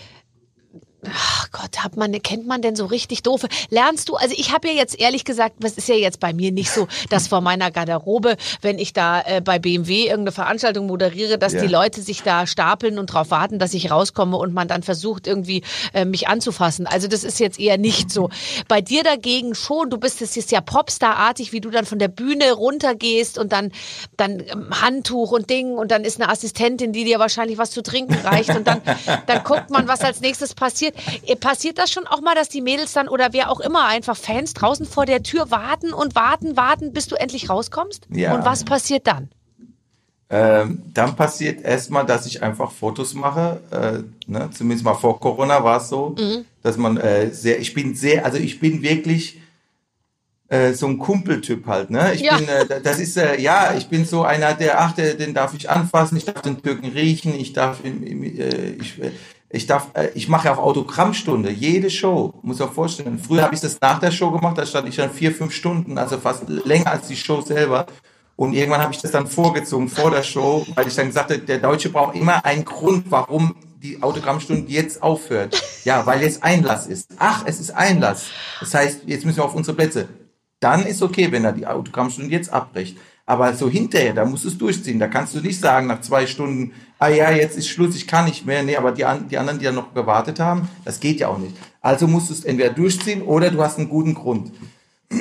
Ach 1.09 1.51
Gott, 1.51 1.79
hat 1.83 1.97
man, 1.97 2.13
kennt 2.23 2.47
man 2.47 2.61
denn 2.63 2.77
so 2.77 2.87
richtig 2.87 3.23
doofe? 3.23 3.49
Lernst 3.71 4.09
du, 4.09 4.17
also 4.17 4.35
ich 4.37 4.53
habe 4.53 4.69
ja 4.69 4.75
jetzt 4.75 4.99
ehrlich 5.01 5.25
gesagt, 5.25 5.57
das 5.61 5.73
ist 5.73 5.89
ja 5.89 5.95
jetzt 5.95 6.21
bei 6.21 6.33
mir 6.33 6.53
nicht 6.53 6.71
so, 6.71 6.89
dass 7.09 7.29
vor 7.29 7.41
meiner 7.41 7.71
Garderobe, 7.71 8.37
wenn 8.61 8.79
ich 8.79 8.93
da 8.93 9.23
äh, 9.23 9.41
bei 9.41 9.59
BMW 9.59 10.03
irgendeine 10.05 10.33
Veranstaltung 10.33 10.87
moderiere, 10.87 11.39
dass 11.39 11.55
Ja. 11.55 11.63
die 11.63 11.69
Leute 11.69 12.03
sich 12.03 12.23
da 12.23 12.47
stapeln 12.47 12.99
und 12.99 13.11
darauf 13.11 13.31
warten, 13.31 13.59
dass 13.59 13.73
ich 13.75 13.91
rauskomme 13.91 14.37
und 14.37 14.53
man 14.53 14.69
dann 14.69 14.83
versucht 14.83 15.27
irgendwie 15.27 15.63
äh, 15.95 16.05
mich 16.05 16.29
anzufassen. 16.29 16.87
Also 16.87 17.09
das 17.09 17.25
ist 17.25 17.41
jetzt 17.41 17.59
eher 17.59 17.79
nicht 17.79 18.11
so. 18.11 18.29
Bei 18.69 18.81
dir 18.81 19.03
dagegen 19.03 19.55
schon, 19.55 19.89
du 19.91 19.97
bist 19.99 20.21
es 20.23 20.37
ist 20.37 20.51
ja 20.53 20.61
Popstar-artig, 20.61 21.53
wie 21.53 21.61
du 21.61 21.71
dann 21.71 21.87
von 21.87 21.99
der 21.99 22.09
Bühne 22.09 22.53
runtergehst 22.53 23.39
und 23.39 23.53
dann 23.53 23.73
dann 24.17 24.41
ähm, 24.41 24.69
Handtuch 24.83 25.33
und 25.33 25.49
Ding 25.51 25.73
und 25.79 25.91
dann 25.91 26.05
ist 26.05 26.21
eine 26.21 26.31
Assistentin, 26.31 26.93
die 26.93 27.05
dir 27.05 27.19
wahrscheinlich 27.19 27.57
was 27.59 27.71
zu 27.71 27.83
trinken 27.83 28.15
reicht 28.15 28.51
und 28.51 28.67
dann 28.67 28.83
dann 29.27 29.43
guckt 29.45 29.71
man, 29.71 29.89
was 29.89 30.01
als 30.03 30.21
nächstes 30.21 30.55
passiert. 30.55 30.90
Äh, 31.27 31.37
Passiert 31.37 31.79
das 31.79 31.91
schon 31.91 32.07
auch 32.07 32.21
mal, 32.21 32.35
dass 32.35 32.49
die 32.49 32.61
Mädels 32.61 32.93
dann 32.93 33.09
oder 33.09 33.33
wer 33.33 33.51
auch 33.51 33.61
immer 33.61 33.87
einfach 33.87 34.17
Fans 34.17 34.55
draußen 34.55 34.87
vor 34.87 35.07
der 35.07 35.23
Tür 35.23 35.51
warten 35.51 35.93
und 35.93 36.15
warten, 36.15 36.57
warten, 36.57 36.93
bis 36.93 37.07
du 37.09 37.17
endlich 37.17 37.49
rauskommst? 37.51 38.07
Ja. 38.11 38.35
Und 38.35 38.45
was 38.45 38.65
passiert 38.65 39.07
dann? 39.07 39.31
Ähm, 40.33 40.83
dann 40.95 41.17
passiert 41.17 41.65
erstmal, 41.65 42.07
dass 42.07 42.25
ich 42.25 42.41
einfach 42.43 42.71
Fotos 42.71 43.15
mache. 43.15 43.61
Äh, 43.73 44.31
ne? 44.31 44.49
Zumindest 44.53 44.85
mal 44.85 44.95
vor 44.95 45.19
Corona 45.19 45.65
war 45.65 45.79
es 45.79 45.89
so, 45.89 46.15
dass 46.63 46.77
man 46.77 46.99
äh, 46.99 47.31
sehr, 47.33 47.59
ich 47.59 47.75
bin 47.75 47.97
sehr, 47.97 48.25
also 48.25 48.39
ich 48.39 48.61
bin 48.61 48.81
wirklich 48.83 49.41
äh, 50.47 50.73
so 50.73 50.87
ein 50.87 50.99
Kumpeltyp 50.99 51.67
halt. 51.67 51.91
Ne? 51.91 52.15
Ich 52.15 52.21
Ja. 52.21 52.37
bin, 52.37 52.49
äh, 52.49 52.81
das 52.81 53.01
ist 53.01 53.17
äh, 53.17 53.41
ja, 53.41 53.75
ich 53.77 53.89
bin 53.89 54.05
so 54.05 54.23
einer, 54.23 54.55
der, 54.55 54.81
ach, 54.81 54.93
der, 54.93 55.15
den 55.15 55.35
darf 55.35 55.53
ich 55.55 55.69
anfassen, 55.69 56.17
ich 56.17 56.25
darf 56.27 56.43
den 56.43 56.63
Türken 56.63 56.87
riechen, 56.91 57.35
ich 57.35 57.53
darf, 57.53 57.79
im, 57.85 58.05
im, 58.05 58.23
ich, 58.23 59.01
ich 59.51 59.67
darf, 59.67 59.89
äh, 59.95 60.11
ich 60.15 60.29
mache 60.29 60.47
ja 60.47 60.55
auch 60.55 60.59
Autogrammstunde, 60.59 61.51
jede 61.51 61.91
Show, 61.91 62.35
muss 62.43 62.61
auch 62.61 62.73
vorstellen. 62.73 63.19
Früher 63.19 63.43
habe 63.43 63.55
ich 63.55 63.61
das 63.61 63.81
nach 63.81 63.99
der 63.99 64.13
Show 64.13 64.31
gemacht, 64.31 64.57
da 64.57 64.65
stand 64.65 64.89
ich 64.89 64.97
dann 64.97 65.11
vier, 65.11 65.33
fünf 65.33 65.53
Stunden, 65.53 65.99
also 65.99 66.19
fast 66.19 66.49
länger 66.49 66.93
als 66.93 67.09
die 67.09 67.17
Show 67.17 67.41
selber. 67.41 67.87
Und 68.37 68.55
irgendwann 68.55 68.81
habe 68.81 68.95
ich 68.95 69.03
das 69.03 69.11
dann 69.11 69.27
vorgezogen 69.27 69.89
vor 69.89 70.11
der 70.11 70.23
Show, 70.23 70.65
weil 70.75 70.87
ich 70.87 70.95
dann 70.95 71.09
gesagt 71.09 71.31
habe, 71.31 71.41
der 71.41 71.59
Deutsche 71.59 71.91
braucht 71.91 72.15
immer 72.15 72.43
einen 72.45 72.65
Grund, 72.65 73.11
warum 73.11 73.55
die 73.83 74.03
Autogrammstunde 74.03 74.71
jetzt 74.71 75.03
aufhört. 75.03 75.61
Ja, 75.85 76.07
weil 76.07 76.23
jetzt 76.23 76.43
Einlass 76.43 76.87
ist. 76.87 77.11
Ach, 77.19 77.43
es 77.45 77.61
ist 77.61 77.71
Einlass. 77.71 78.27
Das 78.61 78.73
heißt, 78.73 79.01
jetzt 79.07 79.27
müssen 79.27 79.39
wir 79.39 79.45
auf 79.45 79.55
unsere 79.55 79.77
Plätze. 79.77 80.09
Dann 80.61 80.87
ist 80.87 81.03
okay, 81.03 81.33
wenn 81.33 81.45
er 81.45 81.53
die 81.53 81.67
Autogrammstunde 81.67 82.31
jetzt 82.31 82.53
abbricht. 82.53 82.97
Aber 83.31 83.55
so 83.55 83.71
hinterher, 83.71 84.13
da 84.13 84.25
musst 84.25 84.43
du 84.43 84.49
es 84.49 84.59
durchziehen. 84.59 84.99
Da 84.99 85.07
kannst 85.07 85.37
du 85.37 85.41
nicht 85.41 85.61
sagen 85.61 85.87
nach 85.87 86.01
zwei 86.01 86.27
Stunden, 86.27 86.73
ah 86.99 87.07
ja, 87.07 87.31
jetzt 87.31 87.57
ist 87.57 87.69
Schluss, 87.69 87.95
ich 87.95 88.09
kann 88.09 88.25
nicht 88.25 88.45
mehr. 88.45 88.65
Nee, 88.65 88.75
aber 88.75 88.91
die, 88.91 89.05
die 89.31 89.39
anderen, 89.39 89.61
die 89.61 89.67
ja 89.67 89.71
noch 89.71 89.95
gewartet 89.95 90.41
haben, 90.41 90.69
das 90.85 90.99
geht 90.99 91.21
ja 91.21 91.29
auch 91.29 91.39
nicht. 91.39 91.55
Also 91.81 92.09
musst 92.09 92.31
du 92.31 92.35
es 92.35 92.45
entweder 92.45 92.71
durchziehen 92.71 93.23
oder 93.23 93.53
du 93.53 93.63
hast 93.63 93.79
einen 93.79 93.89
guten 93.89 94.15
Grund. 94.15 94.51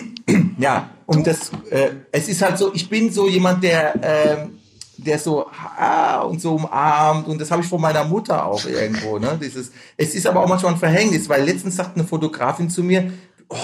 Ja, 0.57 0.89
und 1.05 1.25
das, 1.25 1.51
äh, 1.69 1.91
es 2.11 2.27
ist 2.27 2.41
halt 2.41 2.57
so, 2.57 2.73
ich 2.73 2.89
bin 2.89 3.11
so 3.11 3.29
jemand, 3.29 3.63
der, 3.63 3.93
ähm, 4.01 4.59
der 4.97 5.17
so 5.17 5.45
ah, 5.47 6.21
und 6.21 6.41
so 6.41 6.55
umarmt 6.55 7.27
und 7.27 7.39
das 7.39 7.49
habe 7.49 7.61
ich 7.61 7.67
von 7.67 7.79
meiner 7.79 8.03
Mutter 8.03 8.45
auch 8.45 8.65
irgendwo. 8.65 9.19
Ne? 9.19 9.39
Dieses, 9.41 9.71
es 9.95 10.15
ist 10.15 10.27
aber 10.27 10.43
auch 10.43 10.49
manchmal 10.49 10.73
ein 10.73 10.79
Verhängnis, 10.79 11.29
weil 11.29 11.45
letztens 11.45 11.77
sagt 11.77 11.95
eine 11.95 12.05
Fotografin 12.05 12.69
zu 12.69 12.83
mir, 12.83 13.13
oh, 13.47 13.55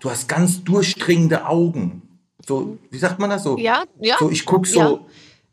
du 0.00 0.10
hast 0.10 0.28
ganz 0.28 0.62
durchdringende 0.62 1.46
Augen. 1.46 2.03
So, 2.46 2.78
wie 2.90 2.98
sagt 2.98 3.18
man 3.18 3.30
das 3.30 3.42
so? 3.42 3.56
Ja, 3.58 3.84
ja. 4.00 4.16
So, 4.18 4.30
ich 4.30 4.44
guck 4.44 4.66
so, 4.66 4.78
Ja. 4.80 4.98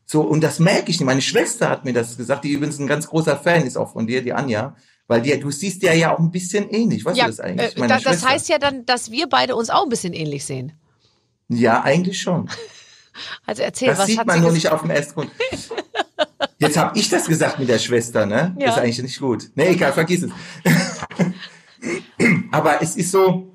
so, 0.06 0.22
und 0.22 0.42
das 0.42 0.60
merke 0.60 0.92
ich 0.92 1.00
nicht. 1.00 1.06
Meine 1.06 1.22
Schwester 1.22 1.70
hat 1.70 1.86
mir 1.86 1.94
das 1.94 2.18
gesagt, 2.18 2.44
die 2.44 2.52
übrigens 2.52 2.80
ein 2.80 2.88
ganz 2.88 3.08
großer 3.08 3.38
Fan 3.38 3.66
ist 3.66 3.78
auch 3.78 3.94
von 3.94 4.08
dir, 4.08 4.22
die 4.22 4.34
Anja. 4.34 4.76
Weil 5.08 5.22
die, 5.22 5.38
du 5.40 5.52
siehst 5.52 5.84
ja 5.84 5.94
ja 5.94 6.14
auch 6.16 6.20
ein 6.20 6.32
bisschen 6.32 6.70
ähnlich. 6.70 7.04
Weißt 7.04 7.18
Ja, 7.18 7.26
du 7.26 7.32
das 7.32 7.40
eigentlich? 7.42 7.76
äh, 7.78 7.88
da, 7.88 8.00
das 8.00 8.26
heißt 8.26 8.48
ja 8.50 8.60
dann, 8.60 8.86
dass 8.86 9.12
wir 9.12 9.28
beide 9.28 9.56
uns 9.56 9.70
auch 9.70 9.84
ein 9.84 9.90
bisschen 9.90 10.14
ähnlich 10.14 10.46
sehen. 10.46 10.74
Ja, 11.50 11.82
eigentlich 11.82 12.22
schon. 12.22 12.50
Also 13.46 13.62
erzähl, 13.62 13.90
Das 13.90 14.00
was 14.00 14.06
sieht 14.08 14.20
hat 14.20 14.26
man 14.26 14.40
nur 14.40 14.54
nicht 14.54 14.70
auf 14.70 14.82
dem 14.84 14.90
ersten 14.90 15.14
Grund. 15.16 15.32
Jetzt 16.60 16.78
habe 16.78 16.98
ich 16.98 17.10
das 17.10 17.26
gesagt 17.28 17.60
mit 17.60 17.68
der 17.68 17.78
Schwester, 17.78 18.26
ne? 18.26 18.56
Ja. 18.58 18.70
Ist 18.70 18.78
eigentlich 18.78 19.02
nicht 19.02 19.20
gut. 19.20 19.52
Nee, 19.56 19.68
egal, 19.72 19.92
vergiss 19.92 20.24
es. 20.24 20.32
Aber 22.52 22.82
es 22.82 22.96
ist 22.96 23.12
so, 23.12 23.51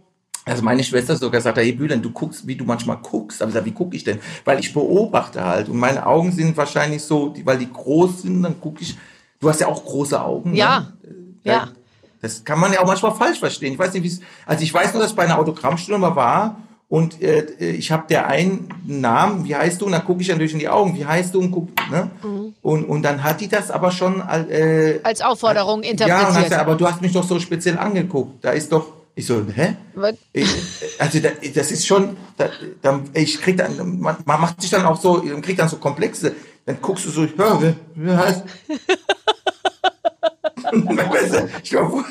also 0.46 0.62
meine 0.62 0.82
Schwester 0.84 1.16
sogar 1.16 1.40
sagt, 1.40 1.58
hey 1.58 1.72
Bülent, 1.72 2.04
du 2.04 2.10
guckst, 2.10 2.46
wie 2.46 2.54
du 2.56 2.64
manchmal 2.64 2.98
guckst. 3.02 3.42
Aber 3.42 3.50
ich 3.50 3.54
sag, 3.54 3.64
wie 3.64 3.72
gucke 3.72 3.96
ich 3.96 4.04
denn? 4.04 4.20
Weil 4.44 4.60
ich 4.60 4.72
beobachte 4.72 5.44
halt 5.44 5.68
und 5.68 5.76
meine 5.76 6.06
Augen 6.06 6.32
sind 6.32 6.56
wahrscheinlich 6.56 7.02
so, 7.02 7.34
weil 7.44 7.58
die 7.58 7.70
groß 7.70 8.22
sind, 8.22 8.42
dann 8.42 8.60
gucke 8.60 8.80
ich. 8.82 8.96
Du 9.40 9.48
hast 9.50 9.60
ja 9.60 9.66
auch 9.66 9.84
große 9.84 10.18
Augen. 10.20 10.54
Ja, 10.54 10.92
Ne? 11.02 11.52
ja. 11.52 11.68
Das 12.22 12.44
kann 12.44 12.58
man 12.58 12.72
ja 12.72 12.80
auch 12.80 12.86
manchmal 12.86 13.14
falsch 13.14 13.38
verstehen. 13.38 13.74
Ich 13.74 13.78
weiß 13.78 13.92
nicht, 13.92 14.02
wie 14.02 14.08
es. 14.08 14.20
Also 14.46 14.62
ich 14.62 14.72
weiß 14.72 14.92
nur, 14.94 15.02
dass 15.02 15.10
ich 15.10 15.16
bei 15.16 15.24
einer 15.24 15.38
Autogrammstunde 15.38 15.98
mal 16.00 16.16
war 16.16 16.56
und 16.88 17.20
äh, 17.22 17.44
ich 17.58 17.90
habe 17.92 18.04
der 18.08 18.26
einen 18.28 18.68
Namen, 18.86 19.44
wie 19.44 19.54
heißt 19.54 19.80
du? 19.80 19.86
Und 19.86 19.92
dann 19.92 20.04
gucke 20.04 20.22
ich 20.22 20.28
natürlich 20.28 20.52
in 20.52 20.58
die 20.60 20.68
Augen, 20.68 20.96
wie 20.96 21.04
heißt 21.04 21.34
du? 21.34 21.40
Und, 21.40 21.50
guck, 21.50 21.68
ne? 21.90 22.10
Mhm. 22.22 22.54
und, 22.62 22.84
und 22.84 23.02
dann 23.02 23.22
hat 23.22 23.40
die 23.40 23.48
das 23.48 23.70
aber 23.70 23.90
schon 23.90 24.20
äh, 24.20 25.00
als 25.02 25.20
Aufforderung 25.20 25.82
ja, 25.82 25.90
interpretiert. 25.90 26.44
gesagt, 26.44 26.52
aber 26.60 26.74
du 26.76 26.86
hast 26.86 27.02
mich 27.02 27.12
doch 27.12 27.24
so 27.24 27.38
speziell 27.38 27.76
angeguckt. 27.78 28.44
Da 28.44 28.50
ist 28.52 28.72
doch. 28.72 28.95
Ich 29.18 29.26
so, 29.26 29.42
hä? 29.54 29.76
Was? 29.94 30.14
Ich, 30.34 30.46
also 30.98 31.18
da, 31.20 31.30
das 31.54 31.72
ist 31.72 31.86
schon, 31.86 32.18
da, 32.36 32.50
da, 32.82 33.00
ich 33.14 33.40
krieg 33.40 33.56
dann, 33.56 33.98
man, 33.98 34.18
man 34.26 34.40
macht 34.42 34.60
sich 34.60 34.70
dann 34.70 34.84
auch 34.84 35.00
so, 35.00 35.22
man 35.22 35.40
kriegt 35.40 35.58
dann 35.58 35.70
so 35.70 35.78
Komplexe. 35.78 36.34
Dann 36.66 36.82
guckst 36.82 37.06
du 37.06 37.10
so, 37.10 37.24
ja, 37.24 37.60
wer, 37.60 37.74
wer 37.94 38.18
heißt? 38.18 38.44
Ich 41.62 41.70
glaube, 41.70 42.04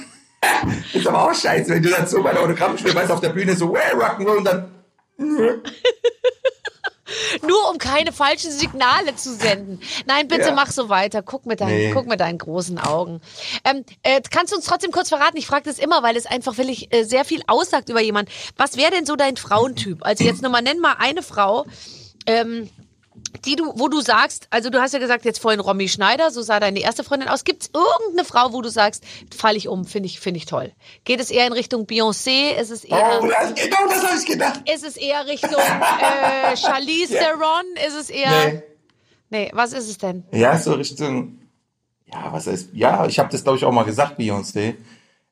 ist 0.94 1.06
aber 1.06 1.30
auch 1.30 1.34
scheiße, 1.34 1.70
wenn 1.70 1.84
du 1.84 1.90
dann 1.90 2.08
so 2.08 2.24
bei 2.24 2.32
der 2.32 2.42
Autogrammstunde 2.42 2.96
weißt 2.96 3.12
auf 3.12 3.20
der 3.20 3.30
Bühne 3.30 3.56
so, 3.56 3.72
well, 3.72 4.02
Rock'n'Roll 4.02 4.38
und 4.38 4.44
dann, 4.46 4.72
Nur 7.48 7.70
um 7.72 7.78
keine 7.78 8.12
falschen 8.12 8.52
Signale 8.52 9.16
zu 9.16 9.34
senden. 9.36 9.80
Nein, 10.06 10.28
bitte 10.28 10.48
Ja. 10.48 10.54
mach 10.54 10.72
so 10.72 10.90
weiter. 10.90 11.22
Guck 11.22 11.46
mit 11.46 11.62
deinen, 11.62 11.78
Nee. 11.78 11.92
guck 11.94 12.08
mit 12.08 12.20
deinen 12.20 12.38
großen 12.38 12.78
Augen. 12.80 13.22
Ähm, 13.64 13.84
äh, 14.04 14.22
kannst 14.30 14.52
du 14.54 14.58
uns 14.58 14.66
trotzdem 14.66 14.92
kurz 14.92 15.10
verraten? 15.10 15.38
Ich 15.38 15.48
frage 15.48 15.64
das 15.66 15.80
immer, 15.80 16.04
weil 16.04 16.16
es 16.18 16.26
einfach 16.26 16.58
wirklich 16.58 16.94
äh, 16.94 17.04
sehr 17.04 17.26
viel 17.26 17.42
aussagt 17.48 17.90
über 17.90 18.02
jemanden. 18.02 18.32
Was 18.58 18.78
wäre 18.78 18.92
denn 18.92 19.06
so 19.06 19.16
dein 19.16 19.38
Frauentyp? 19.38 20.06
Also 20.06 20.24
jetzt 20.24 20.42
nochmal, 20.42 20.62
nenn 20.62 20.80
mal 20.80 20.96
eine 21.00 21.22
Frau, 21.22 21.66
ähm, 22.28 22.70
die 23.46 23.56
du, 23.56 23.74
wo 23.76 23.88
du 23.90 24.02
sagst, 24.02 24.48
also 24.50 24.70
du 24.70 24.80
hast 24.82 24.94
ja 24.94 25.00
gesagt 25.00 25.26
jetzt 25.26 25.40
vorhin 25.40 25.60
Romy 25.60 25.88
Schneider, 25.90 26.32
so 26.32 26.42
sah 26.42 26.60
deine 26.60 26.80
erste 26.80 27.04
Freundin 27.04 27.30
aus. 27.30 27.44
Gibt 27.44 27.64
es 27.64 27.70
irgendeine 27.74 28.26
Frau, 28.26 28.54
wo 28.54 28.62
du 28.62 28.70
sagst, 28.70 29.04
falle 29.36 29.58
ich 29.58 29.68
um, 29.68 29.86
finde 29.86 30.08
ich, 30.08 30.20
finde 30.20 30.38
ich 30.38 30.46
toll? 30.46 30.72
Geht 31.04 31.20
es 31.20 31.30
eher 31.32 31.46
in 31.48 31.54
Richtung 31.54 31.86
Beyoncé? 31.86 32.52
Ist 32.60 32.72
es 32.72 32.84
eher, 32.86 33.20
oh, 33.22 33.28
das, 33.28 33.54
genau 33.56 33.88
das 33.90 34.04
habe 34.08 34.18
ich 34.18 34.26
gedacht. 34.26 34.62
ist 34.70 34.84
es 34.86 34.98
eher 34.98 35.26
Richtung 35.28 35.52
äh, 35.60 36.56
Charlize 36.58 37.14
Theron? 37.14 37.66
Ist 37.88 37.96
es 37.96 38.10
eher, 38.10 38.32
Nee. 38.52 38.64
nee, 39.30 39.52
was 39.54 39.74
ist 39.74 39.90
es 39.90 39.98
denn? 39.98 40.24
Ja, 40.32 40.58
so 40.58 40.74
Richtung, 40.74 41.40
ja, 42.06 42.32
was 42.32 42.48
heißt, 42.48 42.70
ja, 42.74 43.06
ich 43.06 43.20
habe 43.20 43.30
das 43.30 43.44
glaube 43.44 43.58
ich 43.58 43.66
auch 43.66 43.72
mal 43.72 43.84
gesagt, 43.84 44.18
Beyoncé. 44.20 44.76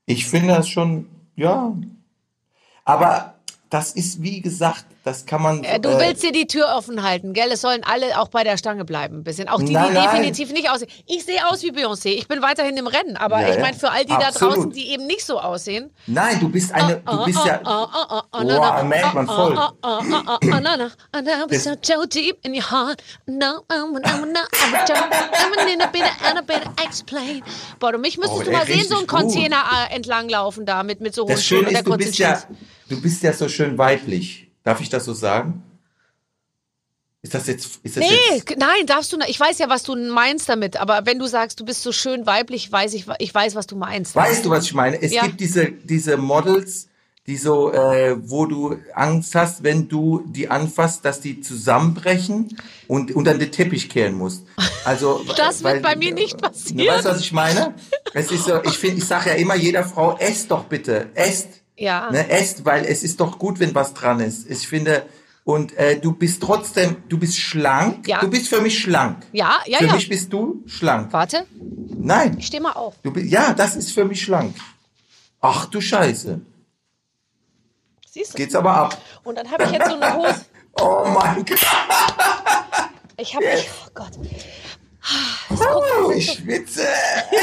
Ich 0.06 0.26
finde 0.28 0.50
das 0.56 0.68
schon, 0.68 1.08
ja, 1.36 1.74
aber 2.84 3.33
das 3.74 3.92
ist 3.92 4.22
wie 4.22 4.40
gesagt, 4.40 4.86
das 5.04 5.26
kann 5.26 5.42
man. 5.42 5.64
Äh, 5.64 5.80
du 5.80 5.90
äh, 5.90 6.00
willst 6.00 6.22
dir 6.22 6.32
die 6.32 6.46
Tür 6.46 6.76
offen 6.76 7.02
halten, 7.02 7.34
gell? 7.34 7.52
Es 7.52 7.62
sollen 7.62 7.82
alle 7.84 8.20
auch 8.22 8.28
bei 8.28 8.44
der 8.44 8.58
Stange 8.58 8.86
bleiben, 8.86 9.18
ein 9.18 9.24
bisschen. 9.24 9.50
Auch 9.50 9.60
die, 9.60 9.66
die 9.66 9.74
Nein, 9.74 9.94
nein. 9.94 10.04
definitiv 10.12 10.54
nicht 10.54 10.70
aussehen. 10.70 10.92
Ich 11.08 11.26
sehe 11.26 11.40
aus 11.50 11.64
wie 11.64 11.72
Beyoncé. 11.72 12.10
Ich 12.10 12.28
bin 12.28 12.44
weiterhin 12.44 12.78
im 12.78 12.86
Rennen, 12.86 13.18
aber 13.18 13.42
Ja, 13.42 13.50
ich 13.50 13.56
ja. 13.56 13.62
meine 13.62 13.76
für 13.76 13.90
all 13.90 14.06
die 14.06 14.10
da 14.10 14.28
Absolut. 14.28 14.58
draußen, 14.58 14.72
die 14.74 14.90
eben 14.90 15.08
nicht 15.08 15.26
so 15.26 15.40
aussehen. 15.40 15.90
Nein, 16.06 16.40
du 16.40 16.50
bist 16.50 16.72
eine, 16.72 16.98
du 16.98 17.26
bist 17.26 17.40
ja. 17.46 17.62
Oh, 17.66 18.84
merkt 18.84 19.14
man 19.16 19.26
voll. 19.26 19.58
Oh, 19.58 19.70
oh, 19.82 20.00
oh, 20.12 20.22
oh, 20.28 20.38
oh, 20.40 20.56
and 26.24 26.38
a 26.38 26.42
bit 26.42 26.62
explain. 26.86 27.42
Boah, 27.80 27.92
du 27.92 27.98
mich 27.98 28.18
müsstest 28.18 28.42
Oh, 28.42 28.46
du 28.46 28.52
mal 28.52 28.66
sehen, 28.66 28.86
so 28.88 28.98
einen. 28.98 29.08
Container 29.08 29.64
äh, 29.90 29.96
entlanglaufen 29.96 30.66
da 30.66 30.84
mit, 30.84 31.02
mit 31.02 31.16
so 31.16 31.24
hohen 31.24 31.38
Schuhen 31.38 31.66
und 31.66 31.74
der 31.74 31.84
du 31.84 31.90
kurzen 31.92 32.06
bist 32.06 32.20
ja, 32.20 32.34
Jeans. 32.36 32.48
Du 32.96 33.02
bist 33.02 33.24
ja 33.24 33.34
so 33.34 33.48
schön 33.50 33.78
weiblich. 33.78 34.48
Darf 34.64 34.82
ich 34.82 34.90
das 34.90 35.06
so 35.06 35.14
sagen? 35.14 35.64
Ist 37.22 37.34
das 37.34 37.48
jetzt, 37.48 37.80
ist 37.84 37.96
das 37.98 38.04
Nee, 38.04 38.36
jetzt, 38.36 38.58
nein, 38.58 38.86
darfst 38.86 39.14
du 39.14 39.18
nicht. 39.18 39.30
Ich 39.30 39.40
weiß 39.40 39.58
ja, 39.60 39.70
was 39.70 39.84
du 39.84 39.96
meinst 39.96 40.50
damit, 40.50 40.76
aber 40.76 41.06
wenn 41.06 41.20
du 41.20 41.26
sagst, 41.26 41.58
du 41.60 41.66
bist 41.66 41.82
so 41.82 41.94
schön 41.94 42.26
weiblich, 42.26 42.70
weiß 42.70 42.94
ich, 42.94 43.06
ich 43.20 43.34
weiß, 43.34 43.56
was 43.56 43.66
du 43.66 43.78
meinst. 43.78 44.14
weißt 44.14 44.46
du, 44.46 44.50
was 44.50 44.66
ich 44.66 44.74
meine? 44.74 45.02
Es 45.02 45.14
Ja. 45.14 45.24
gibt 45.26 45.40
diese, 45.40 45.72
diese 45.72 46.18
Models, 46.18 46.90
die 47.26 47.38
so, 47.38 47.72
äh, 47.72 48.18
wo 48.30 48.46
du 48.46 48.76
Angst 48.94 49.36
hast, 49.36 49.64
wenn 49.64 49.88
du 49.88 50.26
die 50.28 50.50
anfasst, 50.50 51.06
dass 51.06 51.22
die 51.22 51.40
zusammenbrechen 51.40 52.58
und 52.90 53.16
unter 53.16 53.34
den 53.38 53.50
Teppich 53.50 53.88
kehren 53.90 54.16
musst. 54.18 54.44
Also, 54.84 55.24
Das 55.38 55.64
wird 55.64 55.82
bei 55.82 55.96
mir 55.96 56.14
nicht 56.14 56.38
passieren. 56.42 56.86
Weißt 56.86 57.06
du, 57.06 57.10
was 57.12 57.22
ich 57.22 57.32
meine? 57.32 57.74
Es 58.14 58.32
ist 58.32 58.44
so, 58.44 58.62
ich 58.64 58.78
finde, 58.78 58.98
ich 58.98 59.06
sage 59.06 59.30
ja 59.30 59.36
immer 59.38 59.56
jeder 59.56 59.86
Frau, 59.86 60.18
esst 60.18 60.52
doch 60.52 60.66
bitte, 60.66 61.08
esst. 61.16 61.48
Ja. 61.84 62.10
Ne, 62.12 62.30
esst, 62.30 62.64
weil 62.64 62.86
es 62.86 63.04
ist 63.04 63.20
doch 63.20 63.38
gut, 63.38 63.60
wenn 63.60 63.76
was 63.76 63.94
dran 63.94 64.22
ist. 64.22 64.50
Ich 64.50 64.68
finde, 64.70 65.06
und 65.44 65.78
äh, 65.78 66.00
du 66.00 66.14
bist 66.14 66.42
trotzdem, 66.42 67.04
du 67.10 67.18
bist 67.18 67.38
schlank. 67.38 68.08
Ja. 68.08 68.22
Du 68.22 68.30
bist 68.30 68.48
für 68.48 68.62
mich 68.62 68.80
schlank. 68.80 69.18
Ja, 69.34 69.60
ja, 69.66 69.80
für 69.80 69.88
ja. 69.88 69.94
mich 69.94 70.08
bist 70.08 70.32
du 70.32 70.64
schlank. 70.66 71.12
Warte, 71.12 71.46
Nein, 71.98 72.38
ich 72.40 72.48
steh 72.48 72.62
mal 72.62 72.72
auf. 72.72 72.96
du 73.04 73.12
bist, 73.12 73.30
ja, 73.30 73.54
das 73.54 73.76
ist 73.76 73.92
für 73.92 74.06
mich 74.06 74.22
schlank. 74.22 74.56
Ach 75.42 75.66
du 75.66 75.82
Scheiße. 75.82 76.40
Siehst 78.10 78.34
du? 78.34 78.38
Geht's 78.38 78.56
aber 78.56 78.74
ab. 78.74 78.98
Und 79.26 79.38
dann 79.38 79.52
habe 79.52 79.66
ich 79.66 79.72
jetzt 79.72 79.90
so 79.90 79.96
eine 79.96 80.16
Hose. 80.16 80.46
Oh 80.82 81.06
mein 81.06 81.46
Gott, 81.46 81.60
Ich 83.18 83.36
habe, 83.36 83.46
oh 83.46 83.90
Gott. 83.94 84.14
Oh, 85.50 86.12
ich 86.12 86.32
schwitze. 86.34 86.86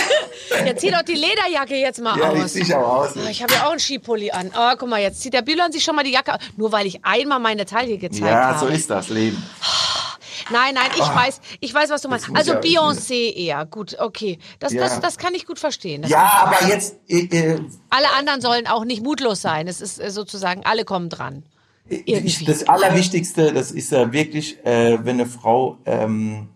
Jetzt 0.64 0.80
zieh 0.80 0.90
doch 0.90 1.02
die 1.02 1.14
Lederjacke 1.14 1.76
jetzt 1.76 2.00
mal 2.00 2.18
Ja, 2.18 2.32
die 2.34 2.40
aus. 2.42 2.52
sieht 2.54 2.72
aber 2.72 2.86
aus. 3.00 3.10
Oh, 3.16 3.28
Ich 3.30 3.42
habe 3.42 3.54
ja 3.54 3.66
auch 3.66 3.70
einen 3.70 3.78
Skipulli 3.80 4.30
an. 4.32 4.50
Oh, 4.56 4.72
guck 4.78 4.88
mal, 4.88 5.00
jetzt 5.00 5.20
zieht 5.22 5.32
der 5.32 5.42
Bühler 5.42 5.70
sich 5.70 5.84
schon 5.84 5.94
mal 5.94 6.02
die 6.02 6.10
Jacke 6.10 6.34
aus. 6.34 6.40
Nur 6.56 6.72
weil 6.72 6.86
ich 6.86 7.04
einmal 7.04 7.38
meine 7.38 7.64
Taille 7.66 7.98
gezeigt 7.98 8.22
Ja, 8.24 8.54
habe. 8.56 8.58
so 8.58 8.66
ist 8.66 8.90
das 8.90 9.08
Leben. 9.10 9.40
Nein, 10.52 10.74
nein, 10.74 10.90
ich 10.96 11.00
weiß, 11.00 11.40
ich 11.60 11.72
weiß, 11.72 11.90
was 11.90 12.02
du 12.02 12.08
meinst. 12.08 12.26
Also 12.34 12.54
ja- 12.54 12.60
Beyoncé 12.60 13.32
eher. 13.32 13.64
Gut, 13.66 13.96
okay. 14.00 14.38
Das, 14.58 14.72
Ja. 14.72 14.80
das, 14.82 14.98
das 14.98 15.16
kann 15.16 15.32
ich 15.34 15.46
gut 15.46 15.60
verstehen. 15.60 16.02
Das 16.02 16.10
Ja, 16.10 16.28
aber 16.52 16.66
jetzt, 16.68 16.96
äh, 17.08 17.18
äh, 17.26 17.60
Alle 17.90 18.10
anderen 18.18 18.40
sollen 18.40 18.66
auch 18.66 18.84
nicht 18.84 19.00
mutlos 19.04 19.40
sein. 19.42 19.68
Es 19.68 19.80
ist 19.80 20.00
äh, 20.00 20.10
sozusagen, 20.10 20.62
alle 20.64 20.84
kommen 20.84 21.08
dran. 21.08 21.44
Irgendwie. 21.88 22.44
Das 22.46 22.68
Allerwichtigste, 22.68 23.52
das 23.52 23.70
ist 23.70 23.92
ja 23.92 24.12
wirklich, 24.12 24.58
äh, 24.64 24.98
wenn 25.04 25.20
eine 25.20 25.26
Frau 25.26 25.78
ähm, 25.86 26.48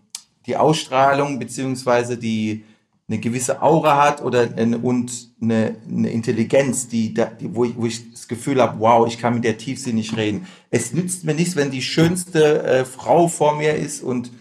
die 0.47 0.57
Ausstrahlung 0.57 1.39
beziehungsweise 1.39 2.17
die 2.17 2.63
eine 3.07 3.19
gewisse 3.19 3.61
Aura 3.61 4.03
hat 4.03 4.23
oder 4.23 4.47
ein, 4.57 4.73
und 4.75 5.11
eine, 5.39 5.75
eine 5.87 6.09
Intelligenz, 6.09 6.87
die, 6.87 7.13
die 7.13 7.23
wo, 7.53 7.63
ich, 7.65 7.73
wo 7.77 7.85
ich 7.85 8.11
das 8.11 8.27
Gefühl 8.27 8.59
habe, 8.59 8.79
wow, 8.79 9.07
ich 9.07 9.19
kann 9.19 9.35
mit 9.35 9.43
der 9.43 9.59
tiefsinnig 9.59 10.17
reden. 10.17 10.47
Es 10.71 10.91
nützt 10.91 11.23
mir 11.23 11.35
nichts, 11.35 11.55
wenn 11.55 11.69
die 11.69 11.83
schönste 11.83 12.63
äh, 12.63 12.83
Frau 12.85 13.27
vor 13.27 13.55
mir 13.57 13.75
ist 13.75 14.01
und 14.01 14.31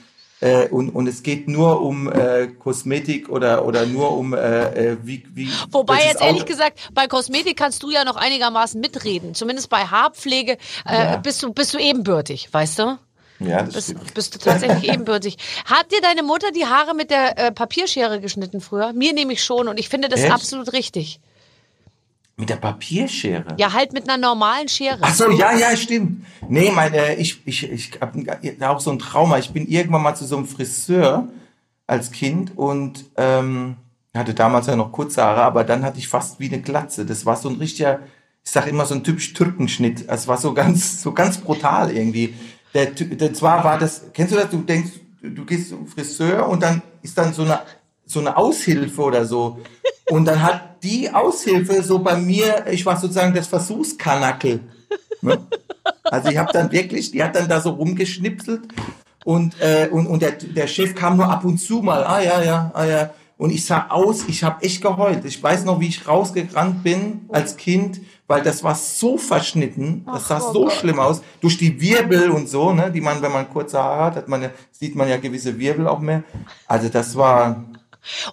äh, 0.40 0.66
und, 0.68 0.90
und 0.90 1.06
es 1.06 1.22
geht 1.22 1.46
nur 1.46 1.82
um 1.82 2.10
äh, 2.10 2.48
Kosmetik 2.58 3.28
oder 3.28 3.66
oder 3.66 3.84
nur 3.86 4.16
um 4.16 4.32
äh, 4.32 4.92
äh, 4.92 4.96
wie 5.02 5.24
wie 5.34 5.48
Wobei 5.70 5.98
jetzt 6.06 6.22
ehrlich 6.22 6.42
Auto- 6.42 6.52
gesagt, 6.52 6.88
bei 6.94 7.06
Kosmetik 7.06 7.56
kannst 7.58 7.82
du 7.82 7.90
ja 7.90 8.04
noch 8.04 8.16
einigermaßen 8.16 8.80
mitreden. 8.80 9.34
Zumindest 9.34 9.68
bei 9.68 9.84
Haarpflege 9.84 10.52
äh, 10.88 11.04
Ja. 11.12 11.16
bist, 11.16 11.42
du, 11.42 11.52
bist 11.52 11.74
du 11.74 11.78
ebenbürtig, 11.78 12.48
weißt 12.50 12.78
du? 12.78 12.98
Ja 13.46 13.62
das 13.62 13.74
Bist, 13.74 13.90
stimmt. 13.90 14.14
bist 14.14 14.34
du 14.34 14.38
tatsächlich 14.38 14.88
ebenbürtig. 14.92 15.36
Hat 15.64 15.90
dir 15.92 16.00
deine 16.00 16.22
Mutter 16.22 16.50
die 16.52 16.66
Haare 16.66 16.94
mit 16.94 17.10
der 17.10 17.38
äh, 17.38 17.52
Papierschere 17.52 18.20
geschnitten 18.20 18.60
früher? 18.60 18.92
Mir 18.92 19.12
nämlich 19.12 19.42
schon 19.42 19.68
und 19.68 19.78
ich 19.78 19.88
finde 19.88 20.08
das 20.08 20.20
Echt? 20.20 20.32
absolut 20.32 20.72
richtig. 20.72 21.20
mit 22.36 22.48
der 22.50 22.56
Papierschere 22.56 23.54
Ja, 23.58 23.72
halt 23.72 23.92
mit 23.92 24.08
einer 24.08 24.18
normalen 24.18 24.68
Schere. 24.68 24.98
Ach 25.00 25.14
so, 25.14 25.30
ja, 25.30 25.56
ja, 25.56 25.76
stimmt. 25.76 26.24
Nee, 26.48 26.70
meine, 26.70 27.14
ich, 27.16 27.46
ich, 27.46 27.70
ich 27.70 27.92
habe 28.00 28.68
auch 28.68 28.80
so 28.80 28.90
ein 28.90 28.98
Trauma. 28.98 29.38
Ich 29.38 29.50
bin 29.50 29.66
irgendwann 29.66 30.02
mal 30.02 30.14
zu 30.14 30.24
so 30.24 30.36
einem 30.36 30.46
Friseur 30.46 31.28
als 31.86 32.10
Kind 32.10 32.56
und 32.56 33.04
ähm, 33.16 33.76
hatte 34.14 34.34
damals 34.34 34.66
ja 34.66 34.76
noch 34.76 34.92
kurze 34.92 35.22
Haare, 35.22 35.42
aber 35.42 35.64
dann 35.64 35.84
hatte 35.84 35.98
ich 35.98 36.08
fast 36.08 36.40
wie 36.40 36.46
eine 36.48 36.60
Glatze. 36.60 37.04
Das 37.04 37.26
war 37.26 37.36
so 37.36 37.48
ein 37.48 37.56
richtiger, 37.56 38.00
ich 38.44 38.50
sag 38.50 38.66
immer 38.66 38.86
so 38.86 38.94
ein 38.94 39.04
typisch 39.04 39.32
Türkenschnitt. 39.32 40.04
Es 40.08 40.28
war 40.28 40.38
so 40.38 40.54
ganz, 40.54 41.02
so 41.02 41.12
ganz 41.12 41.38
brutal 41.38 41.90
irgendwie. 41.90 42.34
Der, 42.74 42.86
der 42.86 43.32
zwar 43.32 43.64
war 43.64 43.78
das, 43.78 44.02
kennst 44.12 44.32
du 44.32 44.36
das? 44.36 44.50
Du 44.50 44.58
denkst, 44.58 44.90
du, 45.22 45.30
du 45.30 45.44
gehst 45.44 45.70
zum 45.70 45.86
Friseur 45.86 46.48
und 46.48 46.62
dann 46.62 46.82
ist 47.02 47.16
dann 47.16 47.32
so 47.32 47.42
eine 47.42 47.60
so 48.06 48.20
eine 48.20 48.36
Aushilfe 48.36 49.02
oder 49.02 49.24
so. 49.24 49.60
Und 50.10 50.26
dann 50.26 50.42
hat 50.42 50.82
die 50.82 51.10
Aushilfe 51.10 51.82
so 51.82 51.98
bei 51.98 52.16
mir, 52.16 52.66
ich 52.70 52.84
war 52.84 52.98
sozusagen 52.98 53.34
das 53.34 53.46
Versuchskanackel. 53.46 54.60
Ne? 55.22 55.40
Also 56.04 56.28
ich 56.28 56.36
habe 56.36 56.52
dann 56.52 56.70
wirklich, 56.70 57.10
die 57.10 57.22
hat 57.22 57.34
dann 57.34 57.48
da 57.48 57.60
so 57.60 57.70
rumgeschnipselt 57.70 58.62
und, 59.24 59.58
äh, 59.60 59.88
und, 59.90 60.06
und 60.06 60.20
der, 60.20 60.32
der 60.32 60.66
Chef 60.66 60.94
kam 60.94 61.16
nur 61.16 61.30
ab 61.30 61.44
und 61.44 61.58
zu 61.58 61.80
mal, 61.80 62.04
ah 62.04 62.20
ja, 62.20 62.42
ja, 62.42 62.70
ah 62.74 62.84
ja. 62.84 63.10
Und 63.36 63.50
ich 63.50 63.64
sah 63.64 63.86
aus, 63.88 64.24
ich 64.28 64.44
habe 64.44 64.62
echt 64.62 64.82
geheult. 64.82 65.24
Ich 65.24 65.42
weiß 65.42 65.64
noch, 65.64 65.80
wie 65.80 65.88
ich 65.88 66.06
rausgerannt 66.06 66.84
bin 66.84 67.22
als 67.30 67.56
Kind, 67.56 68.00
weil 68.26 68.42
das 68.42 68.62
war 68.64 68.74
so 68.74 69.18
verschnitten, 69.18 70.06
das 70.06 70.28
sah 70.28 70.38
Ach, 70.38 70.48
oh 70.48 70.52
so 70.52 70.62
Gott. 70.64 70.72
schlimm 70.72 70.98
aus, 70.98 71.22
durch 71.40 71.58
die 71.58 71.80
Wirbel 71.80 72.30
und 72.30 72.48
so, 72.48 72.72
ne, 72.72 72.90
die 72.90 73.00
man, 73.00 73.20
wenn 73.22 73.32
man 73.32 73.48
kurze 73.50 73.82
Haare 73.82 74.04
hat, 74.06 74.16
hat 74.16 74.28
man 74.28 74.42
ja, 74.42 74.50
sieht 74.72 74.94
man 74.96 75.08
ja 75.08 75.16
gewisse 75.18 75.58
Wirbel 75.58 75.86
auch 75.88 75.98
mehr. 76.00 76.22
Also 76.66 76.88
das 76.88 77.16
war, 77.16 77.64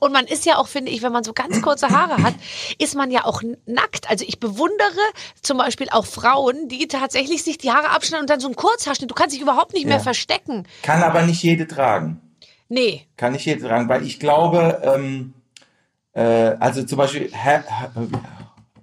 Und 0.01 0.11
man 0.13 0.25
ist 0.25 0.45
ja 0.45 0.57
auch, 0.57 0.67
finde 0.67 0.91
ich, 0.91 1.01
wenn 1.01 1.11
man 1.13 1.23
so 1.23 1.33
ganz 1.33 1.61
kurze 1.61 1.89
Haare 1.89 2.21
hat, 2.23 2.35
ist 2.77 2.95
man 2.95 3.09
ja 3.11 3.23
auch 3.25 3.41
nackt. 3.65 4.09
Also 4.09 4.25
ich 4.27 4.39
bewundere 4.39 4.99
zum 5.41 5.57
Beispiel 5.57 5.87
auch 5.91 6.05
Frauen, 6.05 6.67
die 6.67 6.87
tatsächlich 6.87 7.43
sich 7.43 7.57
die 7.57 7.71
Haare 7.71 7.89
abschneiden 7.89 8.23
und 8.23 8.29
dann 8.29 8.39
so 8.41 8.47
einen 8.47 8.55
Kurzhaarschnitt. 8.57 9.09
Du 9.09 9.15
kannst 9.15 9.33
dich 9.35 9.41
überhaupt 9.41 9.73
nicht 9.73 9.85
mehr 9.85 9.97
Ja. 9.97 10.03
verstecken. 10.03 10.67
kann 10.83 11.03
aber 11.03 11.21
nicht 11.23 11.41
jede 11.43 11.67
tragen. 11.67 12.19
Nee. 12.67 13.07
Kann 13.17 13.33
nicht 13.33 13.45
jede 13.45 13.61
tragen, 13.67 13.89
weil 13.89 14.05
ich 14.05 14.19
glaube, 14.19 14.81
ähm, 14.83 15.33
äh, 16.13 16.55
also 16.59 16.83
zum 16.83 16.97
Beispiel, 16.97 17.29
Ha- 17.33 17.63
Ha- 17.69 17.91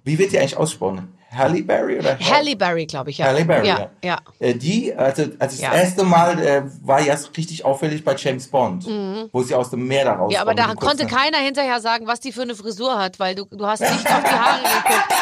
wie 0.09 0.17
wird 0.17 0.31
die 0.31 0.39
eigentlich 0.39 0.57
ausgesprochen? 0.57 1.15
Halle 1.31 1.61
Berry 1.61 1.99
oder 1.99 2.17
Halle 2.19 2.55
Berry, 2.55 2.87
glaube 2.87 3.11
ich, 3.11 3.19
ja. 3.19 3.27
Halle 3.27 3.45
Berry, 3.45 3.67
ja. 3.67 3.77
ja. 3.79 3.89
ja. 4.03 4.17
Äh, 4.39 4.55
die, 4.55 4.91
also, 4.95 5.21
also 5.21 5.35
das 5.37 5.61
Ja. 5.61 5.71
erste 5.75 6.03
Mal 6.03 6.39
äh, 6.39 6.63
war 6.81 6.99
ja 7.01 7.15
richtig 7.37 7.63
auffällig 7.63 8.03
bei 8.03 8.15
James 8.15 8.47
Bond, 8.47 8.87
wo 9.31 9.43
sie 9.43 9.53
aus 9.53 9.69
dem 9.69 9.85
Meer 9.87 10.05
da 10.05 10.13
rauskommt. 10.13 10.29
Mhm. 10.31 10.33
Ja, 10.33 10.41
aber 10.41 10.55
da 10.55 10.73
konnte 10.73 11.05
keiner 11.05 11.37
hinterher 11.37 11.79
sagen, 11.81 12.07
was 12.07 12.19
die 12.19 12.31
für 12.31 12.41
eine 12.41 12.55
Frisur 12.55 12.97
hat, 12.97 13.19
weil 13.19 13.35
du, 13.35 13.45
du 13.45 13.63
hast 13.67 13.81
nicht 13.81 13.93
auf 13.93 14.23
die 14.23 14.29
Haare 14.31 14.59
geguckt. 14.63 15.13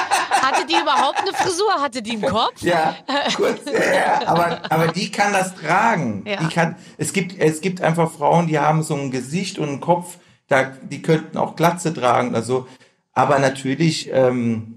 Hatte 0.42 0.66
die 0.66 0.76
überhaupt 0.82 1.20
eine 1.20 1.34
Frisur? 1.34 1.74
Hatte 1.82 2.02
die 2.02 2.12
einen 2.12 2.22
Kopf? 2.22 2.62
Ja, 2.62 2.96
kurz, 3.36 3.60
ja, 3.66 4.26
aber, 4.28 4.62
aber 4.70 4.88
die 4.88 5.12
kann 5.12 5.34
das 5.34 5.56
tragen. 5.56 6.24
Ja. 6.26 6.38
Die 6.38 6.48
kann, 6.48 6.78
es 6.98 7.12
gibt, 7.12 7.38
es 7.38 7.60
gibt 7.60 7.82
einfach 7.82 8.10
Frauen, 8.10 8.48
die 8.48 8.58
haben 8.60 8.82
so 8.82 8.96
ein 8.96 9.12
Gesicht 9.12 9.60
und 9.60 9.68
einen 9.68 9.82
Kopf, 9.82 10.20
da, 10.48 10.72
die 10.84 11.02
könnten 11.02 11.38
auch 11.38 11.58
Glatze 11.58 11.94
tragen, 11.94 12.34
also, 12.34 12.66
aber 13.12 13.40
natürlich, 13.40 14.10
ähm, 14.14 14.77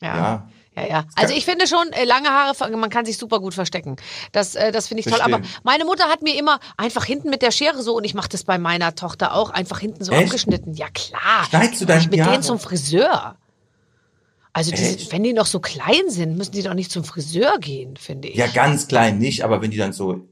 Ja. 0.00 0.16
ja. 0.16 0.48
Ja, 0.76 0.86
ja. 0.86 1.04
Also 1.16 1.34
ich 1.34 1.44
finde 1.44 1.66
schon, 1.66 1.92
äh, 1.92 2.04
lange 2.04 2.28
Haare, 2.28 2.76
man 2.76 2.90
kann 2.90 3.04
sich 3.04 3.18
super 3.18 3.40
gut 3.40 3.54
verstecken. 3.54 3.96
Das, 4.32 4.54
äh, 4.54 4.70
das 4.70 4.86
finde 4.86 5.00
ich 5.00 5.06
toll. 5.06 5.18
Bestimmt. 5.18 5.34
Aber 5.34 5.44
meine 5.64 5.84
Mutter 5.84 6.04
hat 6.04 6.22
mir 6.22 6.38
immer 6.38 6.60
einfach 6.76 7.04
hinten 7.04 7.28
mit 7.28 7.42
der 7.42 7.50
Schere 7.50 7.82
so, 7.82 7.96
und 7.96 8.04
ich 8.04 8.14
mache 8.14 8.28
das 8.28 8.44
bei 8.44 8.56
meiner 8.56 8.94
Tochter 8.94 9.34
auch, 9.34 9.50
einfach 9.50 9.80
hinten 9.80 10.04
so 10.04 10.12
Echt? 10.12 10.26
abgeschnitten. 10.26 10.74
Ja 10.74 10.88
klar. 10.88 11.44
Schneidest 11.48 11.80
du 11.80 11.86
deine 11.86 12.00
nicht 12.00 12.10
mit 12.12 12.20
Haare? 12.20 12.30
denen 12.32 12.42
zum 12.44 12.60
Friseur. 12.60 13.36
Also 14.52 14.72
die, 14.72 15.06
wenn 15.10 15.22
die 15.22 15.32
noch 15.32 15.46
so 15.46 15.60
klein 15.60 16.08
sind, 16.08 16.36
müssen 16.36 16.52
die 16.52 16.62
doch 16.62 16.74
nicht 16.74 16.90
zum 16.90 17.04
Friseur 17.04 17.58
gehen, 17.58 17.96
finde 17.96 18.28
ich. 18.28 18.36
Ja, 18.36 18.46
ganz 18.48 18.88
klein 18.88 19.18
nicht, 19.18 19.44
aber 19.44 19.62
wenn 19.62 19.70
die 19.70 19.76
dann 19.76 19.92
so, 19.92 20.26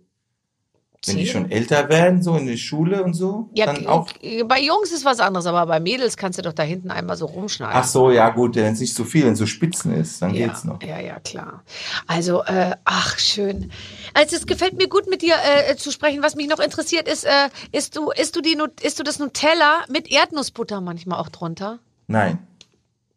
wenn 1.06 1.16
die 1.16 1.26
schon 1.26 1.50
älter 1.50 1.88
werden, 1.88 2.22
so 2.22 2.36
in 2.36 2.46
der 2.46 2.56
Schule 2.56 3.04
und 3.04 3.14
so, 3.14 3.48
Ja, 3.54 3.66
dann 3.66 3.86
auch. 3.86 4.06
k- 4.08 4.42
bei 4.42 4.60
Jungs 4.60 4.90
ist 4.90 5.04
was 5.04 5.20
anderes, 5.20 5.46
aber 5.46 5.64
bei 5.66 5.78
Mädels 5.80 6.16
kannst 6.16 6.38
du 6.38 6.42
doch 6.42 6.52
da 6.52 6.64
hinten 6.64 6.90
einmal 6.90 7.16
so 7.16 7.26
rumschneiden. 7.26 7.76
Ach 7.76 7.84
so, 7.86 8.10
ja 8.10 8.30
gut, 8.30 8.56
wenn 8.56 8.72
es 8.74 8.80
nicht 8.80 8.94
so 8.94 9.04
viel, 9.04 9.24
wenn 9.24 9.34
es 9.34 9.38
so 9.38 9.46
Spitzen 9.46 9.92
ist, 9.94 10.20
dann 10.20 10.34
Ja, 10.34 10.48
geht's 10.48 10.64
noch. 10.64 10.82
ja, 10.82 10.98
ja, 10.98 11.20
klar. 11.20 11.62
Also, 12.08 12.42
äh, 12.44 12.74
ach, 12.84 13.18
schön. 13.18 13.70
Also, 14.12 14.36
es 14.36 14.46
gefällt 14.46 14.76
mir 14.76 14.88
gut, 14.88 15.08
mit 15.08 15.22
dir 15.22 15.34
äh, 15.68 15.76
zu 15.76 15.92
sprechen. 15.92 16.22
Was 16.22 16.34
mich 16.34 16.48
noch 16.48 16.58
interessiert 16.58 17.06
ist, 17.08 17.24
äh, 17.24 17.48
isst 17.72 17.96
du, 17.96 18.10
isst 18.10 18.34
du 18.34 18.40
die, 18.40 18.58
isst 18.82 18.98
du 18.98 19.02
das 19.04 19.18
Nutella 19.20 19.84
mit 19.88 20.10
Erdnussbutter 20.10 20.80
manchmal 20.80 21.20
auch 21.20 21.28
drunter? 21.28 21.78
Nein, 22.08 22.38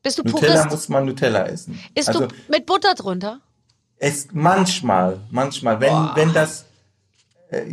Bist 0.04 0.18
du 0.20 0.24
Nutella 0.24 0.54
Purist? 0.64 0.70
muss 0.72 0.90
man 0.90 1.06
Nutella 1.06 1.46
essen. 1.48 1.80
Isst 1.96 2.10
also 2.10 2.28
du 2.28 2.34
mit 2.48 2.66
Butter 2.68 2.94
drunter? 2.96 3.40
es 3.98 4.28
manchmal, 4.34 5.20
manchmal, 5.30 5.80
wenn 5.80 6.10
wenn 6.16 6.34
das 6.34 6.62
äh, 6.62 6.66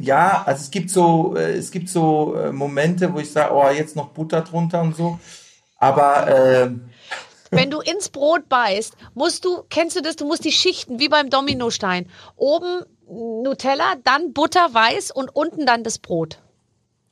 ja, 0.01 0.43
also 0.47 0.63
es 0.63 0.71
gibt 0.71 0.91
so 0.91 1.37
äh, 1.37 1.53
es 1.53 1.71
gibt 1.71 1.89
so 1.89 2.35
äh, 2.35 2.53
Momente, 2.53 3.13
wo 3.13 3.19
ich 3.19 3.31
sage, 3.33 3.55
oh 3.55 3.69
jetzt 3.71 3.97
noch 3.97 4.09
Butter 4.09 4.41
drunter 4.43 4.81
und 4.83 4.97
so, 4.97 5.19
aber 5.79 6.29
äh, 6.29 6.71
Wenn 7.51 7.71
du 7.71 7.81
ins 7.81 8.09
Brot 8.11 8.49
beißt, 8.49 8.95
musst 9.15 9.45
du, 9.45 9.63
kennst 9.71 9.97
du 9.97 10.03
das, 10.03 10.17
du 10.17 10.27
musst 10.27 10.45
die 10.45 10.53
Schichten, 10.53 10.99
wie 10.99 11.09
beim 11.09 11.31
Dominostein. 11.31 12.07
Oben 12.37 12.83
Nutella, 13.09 13.95
dann 14.05 14.35
Butter 14.35 14.69
weiß 14.73 15.11
und 15.13 15.35
unten 15.35 15.65
dann 15.65 15.83
das 15.83 15.99
Brot. 15.99 16.41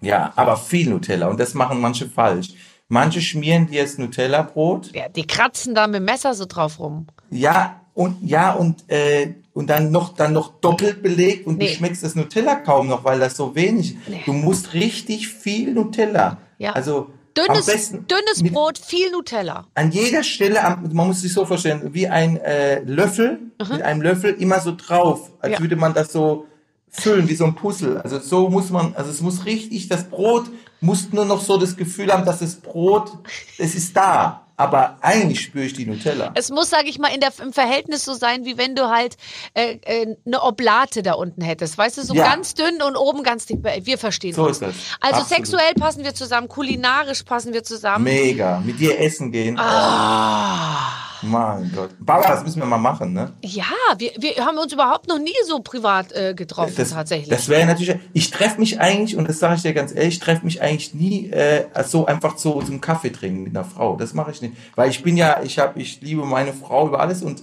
ja, 0.02 0.32
aber 0.36 0.56
viel 0.58 0.90
Nutella 0.90 1.28
und 1.28 1.40
das 1.40 1.54
machen 1.54 1.80
manche 1.80 2.06
falsch. 2.08 2.48
Manche 2.88 3.20
schmieren 3.20 3.66
dir 3.66 3.82
das 3.82 3.98
Nutella-Brot 3.98 4.94
Ja, 4.94 5.08
die 5.08 5.26
kratzen 5.26 5.74
da 5.74 5.86
mit 5.88 5.96
dem 5.96 6.04
Messer 6.04 6.34
so 6.34 6.44
drauf 6.46 6.78
rum. 6.78 7.06
Ja, 7.30 7.80
und 7.94 8.16
ja, 8.22 8.52
und, 8.52 8.84
äh, 8.88 9.34
und 9.56 9.68
dann 9.70 9.90
noch 9.90 10.14
dann 10.14 10.32
noch 10.34 10.60
doppelt 10.60 11.02
belegt 11.02 11.46
und 11.46 11.58
Nee. 11.58 11.68
du 11.68 11.74
schmeckst 11.74 12.04
das 12.04 12.14
Nutella 12.14 12.56
kaum 12.56 12.88
noch, 12.88 13.02
weil 13.04 13.18
das 13.18 13.36
so 13.36 13.54
wenig. 13.56 13.96
Nee. 14.06 14.20
Du 14.26 14.32
musst 14.34 14.74
richtig 14.74 15.28
viel 15.28 15.72
Nutella. 15.72 16.36
Ja. 16.58 16.72
Also 16.74 17.08
Dünnes, 17.36 17.66
am 17.68 17.74
besten 17.74 18.06
dünnes 18.06 18.52
Brot, 18.52 18.78
viel 18.78 19.10
Nutella. 19.10 19.66
an 19.74 19.90
jeder 19.90 20.22
Stelle, 20.22 20.60
man 20.92 21.06
muss 21.08 21.20
sich 21.22 21.32
so 21.32 21.44
vorstellen, 21.44 21.90
wie 21.92 22.06
ein 22.08 22.36
äh, 22.38 22.80
Löffel, 22.80 23.40
mit 23.70 23.82
einem 23.82 24.00
Löffel 24.02 24.34
immer 24.34 24.60
so 24.60 24.74
drauf, 24.76 25.30
als 25.40 25.54
Ja. 25.54 25.60
würde 25.60 25.76
man 25.76 25.92
das 25.94 26.12
so 26.12 26.46
füllen, 26.88 27.28
wie 27.28 27.34
so 27.34 27.44
ein 27.44 27.54
Puzzle. 27.54 28.00
Also 28.02 28.18
so 28.20 28.48
muss 28.48 28.70
man, 28.70 28.94
also 28.94 29.10
es 29.10 29.20
muss 29.20 29.44
richtig, 29.44 29.88
das 29.88 30.04
Brot 30.04 30.44
muss 30.80 31.12
nur 31.12 31.24
noch 31.26 31.40
so 31.42 31.58
das 31.58 31.76
Gefühl 31.76 32.10
haben, 32.12 32.24
dass 32.24 32.38
das 32.38 32.54
Brot, 32.56 33.12
es 33.58 33.74
ist 33.74 33.94
da. 33.96 34.45
Aber 34.58 34.96
eigentlich 35.02 35.40
spüre 35.42 35.64
ich 35.66 35.74
die 35.74 35.84
Nutella. 35.84 36.32
Es 36.34 36.50
muss, 36.50 36.70
sage 36.70 36.88
ich 36.88 36.98
mal, 36.98 37.08
in 37.14 37.20
der, 37.20 37.30
im 37.42 37.52
Verhältnis 37.52 38.04
so 38.06 38.14
sein, 38.14 38.44
wie 38.46 38.56
wenn 38.56 38.74
du 38.74 38.88
halt 38.88 39.16
äh, 39.54 39.76
äh, 39.84 40.16
eine 40.24 40.42
Oblate 40.42 41.02
da 41.02 41.12
unten 41.12 41.42
hättest. 41.42 41.76
Weißt 41.76 41.98
du, 41.98 42.02
so 42.02 42.14
Ja. 42.14 42.24
ganz 42.24 42.54
dünn 42.54 42.80
und 42.80 42.96
oben 42.96 43.22
ganz 43.22 43.44
dick. 43.46 43.58
Wir 43.62 43.98
verstehen 43.98 44.32
So 44.34 44.44
uns. 44.46 44.52
ist 44.52 44.62
das. 44.62 44.74
Also 45.00 45.20
Absolut. 45.20 45.28
sexuell 45.46 45.74
passen 45.74 46.04
wir 46.04 46.14
zusammen, 46.14 46.48
kulinarisch 46.48 47.22
passen 47.24 47.52
wir 47.52 47.64
zusammen. 47.64 48.04
Mega. 48.04 48.62
Mit 48.64 48.80
dir 48.80 48.98
essen 48.98 49.30
gehen. 49.30 49.58
Ah. 49.58 50.90
Mein 51.22 51.70
Gott. 51.74 51.90
Baba, 51.98 52.28
das 52.28 52.44
müssen 52.44 52.60
wir 52.60 52.66
mal 52.66 52.78
machen, 52.78 53.12
ne? 53.12 53.32
Ja, 53.42 53.64
wir, 53.98 54.10
wir 54.18 54.44
haben 54.44 54.58
uns 54.58 54.72
überhaupt 54.72 55.08
noch 55.08 55.18
nie 55.18 55.34
so 55.46 55.60
privat 55.60 56.12
äh, 56.12 56.34
getroffen, 56.34 56.74
Das, 56.76 56.90
tatsächlich. 56.90 57.28
das 57.28 57.48
wäre 57.48 57.66
natürlich. 57.66 57.96
Ich 58.12 58.30
treffe 58.30 58.60
mich 58.60 58.80
eigentlich, 58.80 59.16
und 59.16 59.28
das 59.28 59.38
sage 59.38 59.56
ich 59.56 59.62
dir 59.62 59.74
ganz 59.74 59.94
ehrlich, 59.94 60.14
ich 60.14 60.20
treffe 60.20 60.44
mich 60.44 60.62
eigentlich 60.62 60.94
nie 60.94 61.30
äh, 61.30 61.64
so 61.84 62.06
einfach 62.06 62.38
so 62.38 62.62
zum 62.62 62.80
Kaffee 62.80 63.10
trinken 63.10 63.44
mit 63.44 63.56
einer 63.56 63.64
Frau. 63.64 63.96
Das 63.96 64.14
mache 64.14 64.30
ich 64.30 64.42
nicht. 64.42 64.54
Weil 64.74 64.90
ich 64.90 65.02
bin 65.02 65.16
ja, 65.16 65.42
ich 65.42 65.58
habe, 65.58 65.80
ich 65.80 66.00
liebe 66.00 66.24
meine 66.24 66.52
Frau 66.52 66.88
über 66.88 67.00
alles 67.00 67.22
und 67.22 67.42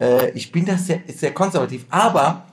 äh, 0.00 0.30
ich 0.30 0.52
bin 0.52 0.64
da 0.66 0.76
sehr, 0.76 1.00
sehr 1.08 1.32
konservativ. 1.32 1.86
Aber 1.90 2.44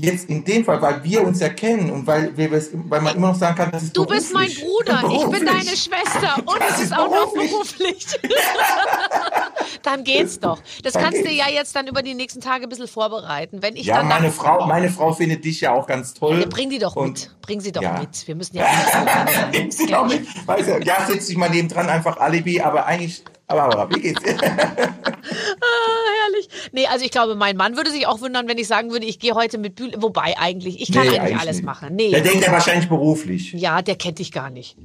jetzt 0.00 0.28
in 0.28 0.44
dem 0.44 0.64
Fall, 0.64 0.80
weil 0.82 1.02
wir 1.04 1.22
uns 1.22 1.40
ja 1.40 1.48
kennen 1.50 1.90
und 1.90 2.06
weil, 2.06 2.36
wir, 2.36 2.50
es- 2.52 2.70
weil 2.72 3.00
man 3.00 3.16
immer 3.16 3.28
noch 3.28 3.34
sagen 3.34 3.56
kann, 3.56 3.70
das 3.70 3.82
ist 3.84 3.96
du 3.96 4.04
bist 4.06 4.32
mein 4.32 4.46
beruflich. 4.48 4.64
Bruder, 4.64 4.94
ich 5.02 5.08
bin 5.08 5.30
Beruflich. 5.30 5.48
deine 5.50 5.76
Schwester 5.76 6.36
und 6.38 6.60
Das 6.60 6.70
es 6.70 6.76
ist 6.78 6.84
ist 6.84 6.92
auch 6.98 7.10
noch 7.10 7.32
beruflich. 7.32 8.06
beruflich. 8.06 8.06
dann 9.82 10.04
geht's 10.04 10.38
doch. 10.40 10.58
Das 10.82 10.92
Dann 10.94 11.02
kannst 11.04 11.18
du 11.18 11.22
geht's. 11.24 11.36
ja 11.36 11.48
jetzt 11.52 11.74
dann 11.76 11.86
über 11.86 12.02
die 12.02 12.14
nächsten 12.14 12.40
Tage 12.40 12.64
ein 12.64 12.68
bisschen 12.68 12.88
vorbereiten. 12.88 13.62
Wenn 13.62 13.76
ich 13.76 13.86
Ja, 13.86 13.98
dann 13.98 14.08
meine 14.08 14.30
Frau, 14.30 14.66
meine 14.66 14.90
Frau 14.90 15.12
findet 15.12 15.44
dich 15.44 15.60
ja 15.60 15.72
auch 15.72 15.86
ganz 15.86 16.14
toll. 16.14 16.40
Ja, 16.40 16.46
bring 16.46 16.70
die 16.70 16.78
doch 16.78 16.96
und 16.96 17.08
mit. 17.12 17.30
Bring 17.42 17.60
sie 17.60 17.72
doch 17.72 17.82
ja. 17.82 17.98
mit. 18.00 18.26
Wir 18.26 18.34
müssen 18.34 18.56
ja 18.56 18.64
auch 18.66 19.50
Nimm 19.52 19.70
sie 19.70 19.86
doch 19.86 20.06
mit. 20.06 20.26
Weißt 20.46 20.68
du, 20.68 20.78
ja, 20.82 21.04
setz 21.06 21.26
dich 21.26 21.36
mal 21.36 21.50
neben 21.50 21.68
dran, 21.68 21.88
einfach 21.88 22.16
Alibi, 22.18 22.60
aber 22.60 22.86
eigentlich, 22.86 23.22
aber, 23.46 23.64
aber 23.64 23.94
wie 23.94 24.00
geht's? 24.00 24.20
Ah, 24.24 24.76
herrlich. 26.32 26.48
Nee, 26.72 26.86
also 26.86 27.04
ich 27.04 27.10
glaube, 27.10 27.34
mein 27.34 27.56
Mann 27.56 27.76
würde 27.76 27.90
sich 27.90 28.06
auch 28.06 28.20
wundern, 28.20 28.48
wenn 28.48 28.58
ich 28.58 28.66
sagen 28.66 28.90
würde, 28.90 29.06
ich 29.06 29.18
gehe 29.18 29.34
heute 29.34 29.58
mit 29.58 29.74
Bühl. 29.76 29.92
Wobei 29.98 30.36
eigentlich, 30.38 30.80
ich 30.80 30.92
kann 30.92 31.06
Nee, 31.08 31.18
eigentlich 31.18 31.38
alles 31.38 31.56
nicht. 31.56 31.64
machen. 31.66 31.94
Nee. 31.96 32.10
Der 32.10 32.20
denkt 32.20 32.44
ja 32.46 32.52
wahrscheinlich 32.52 32.88
beruflich. 32.88 33.52
ja, 33.52 33.82
der 33.82 33.96
kennt 33.96 34.18
dich 34.18 34.32
gar 34.32 34.50
nicht. 34.50 34.76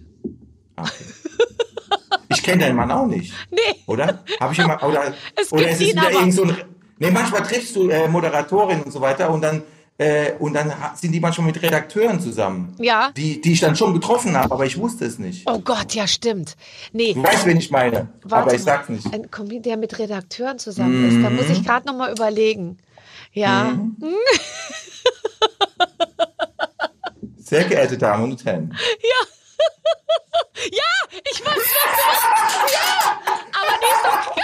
Okay. 0.77 0.91
Ich 2.29 2.43
kenne 2.43 2.63
deinen 2.63 2.75
Mann 2.75 2.91
auch 2.91 3.05
nicht, 3.05 3.31
Nee. 3.51 3.59
oder? 3.87 4.23
Habe 4.39 4.53
ich 4.53 4.59
immer, 4.59 4.81
oder, 4.83 5.13
Es 5.41 5.51
oder 5.53 5.69
ist 5.69 5.75
es 5.81 5.81
ihn 5.89 5.95
wieder 5.95 6.11
irgend 6.11 6.33
so 6.33 6.43
ein, 6.43 6.57
nee, 6.99 7.11
manchmal 7.11 7.43
triffst 7.43 7.75
du 7.75 7.87
äh, 7.89 8.07
Moderatorinnen 8.07 8.83
und 8.83 8.91
so 8.91 8.99
weiter 8.99 9.29
und 9.31 9.41
dann, 9.41 9.63
äh, 9.97 10.33
und 10.39 10.53
dann 10.53 10.73
sind 10.95 11.13
die 11.13 11.21
manchmal 11.21 11.47
mit 11.47 11.61
Redakteuren 11.61 12.19
zusammen. 12.19 12.75
Ja. 12.79 13.11
Die, 13.15 13.39
die 13.39 13.53
ich 13.53 13.61
dann 13.61 13.77
schon 13.77 13.93
getroffen 13.93 14.35
habe, 14.35 14.53
aber 14.53 14.65
ich 14.65 14.77
wusste 14.77 15.05
es 15.05 15.19
nicht. 15.19 15.49
Oh 15.49 15.59
Gott, 15.59 15.93
ja, 15.93 16.05
stimmt. 16.05 16.57
Nee. 16.91 17.13
Du 17.13 17.23
weißt, 17.23 17.45
wen 17.45 17.55
ich 17.57 17.71
meine, 17.71 18.09
Warte 18.23 18.47
aber 18.47 18.53
ich 18.53 18.63
sag's 18.63 18.89
nicht. 18.89 19.05
Mhm. 19.05 19.13
Ein 19.13 19.31
Comedian, 19.31 19.63
der 19.63 19.77
mit 19.77 19.97
Redakteuren 19.97 20.59
zusammen 20.59 21.07
ist. 21.07 21.23
Da 21.23 21.29
muss 21.29 21.49
ich 21.49 21.63
gerade 21.63 21.87
noch 21.87 21.95
mal 21.95 22.11
überlegen. 22.11 22.77
Ja. 23.31 23.79
Sehr 27.37 27.63
geehrte 27.63 27.97
Damen 27.97 28.31
und 28.31 28.43
Herren. 28.43 28.75
Ja, 29.01 29.25
ich 31.31 31.45
weiß, 31.45 31.55
was 31.55 32.73
Ja, 32.73 33.17
aber 33.61 33.77
die 33.79 33.87
ist 33.93 34.03
doch. 34.03 34.35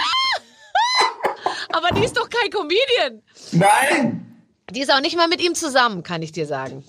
Aber 1.74 1.88
die 1.94 2.04
ist 2.04 2.14
doch 2.16 2.28
kein 2.28 2.50
Comedian. 2.50 3.22
Nein! 3.52 4.31
Die 4.72 4.80
ist 4.80 4.92
auch 4.92 5.00
nicht 5.00 5.16
mal 5.16 5.28
mit 5.28 5.42
ihm 5.42 5.54
zusammen, 5.54 6.02
kann 6.02 6.22
ich 6.22 6.32
dir 6.32 6.46
sagen. 6.46 6.82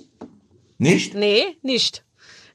Nicht? 0.78 1.14
Nee, 1.14 1.58
nicht. 1.62 2.04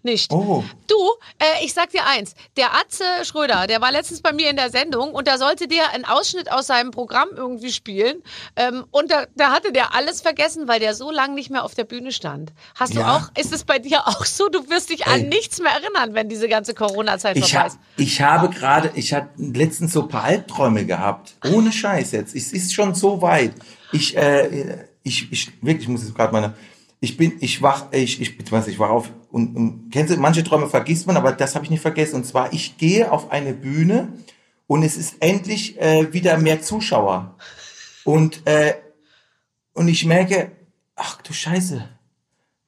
Nicht. 0.05 0.33
Oh. 0.33 0.63
Du, 0.87 0.95
äh, 1.41 1.65
ich 1.65 1.75
sag 1.75 1.91
dir 1.91 2.07
eins. 2.07 2.35
Der 2.57 2.73
Atze 2.75 3.03
Schröder, 3.25 3.67
der 3.67 3.81
war 3.81 3.91
letztens 3.91 4.23
bei 4.23 4.33
mir 4.33 4.49
in 4.49 4.55
der 4.57 4.71
Sendung 4.71 5.13
und 5.13 5.27
da 5.27 5.39
sollte 5.39 5.67
der 5.67 5.93
einen 5.93 6.05
Ausschnitt 6.05 6.53
aus 6.53 6.69
seinem 6.69 6.93
Programm 6.93 7.29
irgendwie 7.35 7.73
spielen. 7.73 8.23
Ähm, 8.55 8.85
und 8.93 9.11
da, 9.11 9.27
da 9.35 9.51
hatte 9.51 9.73
der 9.73 9.95
alles 9.95 10.21
vergessen, 10.21 10.69
weil 10.69 10.79
der 10.79 10.95
so 10.95 11.11
lange 11.11 11.35
nicht 11.35 11.51
mehr 11.51 11.65
auf 11.65 11.75
der 11.75 11.83
Bühne 11.85 12.13
stand. 12.13 12.53
Hast 12.77 12.95
du 12.95 13.01
Ja. 13.01 13.17
auch, 13.17 13.39
ist 13.41 13.53
es 13.53 13.65
bei 13.65 13.81
dir 13.81 14.07
auch 14.07 14.25
so? 14.25 14.49
Du 14.49 14.71
wirst 14.71 14.91
dich 14.91 15.07
an 15.09 15.23
Ey. 15.23 15.29
nichts 15.29 15.61
mehr 15.61 15.73
erinnern, 15.73 16.15
wenn 16.15 16.29
diese 16.29 16.49
ganze 16.49 16.75
Corona-Zeit 16.75 17.37
vorbei 17.37 17.59
ha, 17.59 17.67
ist. 17.67 17.79
ich 17.97 18.23
habe 18.23 18.51
gerade, 18.51 18.93
ich 18.95 19.13
hatte 19.13 19.31
letztens 19.37 19.93
so 19.93 20.03
ein 20.03 20.09
paar 20.09 20.25
Albträume 20.25 20.87
gehabt. 20.87 21.35
Ohne 21.53 21.73
Scheiß 21.73 22.13
jetzt. 22.13 22.37
Es 22.37 22.53
ist 22.53 22.73
schon 22.73 22.95
so 22.95 23.21
weit. 23.21 23.53
Ich, 23.91 24.17
äh, 24.17 24.87
ich, 25.09 25.33
ich, 25.33 25.53
wirklich, 25.63 25.85
ich 25.85 25.89
muss 25.89 26.03
jetzt 26.03 26.15
gerade 26.15 26.33
meine, 26.33 26.55
ich 27.01 27.17
bin, 27.17 27.33
ich 27.41 27.63
wach, 27.63 27.87
ich, 27.93 28.21
ich, 28.21 28.37
beziehungsweise 28.37 28.71
ich 28.71 28.79
wach 28.79 28.91
auf 28.91 29.11
und, 29.31 29.57
und 29.57 29.91
kennst 29.91 30.13
du, 30.13 30.19
manche 30.19 30.43
Träume 30.45 30.69
vergisst 30.69 31.07
man, 31.07 31.17
aber 31.17 31.33
das 31.33 31.55
habe 31.55 31.65
ich 31.65 31.71
nicht 31.71 31.81
vergessen. 31.83 32.17
Und 32.17 32.25
zwar, 32.27 32.53
ich 32.53 32.77
gehe 32.77 33.11
auf 33.13 33.31
eine 33.31 33.55
Bühne 33.55 34.09
und 34.67 34.83
es 34.83 34.97
ist 34.97 35.17
endlich 35.21 35.81
äh, 35.81 36.13
wieder 36.13 36.37
mehr 36.39 36.61
Zuschauer. 36.61 37.37
Und, 38.05 38.47
äh, 38.47 38.75
und 39.75 39.89
ich 39.89 40.05
merke, 40.07 40.53
ach 40.97 41.23
du 41.23 41.33
Scheiße, 41.33 41.89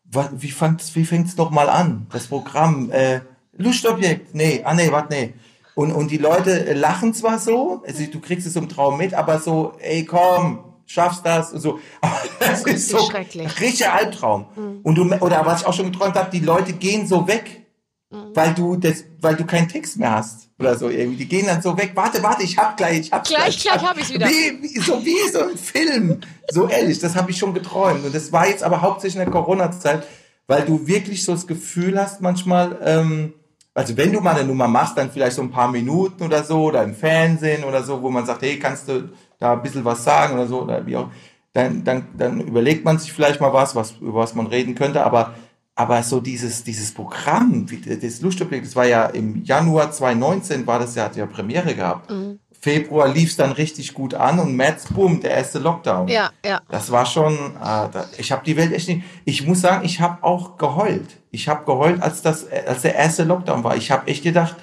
wa- 0.04 0.30
wie 0.32 0.50
fängt's, 0.50 0.94
wie 0.94 1.04
fängt's 1.04 1.36
noch 1.36 1.50
mal 1.50 1.68
an? 1.68 2.06
Das 2.12 2.28
Programm, 2.28 2.90
äh, 2.92 3.20
Lustobjekt, 3.56 4.34
nee, 4.34 4.62
ah 4.64 4.74
nee, 4.74 4.92
warte, 4.92 5.12
nee. 5.14 5.34
Und, 5.74 5.92
und 5.92 6.10
die 6.10 6.18
Leute 6.18 6.72
lachen 6.74 7.14
zwar 7.14 7.38
so, 7.38 7.82
also 7.86 8.04
du 8.04 8.20
kriegst 8.20 8.46
es 8.46 8.54
im 8.56 8.68
Traum 8.68 8.96
mit, 8.98 9.14
aber 9.14 9.38
so, 9.40 9.74
ey, 9.80 10.04
komm, 10.04 10.60
schaffst 10.90 11.24
das 11.24 11.52
und 11.52 11.60
so. 11.60 11.80
Aber 12.00 12.20
das 12.40 12.62
ist 12.64 12.88
so 12.88 12.98
schrecklich. 12.98 13.60
richtiger 13.60 13.94
Albtraum. 13.94 14.46
Und 14.82 14.94
du, 14.96 15.04
oder 15.20 15.46
was 15.46 15.62
ich 15.62 15.66
auch 15.66 15.74
schon 15.74 15.92
geträumt 15.92 16.16
habe, 16.16 16.30
die 16.30 16.44
Leute 16.44 16.72
gehen 16.72 17.06
so 17.06 17.26
weg, 17.28 17.66
weil 18.10 18.54
du 18.54 18.76
das, 18.76 19.04
weil 19.20 19.36
du 19.36 19.44
keinen 19.44 19.68
Text 19.68 19.96
mehr 19.98 20.10
hast 20.10 20.48
oder 20.58 20.76
so 20.76 20.88
irgendwie. 20.88 21.18
Die 21.18 21.28
gehen 21.28 21.46
dann 21.46 21.62
so 21.62 21.78
weg. 21.78 21.92
Warte, 21.94 22.22
warte, 22.24 22.42
ich 22.42 22.58
hab 22.58 22.76
gleich, 22.76 23.00
ich 23.00 23.12
hab's 23.12 23.28
Gleich, 23.28 23.60
gleich 23.60 23.82
hab 23.82 23.96
ich's 23.96 24.12
wieder. 24.12 24.26
Wie, 24.26 24.62
wie, 24.62 24.80
so 24.80 25.04
wie 25.04 25.30
so 25.32 25.42
ein 25.42 25.56
Film. 25.56 26.20
So 26.50 26.68
ehrlich, 26.68 26.98
das 26.98 27.14
habe 27.14 27.30
ich 27.30 27.38
schon 27.38 27.54
geträumt. 27.54 28.04
Und 28.04 28.12
das 28.14 28.32
war 28.32 28.48
jetzt 28.48 28.64
aber 28.64 28.82
hauptsächlich 28.82 29.22
in 29.22 29.30
der 29.30 29.40
Corona-Zeit, 29.40 30.04
weil 30.48 30.62
du 30.62 30.88
wirklich 30.88 31.24
so 31.24 31.32
das 31.32 31.46
Gefühl 31.46 31.98
hast 32.00 32.20
manchmal, 32.20 32.76
ähm, 32.84 33.34
also 33.74 33.96
wenn 33.96 34.12
du 34.12 34.20
mal 34.20 34.34
eine 34.34 34.44
Nummer 34.44 34.66
machst, 34.66 34.98
dann 34.98 35.12
vielleicht 35.12 35.36
so 35.36 35.42
ein 35.42 35.52
paar 35.52 35.70
Minuten 35.70 36.24
oder 36.24 36.42
so 36.42 36.64
oder 36.64 36.82
im 36.82 36.96
Fernsehen 36.96 37.62
oder 37.62 37.84
so, 37.84 38.02
wo 38.02 38.10
man 38.10 38.26
sagt, 38.26 38.42
hey, 38.42 38.58
kannst 38.58 38.88
du 38.88 39.10
da 39.40 39.54
ein 39.54 39.62
bisschen 39.62 39.84
was 39.84 40.04
sagen 40.04 40.34
oder 40.34 40.46
so 40.46 40.62
oder 40.62 40.86
wie 40.86 40.96
auch, 40.96 41.08
dann, 41.52 41.82
dann, 41.82 42.06
dann 42.16 42.40
überlegt 42.40 42.84
man 42.84 42.98
sich 42.98 43.12
vielleicht 43.12 43.40
mal 43.40 43.52
was, 43.52 43.74
was, 43.74 43.96
über 44.00 44.20
was 44.20 44.34
man 44.36 44.46
reden 44.46 44.76
könnte, 44.76 45.04
aber, 45.04 45.34
aber 45.74 46.02
so 46.04 46.20
dieses, 46.20 46.62
dieses 46.62 46.94
Programm, 46.94 47.66
das 48.00 48.20
Lustobjekt, 48.20 48.66
das 48.66 48.76
war 48.76 48.86
ja 48.86 49.06
im 49.06 49.42
Januar 49.42 49.90
2019 49.90 50.66
war 50.66 50.78
das 50.78 50.94
ja, 50.94 51.04
hat 51.04 51.16
ja 51.16 51.26
Premiere 51.26 51.74
gehabt. 51.74 52.12
Februar 52.60 53.08
lief 53.08 53.30
es 53.30 53.36
dann 53.36 53.52
richtig 53.52 53.94
gut 53.94 54.12
an 54.12 54.38
und 54.38 54.54
März, 54.54 54.84
bumm, 54.92 55.20
der 55.20 55.30
erste 55.30 55.58
Lockdown. 55.58 56.08
Ja, 56.08 56.30
ja. 56.44 56.60
Das 56.68 56.90
war 56.90 57.06
schon, 57.06 57.56
ah, 57.58 57.88
da, 57.88 58.06
ich 58.18 58.30
habe 58.32 58.44
die 58.44 58.56
Welt 58.56 58.72
echt 58.72 58.86
nicht. 58.86 59.02
Ich 59.24 59.46
muss 59.46 59.62
sagen, 59.62 59.82
ich 59.84 60.00
habe 60.00 60.22
auch 60.22 60.58
geheult. 60.58 61.16
Ich 61.30 61.48
habe 61.48 61.64
geheult, 61.64 62.02
als 62.02 62.20
das, 62.20 62.46
als 62.50 62.82
der 62.82 62.96
erste 62.96 63.24
Lockdown 63.24 63.64
war. 63.64 63.76
Ich 63.76 63.90
habe 63.90 64.08
echt 64.08 64.22
gedacht, 64.22 64.56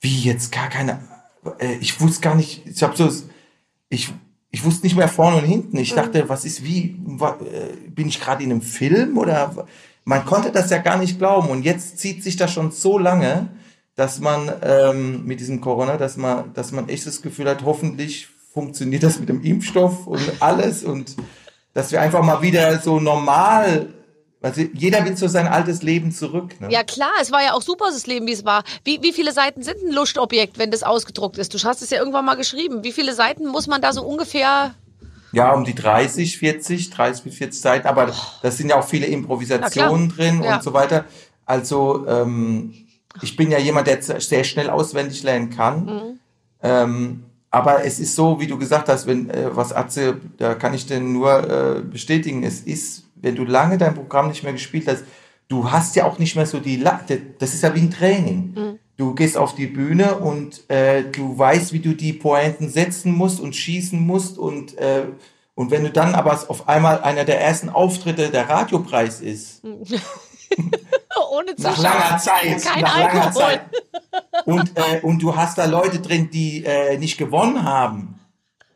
wie 0.00 0.22
jetzt 0.22 0.50
gar 0.50 0.68
keine. 0.68 0.98
Äh, 1.58 1.76
ich 1.76 2.00
wusste 2.00 2.20
gar 2.20 2.34
nicht. 2.34 2.66
Ich 2.66 2.82
habe 2.82 2.96
so, 2.96 3.08
ich, 3.96 4.12
ich 4.50 4.64
wusste 4.64 4.86
nicht 4.86 4.96
mehr 4.96 5.08
vorne 5.08 5.38
und 5.38 5.44
hinten. 5.44 5.76
Ich 5.78 5.94
dachte, 5.94 6.28
was 6.28 6.44
ist 6.44 6.62
wie? 6.62 6.96
äh, 7.20 7.90
Bin 7.90 8.08
ich 8.08 8.20
gerade 8.20 8.44
in 8.44 8.50
einem 8.50 8.62
Film 8.62 9.18
oder? 9.18 9.66
Man 10.04 10.24
konnte 10.24 10.52
das 10.52 10.70
ja 10.70 10.78
gar 10.78 10.98
nicht 10.98 11.18
glauben. 11.18 11.48
Und 11.48 11.64
jetzt 11.64 11.98
zieht 11.98 12.22
sich 12.22 12.36
das 12.36 12.52
schon 12.52 12.70
so 12.70 12.98
lange, 12.98 13.48
dass 13.96 14.20
man 14.20 14.52
ähm, 14.62 15.24
mit 15.24 15.40
diesem 15.40 15.60
Corona, 15.60 15.96
dass 15.96 16.16
man, 16.16 16.52
dass 16.54 16.70
man 16.70 16.88
echt 16.88 17.06
das 17.06 17.22
Gefühl 17.22 17.48
hat, 17.48 17.64
hoffentlich 17.64 18.28
funktioniert 18.52 19.02
das 19.02 19.18
mit 19.18 19.28
dem 19.28 19.42
Impfstoff 19.42 20.06
und 20.06 20.22
alles 20.40 20.84
und 20.84 21.16
dass 21.74 21.92
wir 21.92 22.00
einfach 22.00 22.22
mal 22.22 22.40
wieder 22.40 22.78
so 22.78 23.00
normal, 23.00 23.88
also 24.46 24.62
jeder 24.74 25.04
will 25.04 25.16
so 25.16 25.26
sein 25.26 25.48
altes 25.48 25.82
Leben 25.82 26.12
zurück. 26.12 26.60
Ne? 26.60 26.68
Ja 26.70 26.84
klar, 26.84 27.10
es 27.20 27.32
war 27.32 27.42
ja 27.42 27.52
auch 27.52 27.62
super, 27.62 27.86
das 27.90 28.06
Leben, 28.06 28.28
wie 28.28 28.32
es 28.32 28.44
war. 28.44 28.62
Wie, 28.84 29.02
wie 29.02 29.12
viele 29.12 29.32
Seiten 29.32 29.64
sind 29.64 29.78
ein 29.82 29.92
Lustobjekt, 29.92 30.56
wenn 30.56 30.70
das 30.70 30.84
ausgedruckt 30.84 31.36
ist? 31.38 31.52
Du 31.52 31.58
hast 31.64 31.82
es 31.82 31.90
ja 31.90 31.98
irgendwann 31.98 32.24
mal 32.24 32.36
geschrieben. 32.36 32.84
Wie 32.84 32.92
viele 32.92 33.12
Seiten 33.12 33.48
muss 33.48 33.66
man 33.66 33.82
da 33.82 33.92
so 33.92 34.04
ungefähr... 34.04 34.74
Ja, 35.32 35.52
um 35.52 35.64
die 35.64 35.74
30, 35.74 36.38
40, 36.38 36.90
30 36.90 37.24
bis 37.24 37.34
40 37.34 37.60
Seiten, 37.60 37.88
aber 37.88 38.12
das 38.42 38.56
sind 38.56 38.70
ja 38.70 38.78
auch 38.78 38.86
viele 38.86 39.06
Improvisationen 39.06 40.08
drin 40.10 40.42
Ja. 40.44 40.56
und 40.56 40.62
so 40.62 40.72
weiter. 40.72 41.04
Also 41.44 42.06
ähm, 42.06 42.72
ich 43.22 43.34
bin 43.34 43.50
ja 43.50 43.58
jemand, 43.58 43.88
der 43.88 44.00
sehr 44.00 44.44
schnell 44.44 44.70
auswendig 44.70 45.24
lernen 45.24 45.50
kann. 45.50 45.84
Mhm. 45.86 46.18
Ähm, 46.62 47.24
aber 47.50 47.84
es 47.84 47.98
ist 47.98 48.14
so, 48.14 48.38
wie 48.38 48.46
du 48.46 48.58
gesagt 48.58 48.88
hast, 48.88 49.06
wenn 49.06 49.28
äh, 49.30 49.48
was 49.54 49.72
Atze, 49.72 50.18
da 50.38 50.54
kann 50.54 50.72
ich 50.72 50.86
denn 50.86 51.12
nur 51.12 51.50
äh, 51.50 51.80
bestätigen, 51.80 52.44
es 52.44 52.60
ist, 52.60 53.05
wenn 53.26 53.34
du 53.34 53.44
lange 53.44 53.76
dein 53.76 53.94
Programm 53.94 54.28
nicht 54.28 54.44
mehr 54.44 54.52
gespielt 54.52 54.86
hast, 54.86 55.02
du 55.48 55.68
hast 55.72 55.96
ja 55.96 56.04
auch 56.04 56.20
nicht 56.20 56.36
mehr 56.36 56.46
so 56.46 56.60
die 56.60 56.76
La 56.76 57.00
das 57.40 57.54
ist 57.54 57.62
ja 57.64 57.74
wie 57.74 57.80
ein 57.80 57.90
Training. 57.90 58.54
Mhm. 58.54 58.78
Du 58.96 59.14
gehst 59.14 59.36
auf 59.36 59.56
die 59.56 59.66
Bühne 59.66 60.14
und 60.14 60.70
äh, 60.70 61.02
du 61.10 61.36
weißt, 61.36 61.72
wie 61.72 61.80
du 61.80 61.92
die 61.94 62.12
Pointen 62.12 62.68
setzen 62.70 63.12
musst 63.12 63.40
und 63.40 63.56
schießen 63.56 63.98
musst 63.98 64.38
und 64.38 64.78
äh, 64.78 65.06
und 65.56 65.70
wenn 65.70 65.82
du 65.82 65.90
dann 65.90 66.14
aber 66.14 66.32
auf 66.48 66.68
einmal 66.68 67.00
einer 67.00 67.24
der 67.24 67.40
ersten 67.40 67.68
Auftritte 67.68 68.30
der 68.30 68.48
Radiopreis 68.48 69.20
ist, 69.20 69.64
Ohne 69.64 71.54
nach 71.58 71.74
Zuschauer. 71.74 71.82
langer 71.82 72.18
Zeit, 72.18 72.62
Kein 72.62 72.82
nach 72.82 72.98
langer 72.98 73.22
Alkohol. 73.24 73.32
Zeit. 73.32 73.60
Und, 74.44 74.72
äh, 74.76 75.00
und 75.02 75.20
du 75.20 75.34
hast 75.34 75.58
da 75.58 75.64
Leute 75.64 75.98
drin, 75.98 76.30
die 76.30 76.64
äh, 76.64 76.96
nicht 76.98 77.18
gewonnen 77.18 77.64
haben, 77.64 78.20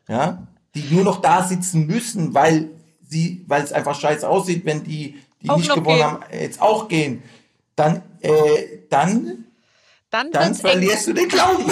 ja, 0.09 0.45
die 0.75 0.83
nur 0.93 1.03
noch 1.03 1.21
da 1.21 1.43
sitzen 1.43 1.85
müssen, 1.85 2.33
weil 2.33 2.70
sie, 3.11 3.43
weil 3.47 3.63
es 3.63 3.71
einfach 3.71 3.99
scheiße 3.99 4.27
aussieht, 4.27 4.65
wenn 4.65 4.83
die, 4.83 5.19
die 5.41 5.49
Auch 5.49 5.57
nicht 5.57 5.69
gewonnen 5.73 5.97
gehen. 5.97 6.05
haben, 6.05 6.23
jetzt 6.33 6.61
auch 6.61 6.87
gehen. 6.87 7.23
Dann, 7.75 8.01
äh, 8.21 8.31
dann, 8.89 9.45
Dann, 10.09 10.31
dann 10.31 10.49
eng. 10.49 10.55
verlierst 10.55 11.07
du 11.07 11.13
den 11.13 11.29
Glauben. 11.29 11.65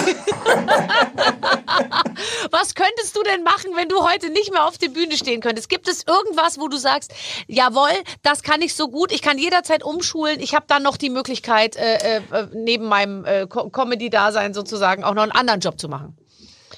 Was 2.50 2.74
könntest 2.74 3.16
du 3.16 3.22
denn 3.22 3.42
machen, 3.42 3.70
wenn 3.76 3.88
du 3.88 4.02
heute 4.02 4.30
nicht 4.30 4.52
mehr 4.52 4.66
auf 4.66 4.78
der 4.78 4.88
Bühne 4.88 5.16
stehen 5.16 5.40
könntest? 5.40 5.68
Gibt 5.68 5.88
es 5.88 6.04
irgendwas, 6.06 6.58
wo 6.58 6.68
du 6.68 6.76
sagst, 6.76 7.12
jawohl, 7.46 7.90
das 8.22 8.42
kann 8.42 8.62
ich 8.62 8.74
so 8.74 8.88
gut, 8.88 9.12
ich 9.12 9.22
kann 9.22 9.38
jederzeit 9.38 9.82
umschulen, 9.82 10.40
ich 10.40 10.54
habe 10.54 10.64
dann 10.68 10.82
noch 10.82 10.96
die 10.96 11.10
Möglichkeit, 11.10 11.76
äh, 11.76 12.16
äh, 12.16 12.20
neben 12.54 12.86
meinem 12.86 13.24
äh, 13.24 13.46
Co- 13.46 13.70
Comedy-Dasein 13.70 14.54
sozusagen 14.54 15.04
auch 15.04 15.14
noch 15.14 15.22
einen 15.22 15.32
anderen 15.32 15.60
Job 15.60 15.78
zu 15.78 15.88
machen? 15.88 16.16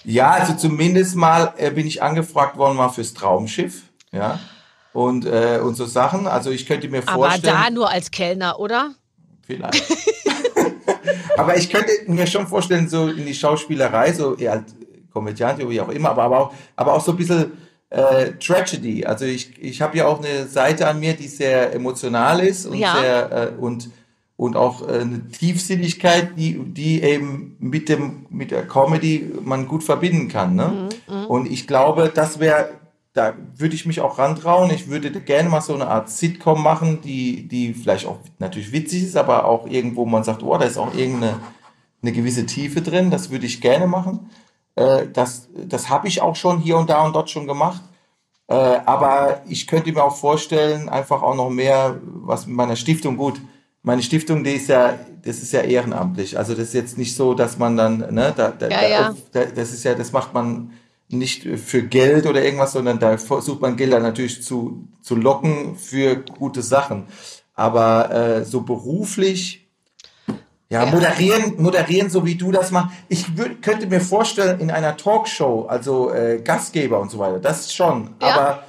Ja, 0.05 0.33
also 0.33 0.55
zumindest 0.55 1.15
mal 1.15 1.55
äh, 1.59 1.71
bin 1.71 1.87
ich 1.87 2.03
angefragt 2.03 2.57
worden 2.57 2.77
mal 2.77 2.89
fürs 2.89 3.15
Traumschiff, 3.15 3.83
ja. 4.13 4.39
Und, 4.93 5.25
äh, 5.25 5.59
und 5.63 5.75
so 5.75 5.87
Sachen. 5.87 6.27
Also 6.27 6.51
ich 6.51 6.67
könnte 6.67 6.89
mir 6.89 7.03
Aber 7.07 7.27
vorstellen. 7.27 7.55
da 7.55 7.71
nur 7.71 7.91
als 7.91 8.11
Kellner, 8.11 8.61
oder? 8.61 8.95
Vielleicht. 9.47 9.85
aber 11.37 11.57
ich 11.57 11.71
könnte 11.71 11.91
mir 12.07 12.27
schon 12.27 12.47
vorstellen, 12.47 12.89
so 12.89 13.09
in 13.09 13.25
die 13.25 13.35
Schauspielerei, 13.35 14.13
so 14.13 14.37
eher 14.37 14.53
als 14.53 14.75
Komödiant 15.13 15.59
wie 15.69 15.81
auch 15.81 15.89
immer, 15.89 16.11
aber, 16.11 16.23
aber, 16.23 16.39
auch, 16.39 16.55
aber 16.77 16.95
auch 16.95 17.01
so 17.05 17.13
ein 17.13 17.17
bisschen 17.17 17.53
äh, 17.91 18.33
Tragedy. 18.33 19.05
Also 19.05 19.25
ich, 19.25 19.63
ich 19.63 19.83
habe 19.83 19.97
ja 19.99 20.07
auch 20.07 20.19
eine 20.23 20.47
Seite 20.47 20.87
an 20.89 21.01
mir, 21.01 21.15
die 21.15 21.29
sehr 21.29 21.75
emotional 21.75 22.41
ist 22.41 22.67
und 22.67 22.79
Ja. 22.79 22.97
sehr 22.99 23.33
äh, 23.33 23.61
und 23.61 23.91
und 24.37 24.57
auch 24.57 24.89
äh, 24.89 25.01
eine 25.01 25.29
Tiefsinnigkeit, 25.29 26.31
die, 26.37 26.59
die 26.59 27.03
eben 27.03 27.57
mit 27.61 27.89
dem 27.89 28.27
mit 28.31 28.51
der 28.51 28.67
Comedy 28.67 29.31
man 29.45 29.69
gut 29.69 29.85
verbinden 29.85 30.29
kann. 30.29 30.57
Ne? 30.57 30.89
Und 31.29 31.51
ich 31.51 31.67
glaube, 31.67 32.11
das 32.13 32.41
wäre, 32.41 32.71
da 33.13 33.35
würde 33.57 33.75
ich 33.75 33.85
mich 33.85 34.01
auch 34.01 34.19
rantrauen. 34.19 34.71
Ich 34.71 34.89
würde 34.89 35.11
gerne 35.11 35.49
mal 35.49 35.61
so 35.61 35.75
eine 35.75 35.89
Art 35.89 36.09
Sitcom 36.09 36.63
machen, 36.63 37.03
die, 37.03 37.47
die 37.47 37.75
vielleicht 37.75 38.07
auch 38.07 38.19
natürlich 38.39 38.73
witzig 38.73 39.05
ist, 39.05 39.17
aber 39.17 39.45
auch 39.45 39.67
irgendwo 39.67 40.07
man 40.07 40.25
sagt, 40.25 40.43
oh, 40.43 40.57
da 40.57 40.65
ist 40.65 40.79
auch 40.79 40.95
irgendeine 40.95 41.39
eine 42.03 42.13
gewisse 42.13 42.47
Tiefe 42.47 42.81
drin. 42.81 43.11
Das 43.11 43.31
würde 43.31 43.47
ich 43.47 43.61
gerne 43.61 43.87
machen. 43.87 44.31
Äh, 44.77 45.09
das 45.13 45.49
das 45.55 45.91
habe 45.91 46.09
ich 46.09 46.23
auch 46.23 46.37
schon 46.37 46.59
hier 46.59 46.79
und 46.79 46.89
da 46.89 47.05
und 47.05 47.15
dort 47.15 47.31
schon 47.31 47.47
gemacht. 47.47 47.83
Äh, 48.49 48.55
aber 48.55 49.43
ich 49.47 49.67
könnte 49.67 49.93
mir 49.93 50.03
auch 50.03 50.17
vorstellen, 50.17 50.89
einfach 50.89 51.23
auch 51.23 51.37
noch 51.37 51.51
mehr, 51.51 52.01
was 52.03 52.47
mit 52.47 52.57
meiner 52.57 52.77
Stiftung 52.77 53.17
gut. 53.17 53.41
Meine 53.83 54.03
Stiftung, 54.03 54.45
die 54.45 54.53
ist 54.53 54.69
ja, 54.69 54.99
das 55.23 55.43
ist 55.43 55.53
ja 55.53 55.61
ehrenamtlich. 55.61 56.39
Also 56.39 56.55
das 56.55 56.69
ist 56.69 56.75
jetzt 56.75 56.99
nicht 56.99 57.15
so, 57.15 57.35
dass 57.35 57.59
man 57.59 57.77
dann, 57.77 57.99
ne, 58.15 58.33
da, 58.35 58.51
da, 58.51 58.69
Ja, 58.69 58.89
ja. 58.89 59.15
da 59.33 59.45
das 59.45 59.73
ist 59.73 59.85
ja, 59.85 59.95
das 59.95 60.13
macht 60.13 60.33
man 60.33 60.71
nicht 61.13 61.45
für 61.45 61.83
Geld 61.83 62.27
oder 62.27 62.43
irgendwas, 62.45 62.73
sondern 62.73 62.99
da 62.99 63.17
versucht 63.19 63.61
man 63.61 63.77
Gelder 63.77 64.01
natürlich 64.01 64.43
zu, 64.43 64.89
zu 65.03 65.15
locken 65.15 65.77
für 65.77 66.17
gute 66.17 66.63
Sachen. 66.63 67.07
Aber 67.55 68.11
äh, 68.11 68.45
so 68.45 68.63
beruflich, 68.63 69.69
ja, 70.71 70.85
Ja. 70.85 70.91
moderieren, 70.91 71.63
moderieren, 71.63 72.09
so 72.09 72.25
wie 72.25 72.35
du 72.37 72.51
das 72.51 72.71
machst. 72.71 72.97
Ich 73.09 73.37
würd, 73.37 73.61
könnte 73.61 73.87
mir 73.87 74.01
vorstellen, 74.01 74.59
in 74.59 74.71
einer 74.71 74.97
Talkshow, 74.97 75.67
also 75.69 76.11
äh, 76.11 76.41
Gastgeber 76.43 76.99
und 76.99 77.11
so 77.11 77.19
weiter, 77.19 77.39
das 77.41 77.75
schon. 77.75 78.15
Ja. 78.23 78.29
Aber, 78.29 78.63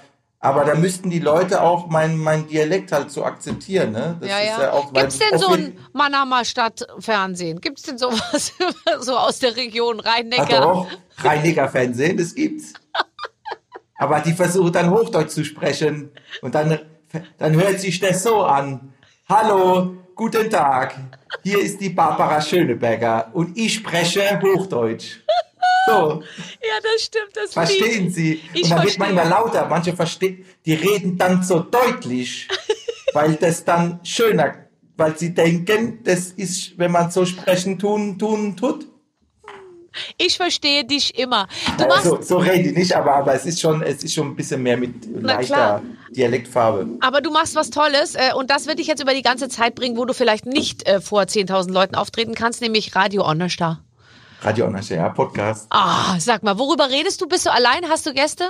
Aber 0.44 0.66
da 0.66 0.76
müssten 0.76 1.10
die 1.10 1.20
Leute 1.20 1.62
auch 1.62 1.88
meinen 1.88 2.18
mein 2.18 2.48
Dialekt 2.48 2.92
halt 2.92 3.10
so 3.10 3.24
akzeptieren. 3.24 3.94
Ne? 3.94 4.18
Das 4.20 4.30
ja, 4.30 4.42
ja. 4.42 4.72
auch, 4.74 4.92
Gibt 4.92 5.08
es 5.08 5.20
denn 5.20 5.40
so 5.40 5.54
ein 5.54 5.80
Mannheimer 5.94 6.44
Stadtfernsehen? 6.44 7.62
Gibt 7.62 7.80
es 7.80 7.86
denn 7.86 7.98
sowas 7.98 8.52
so 9.00 9.18
aus 9.18 9.40
der 9.40 9.56
Region 9.56 10.02
Rhein-Neckar? 10.02 10.90
Rhein-Neckar-Fernsehen, 11.20 12.18
das 12.18 12.36
gibt's. 12.36 12.74
Aber 13.98 14.20
die 14.20 14.34
versuchen 14.34 14.74
dann 14.74 14.90
Hochdeutsch 14.90 15.30
zu 15.30 15.46
sprechen 15.46 16.12
und 16.42 16.56
dann, 16.56 16.78
dann 17.38 17.54
hört 17.54 17.80
sich 17.80 18.02
das 18.02 18.24
so 18.24 18.44
an. 18.44 18.94
Hallo, 19.30 19.94
guten 20.14 20.50
Tag. 20.50 20.96
Hier 21.44 21.62
ist 21.62 21.80
die 21.80 21.90
Barbara 21.90 22.42
Schöneberger 22.42 23.30
und 23.32 23.58
ich 23.58 23.76
spreche 23.76 24.42
Hochdeutsch. 24.42 25.22
So. 25.88 26.24
Ja, 26.62 26.80
das 26.82 27.04
stimmt. 27.04 27.36
Das 27.36 27.54
Verstehen 27.54 28.10
Sie? 28.10 28.42
Ich 28.54 28.64
und 28.64 28.72
dann 28.72 28.84
wird 28.84 29.00
man 29.00 29.12
immer 29.12 29.26
lauter. 29.26 29.68
Manche 29.68 29.96
verstehen, 29.96 30.46
die 30.66 30.74
reden 30.74 31.18
dann 31.18 31.44
so 31.44 31.60
deutlich, 31.60 32.48
weil 33.14 33.36
das 33.36 33.66
dann 33.66 34.00
schöner, 34.04 34.68
weil 34.98 35.18
sie 35.18 35.34
denken, 35.34 36.00
das 36.04 36.28
ist, 36.28 36.78
wenn 36.78 36.92
man 36.92 37.12
so 37.12 37.26
sprechen 37.26 37.80
tun, 37.80 38.18
tun, 38.18 38.56
tut. 38.56 38.88
Ich 40.18 40.38
verstehe 40.38 40.86
dich 40.86 41.18
immer. 41.20 41.48
Du 41.78 41.86
machst 41.86 42.06
so, 42.06 42.22
so 42.22 42.38
rede 42.38 42.70
ich 42.70 42.76
nicht, 42.76 42.96
aber, 42.96 43.14
aber 43.16 43.36
es, 43.36 43.46
ist 43.46 43.62
schon, 43.62 43.84
es 43.84 44.04
ist 44.04 44.14
schon 44.14 44.28
ein 44.28 44.36
bisschen 44.36 44.64
mehr 44.64 44.78
mit 44.78 45.06
leichter 45.22 45.84
Dialektfarbe. 46.10 46.88
Aber 47.02 47.22
du 47.22 47.30
machst 47.32 47.56
was 47.56 47.70
Tolles 47.70 48.16
äh, 48.16 48.32
und 48.36 48.50
das 48.50 48.66
wird 48.66 48.80
dich 48.80 48.88
jetzt 48.88 49.02
über 49.02 49.14
die 49.14 49.22
ganze 49.22 49.50
Zeit 49.50 49.76
bringen, 49.76 49.96
wo 49.98 50.06
du 50.06 50.14
vielleicht 50.14 50.46
nicht 50.48 50.88
äh, 50.88 51.00
vor 51.00 51.24
10.000 51.24 51.72
Leuten 51.72 51.96
auftreten 51.96 52.34
kannst, 52.34 52.62
nämlich 52.62 52.96
Radio 52.96 53.24
Onnerstar. 53.24 53.84
Radio 54.44 54.70
ja, 54.70 55.08
Podcast. 55.08 55.68
Ah, 55.70 56.20
sag 56.20 56.44
mal, 56.44 56.60
worüber 56.60 56.90
redest 56.90 57.22
du? 57.22 57.28
Bist 57.30 57.46
du 57.46 57.52
allein? 57.52 57.88
Hast 57.88 58.06
du 58.06 58.14
Gäste? 58.14 58.44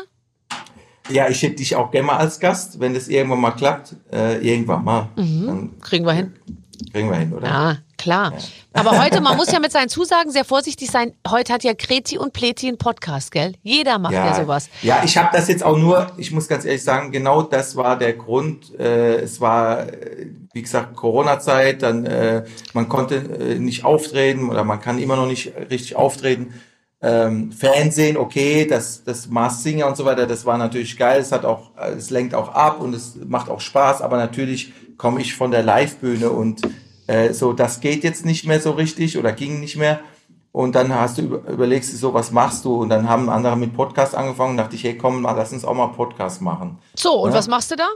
Ja, 1.10 1.30
ich 1.30 1.44
hätte 1.44 1.58
dich 1.58 1.76
auch 1.76 1.92
gerne 1.92 2.08
mal 2.08 2.18
als 2.18 2.40
Gast, 2.40 2.80
wenn 2.80 2.96
das 2.96 3.08
irgendwann 3.08 3.42
mal 3.42 3.52
klappt. 3.52 3.96
Äh, 4.12 4.38
irgendwann 4.38 4.84
mal. 4.84 5.10
Mhm. 5.16 5.80
Kriegen 5.82 6.06
wir 6.06 6.14
hin. 6.14 6.34
Kriegen 6.92 7.12
wir 7.12 7.18
hin, 7.18 7.32
oder? 7.32 7.48
Ja, 7.48 7.78
klar. 8.04 8.34
Aber 8.74 9.02
heute, 9.02 9.22
man 9.22 9.38
muss 9.38 9.52
ja 9.52 9.60
mit 9.60 9.72
seinen 9.72 9.88
Zusagen 9.88 10.32
sehr 10.32 10.44
vorsichtig 10.44 10.90
sein. 10.90 11.14
Heute 11.28 11.54
hat 11.54 11.64
ja 11.64 11.74
Kreti 11.74 12.18
und 12.18 12.34
Pleti 12.34 12.68
einen 12.68 12.78
Podcast, 12.78 13.32
gell? 13.32 13.54
Jeder 13.64 13.98
macht 13.98 14.14
ja, 14.14 14.26
ja 14.26 14.36
sowas. 14.36 14.70
Ja, 14.82 15.02
ich 15.06 15.18
habe 15.18 15.30
das 15.32 15.48
jetzt 15.48 15.64
auch 15.64 15.78
nur, 15.78 16.12
ich 16.18 16.32
muss 16.32 16.48
ganz 16.48 16.66
ehrlich 16.66 16.84
sagen, 16.84 17.12
genau 17.12 17.44
das 17.44 17.76
war 17.76 17.98
der 17.98 18.14
Grund. 18.14 18.78
Äh, 18.78 19.22
es 19.22 19.40
war, 19.40 19.88
wie 20.54 20.62
gesagt, 20.62 20.96
Corona-Zeit, 20.96 21.82
dann 21.82 22.06
äh, 22.06 22.44
man 22.74 22.90
konnte 22.90 23.16
äh, 23.16 23.60
nicht 23.60 23.86
auftreten 23.86 24.50
oder 24.50 24.64
man 24.64 24.82
kann 24.82 25.00
immer 25.00 25.16
noch 25.16 25.28
nicht 25.28 25.54
richtig 25.70 25.96
auftreten. 25.96 26.54
Ähm, 27.02 27.52
Fernsehen, 27.52 28.18
okay, 28.18 28.66
das, 28.66 29.04
das 29.04 29.28
Mars 29.28 29.64
Singer 29.64 29.88
und 29.88 29.96
so 29.96 30.04
weiter, 30.04 30.26
das 30.26 30.46
war 30.46 30.58
natürlich 30.58 30.98
geil. 30.98 31.22
Es 31.22 31.32
hat 31.32 31.46
auch, 31.46 31.72
es 31.98 32.10
lenkt 32.10 32.36
auch 32.36 32.50
ab 32.50 32.82
und 32.82 32.94
es 32.94 33.16
macht 33.26 33.50
auch 33.50 33.62
Spaß, 33.62 34.02
aber 34.02 34.18
natürlich 34.18 34.74
komme 34.98 35.22
ich 35.22 35.36
von 35.36 35.52
der 35.52 35.64
Live-Bühne 35.64 36.30
und 36.30 36.62
äh, 37.08 37.34
so, 37.34 37.54
das 37.54 37.80
geht 37.80 38.04
jetzt 38.04 38.26
nicht 38.26 38.46
mehr 38.46 38.62
so 38.62 38.72
richtig 38.72 39.18
oder 39.18 39.32
ging 39.32 39.60
nicht 39.60 39.76
mehr. 39.76 40.00
Und 40.52 40.76
dann 40.76 40.94
hast 40.94 41.18
du 41.18 41.22
überlegst 41.22 41.92
du 41.94 41.98
so, 41.98 42.14
was 42.14 42.32
machst 42.32 42.64
du? 42.64 42.82
Und 42.82 42.90
dann 42.90 43.10
haben 43.10 43.30
andere 43.30 43.58
mit 43.58 43.74
Podcast 43.74 44.14
angefangen 44.14 44.52
und 44.52 44.58
dachte 44.58 44.76
ich, 44.76 44.84
hey, 44.84 44.96
komm, 44.96 45.22
mal, 45.22 45.32
lass 45.32 45.52
uns 45.52 45.66
auch 45.66 45.74
mal 45.74 45.88
Podcast 45.88 46.42
machen. 46.42 46.78
So, 46.96 47.24
und 47.24 47.32
ja? 47.32 47.38
was 47.38 47.48
machst 47.48 47.72
du 47.72 47.76
da? 47.76 47.88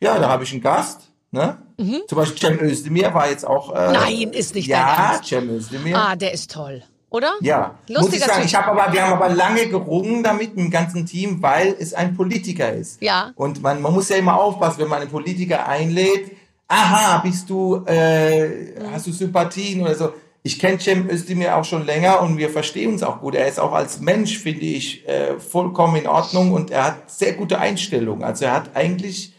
Ja, 0.00 0.18
da 0.18 0.28
habe 0.28 0.42
ich 0.42 0.52
einen 0.52 0.60
Gast. 0.60 1.12
Ne? 1.30 1.56
Mhm. 1.78 2.02
Zum 2.08 2.18
Beispiel 2.18 2.38
Cem 2.38 2.60
Özdemir 2.60 3.14
war 3.14 3.30
jetzt 3.30 3.46
auch. 3.46 3.74
Äh, 3.74 3.92
Nein, 3.92 4.32
ist 4.32 4.54
nicht 4.54 4.66
Ja, 4.66 5.18
Cem 5.24 5.48
Özdemir. 5.48 5.96
Ah, 5.96 6.16
der 6.16 6.32
ist 6.32 6.50
toll. 6.50 6.82
Oder? 7.08 7.32
Ja, 7.40 7.74
Lustiger 7.88 8.00
muss 8.00 8.14
ich 8.14 8.24
sagen. 8.24 8.44
Ich 8.44 8.54
habe 8.54 8.80
aber, 8.80 8.92
wir 8.92 9.02
haben 9.02 9.12
aber 9.12 9.28
lange 9.28 9.68
gerungen 9.68 10.22
damit 10.22 10.56
mit 10.56 10.64
dem 10.64 10.70
ganzen 10.70 11.06
Team, 11.06 11.42
weil 11.42 11.76
es 11.78 11.94
ein 11.94 12.16
Politiker 12.16 12.72
ist. 12.72 13.00
Ja. 13.02 13.32
Und 13.36 13.62
man, 13.62 13.80
man 13.80 13.92
muss 13.92 14.08
ja 14.08 14.16
immer 14.16 14.34
aufpassen, 14.34 14.80
wenn 14.80 14.88
man 14.88 15.02
einen 15.02 15.10
Politiker 15.10 15.68
einlädt, 15.68 16.32
aha, 16.72 17.18
bist 17.18 17.50
du, 17.50 17.84
äh, 17.86 18.74
hast 18.90 19.06
du 19.06 19.12
Sympathien 19.12 19.82
oder 19.82 19.94
so. 19.94 20.12
Ich 20.42 20.58
kenne 20.58 20.78
Cem 20.80 21.08
Özdemir 21.08 21.56
auch 21.56 21.64
schon 21.64 21.86
länger 21.86 22.20
und 22.22 22.36
wir 22.36 22.48
verstehen 22.50 22.92
uns 22.92 23.02
auch 23.02 23.20
gut. 23.20 23.34
Er 23.34 23.46
ist 23.46 23.60
auch 23.60 23.72
als 23.72 24.00
Mensch, 24.00 24.38
finde 24.38 24.62
ich, 24.62 25.06
äh, 25.06 25.38
vollkommen 25.38 25.96
in 25.96 26.08
Ordnung 26.08 26.52
und 26.52 26.70
er 26.70 26.84
hat 26.84 27.10
sehr 27.10 27.34
gute 27.34 27.58
Einstellungen. 27.58 28.24
Also 28.24 28.46
er 28.46 28.54
hat 28.54 28.74
eigentlich 28.74 29.34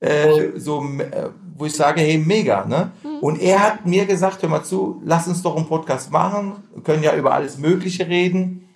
äh, 0.00 0.52
so, 0.56 0.82
äh, 0.98 1.30
wo 1.56 1.66
ich 1.66 1.74
sage, 1.74 2.00
hey, 2.00 2.18
mega, 2.18 2.64
ne? 2.64 2.92
Mhm. 3.02 3.18
Und 3.20 3.42
er 3.42 3.62
hat 3.62 3.86
mir 3.86 4.06
gesagt, 4.06 4.42
hör 4.42 4.48
mal 4.48 4.64
zu, 4.64 5.00
lass 5.04 5.28
uns 5.28 5.42
doch 5.42 5.56
einen 5.56 5.66
Podcast 5.66 6.10
machen. 6.10 6.64
Wir 6.74 6.82
können 6.82 7.02
ja 7.02 7.14
über 7.14 7.34
alles 7.34 7.58
Mögliche 7.58 8.08
reden. 8.08 8.68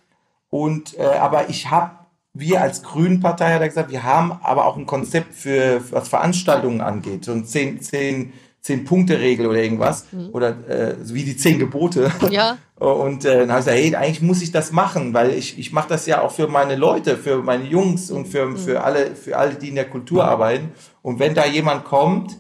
Und 0.51 0.99
äh, 0.99 1.05
aber 1.05 1.49
ich 1.49 1.71
habe 1.71 2.02
wir 2.35 2.63
als 2.63 2.83
Grünen-Partei 2.83 3.53
hat 3.53 3.61
er 3.61 3.69
gesagt, 3.69 3.91
wir 3.91 4.05
haben 4.05 4.33
aber 4.43 4.67
auch 4.67 4.77
ein 4.77 4.87
Konzept 4.87 5.35
für, 5.35 5.83
was 5.91 6.09
Veranstaltungen 6.09 6.81
angeht, 6.81 7.25
so 7.25 7.33
ein 7.33 7.45
zehn, 7.45 7.81
zehn, 7.83 8.33
zehn 8.61 8.85
Punkte 8.85 9.19
Regel 9.21 9.47
oder 9.47 9.63
irgendwas 9.63 10.07
mhm. 10.13 10.31
oder 10.33 10.51
äh, 10.69 10.95
wie 11.05 11.25
die 11.25 11.37
zehn 11.37 11.59
Gebote. 11.59 12.11
Ja. 12.31 12.59
Und 12.77 13.25
äh, 13.25 13.41
dann 13.41 13.51
habe 13.51 13.61
ich 13.61 13.67
gesagt, 13.67 13.79
hey, 13.79 13.95
eigentlich 13.95 14.23
muss 14.23 14.43
ich 14.43 14.51
das 14.51 14.73
machen, 14.73 15.15
weil 15.15 15.31
ich 15.31 15.57
ich 15.57 15.73
mache 15.73 15.89
das 15.89 16.07
ja 16.07 16.21
auch 16.21 16.33
für 16.33 16.49
meine 16.49 16.75
Leute, 16.75 17.17
für 17.17 17.41
meine 17.41 17.65
Jungs 17.65 18.11
und 18.11 18.27
für 18.27 18.47
mhm. 18.47 18.57
für 18.57 18.83
alle 18.83 19.15
für 19.15 19.37
alle, 19.37 19.55
die 19.55 19.69
in 19.69 19.77
der 19.77 19.89
Kultur 19.89 20.25
arbeiten. 20.25 20.73
Und 21.01 21.21
wenn 21.21 21.33
da 21.33 21.47
jemand 21.47 21.85
kommt, 21.85 22.37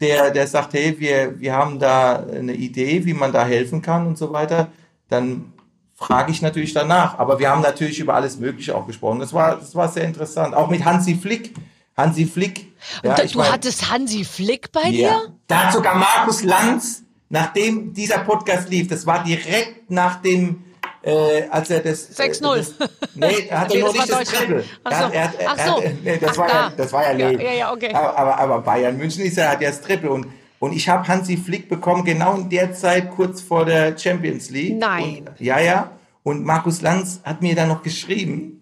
der 0.00 0.30
der 0.30 0.46
sagt, 0.46 0.74
hey, 0.74 1.00
wir 1.00 1.40
wir 1.40 1.54
haben 1.54 1.80
da 1.80 2.24
eine 2.24 2.54
Idee, 2.54 3.04
wie 3.04 3.14
man 3.14 3.32
da 3.32 3.44
helfen 3.44 3.82
kann 3.82 4.06
und 4.06 4.16
so 4.16 4.32
weiter, 4.32 4.68
dann 5.08 5.54
frage 6.00 6.32
ich 6.32 6.40
natürlich 6.42 6.72
danach. 6.72 7.18
Aber 7.18 7.38
wir 7.38 7.50
haben 7.50 7.60
natürlich 7.60 8.00
über 8.00 8.14
alles 8.14 8.38
Mögliche 8.38 8.74
auch 8.74 8.86
gesprochen. 8.86 9.20
Das 9.20 9.32
war, 9.32 9.56
das 9.56 9.74
war 9.74 9.88
sehr 9.88 10.04
interessant. 10.04 10.54
Auch 10.54 10.70
mit 10.70 10.84
Hansi 10.84 11.14
Flick. 11.14 11.54
Hansi 11.96 12.24
Flick. 12.24 12.72
Ja, 13.02 13.14
da, 13.14 13.24
du 13.24 13.38
mein, 13.38 13.52
hattest 13.52 13.90
Hansi 13.90 14.24
Flick 14.24 14.72
bei 14.72 14.84
ja. 14.84 14.88
dir? 14.88 15.34
Da 15.46 15.64
hat 15.64 15.72
sogar 15.74 15.94
Markus 15.96 16.42
Lanz, 16.42 17.02
nachdem 17.28 17.92
dieser 17.92 18.20
Podcast 18.20 18.70
lief, 18.70 18.88
das 18.88 19.06
war 19.06 19.22
direkt 19.22 19.90
nach 19.90 20.22
dem, 20.22 20.64
äh, 21.02 21.42
als 21.50 21.68
er 21.68 21.80
das 21.80 22.18
6-0. 22.18 22.56
Äh, 22.56 22.88
nee, 23.14 23.46
er 23.50 23.60
hatte 23.60 23.76
nee, 23.76 23.82
noch 23.82 23.92
nicht 23.92 24.10
das 24.10 24.28
Treble. 24.28 24.64
Ach 24.84 24.92
so. 24.92 25.12
Er, 25.12 25.34
er, 25.38 25.58
er. 25.58 25.92
Nee, 26.02 26.18
das, 26.18 26.30
Ach, 26.30 26.38
war 26.38 26.48
da. 26.48 26.54
ja, 26.54 26.72
das 26.74 26.92
war 26.92 27.12
ja, 27.12 27.30
ja, 27.30 27.30
ja, 27.38 27.52
ja 27.52 27.72
okay. 27.72 27.92
aber, 27.92 28.16
aber, 28.16 28.38
aber 28.38 28.60
Bayern 28.62 28.96
München 28.96 29.22
ist 29.22 29.36
ja, 29.36 29.50
hat 29.50 29.60
ja 29.60 29.68
das 29.68 29.82
Treble 29.82 30.10
und 30.10 30.26
und 30.60 30.74
ich 30.74 30.88
habe 30.90 31.08
Hansi 31.08 31.38
Flick 31.38 31.70
bekommen, 31.70 32.04
genau 32.04 32.34
in 32.34 32.50
der 32.50 32.74
Zeit, 32.74 33.10
kurz 33.10 33.40
vor 33.40 33.64
der 33.64 33.96
Champions 33.98 34.50
League. 34.50 34.76
Nein. 34.76 35.26
Und, 35.26 35.40
ja, 35.40 35.58
ja. 35.58 35.90
Und 36.22 36.44
Markus 36.44 36.82
Lanz 36.82 37.20
hat 37.24 37.40
mir 37.40 37.54
dann 37.54 37.68
noch 37.68 37.82
geschrieben. 37.82 38.60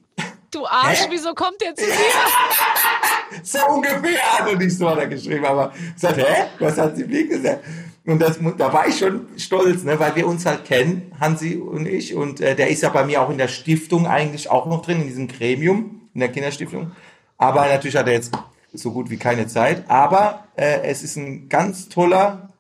Du 0.53 0.65
Arsch, 0.65 1.01
Hä? 1.01 1.09
wieso 1.11 1.35
kommt 1.35 1.61
der 1.61 1.75
zu 1.75 1.85
dir? 1.85 1.93
so 3.43 3.59
ungefähr 3.69 4.23
hat 4.23 4.49
er 4.49 4.57
nicht 4.57 4.79
so 4.79 4.89
hat 4.89 4.99
er 4.99 5.09
geschrieben, 5.09 5.45
aber 5.45 5.73
sagt, 5.97 6.19
hä? 6.19 6.47
Was 6.61 6.79
hat 6.79 6.97
sie 6.97 7.05
Flick 7.05 7.31
gesagt? 7.31 7.65
Und 8.07 8.21
das, 8.21 8.39
da 8.57 8.73
war 8.73 8.87
ich 8.87 8.97
schon 8.97 9.27
stolz, 9.37 9.83
ne, 9.83 9.99
weil 9.99 10.15
wir 10.15 10.27
uns 10.29 10.47
halt 10.47 10.65
kennen, 10.65 11.13
Hansi 11.19 11.57
und 11.57 11.87
ich. 11.87 12.15
Und 12.15 12.41
äh, 12.41 12.55
der 12.55 12.69
ist 12.69 12.83
ja 12.83 12.91
bei 12.91 13.05
mir 13.05 13.21
auch 13.21 13.29
in 13.29 13.39
der 13.39 13.49
Stiftung 13.49 14.07
eigentlich 14.07 14.49
auch 14.51 14.67
noch 14.67 14.83
drin, 14.83 15.01
in 15.03 15.09
diesem 15.09 15.27
Gremium, 15.27 16.09
in 16.15 16.21
der 16.21 16.31
Kinderstiftung. 16.31 16.93
Aber 17.37 17.67
natürlich 17.67 17.97
hat 17.97 18.07
er 18.07 18.15
jetzt 18.15 18.33
so 18.73 18.93
gut 18.93 19.11
wie 19.11 19.17
keine 19.17 19.47
Zeit. 19.47 19.85
Aber 19.89 20.45
äh, 20.57 20.83
es 20.83 21.03
ist 21.03 21.17
ein 21.17 21.49
ganz 21.49 21.89
toller, 21.89 22.51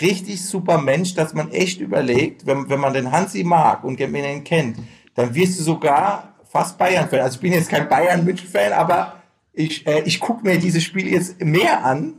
richtig 0.00 0.44
super 0.44 0.78
Mensch, 0.78 1.14
dass 1.14 1.34
man 1.34 1.50
echt 1.50 1.80
überlegt, 1.80 2.46
wenn, 2.46 2.68
wenn 2.68 2.80
man 2.80 2.92
den 2.92 3.12
Hansi 3.12 3.44
mag 3.44 3.84
und 3.84 3.98
wenn 3.98 4.12
man 4.12 4.24
ihn 4.24 4.44
kennt, 4.44 4.78
dann 5.14 5.34
wirst 5.34 5.58
du 5.58 5.62
sogar 5.62 6.34
fast 6.48 6.78
Bayern-Fan. 6.78 7.20
Also 7.20 7.36
ich 7.36 7.40
bin 7.40 7.52
jetzt 7.52 7.70
kein 7.70 7.88
Bayern-Fan, 7.88 8.72
aber 8.72 9.22
ich, 9.52 9.86
äh, 9.86 10.02
ich 10.04 10.20
gucke 10.20 10.46
mir 10.46 10.58
dieses 10.58 10.84
Spiel 10.84 11.08
jetzt 11.08 11.42
mehr 11.42 11.84
an, 11.84 12.14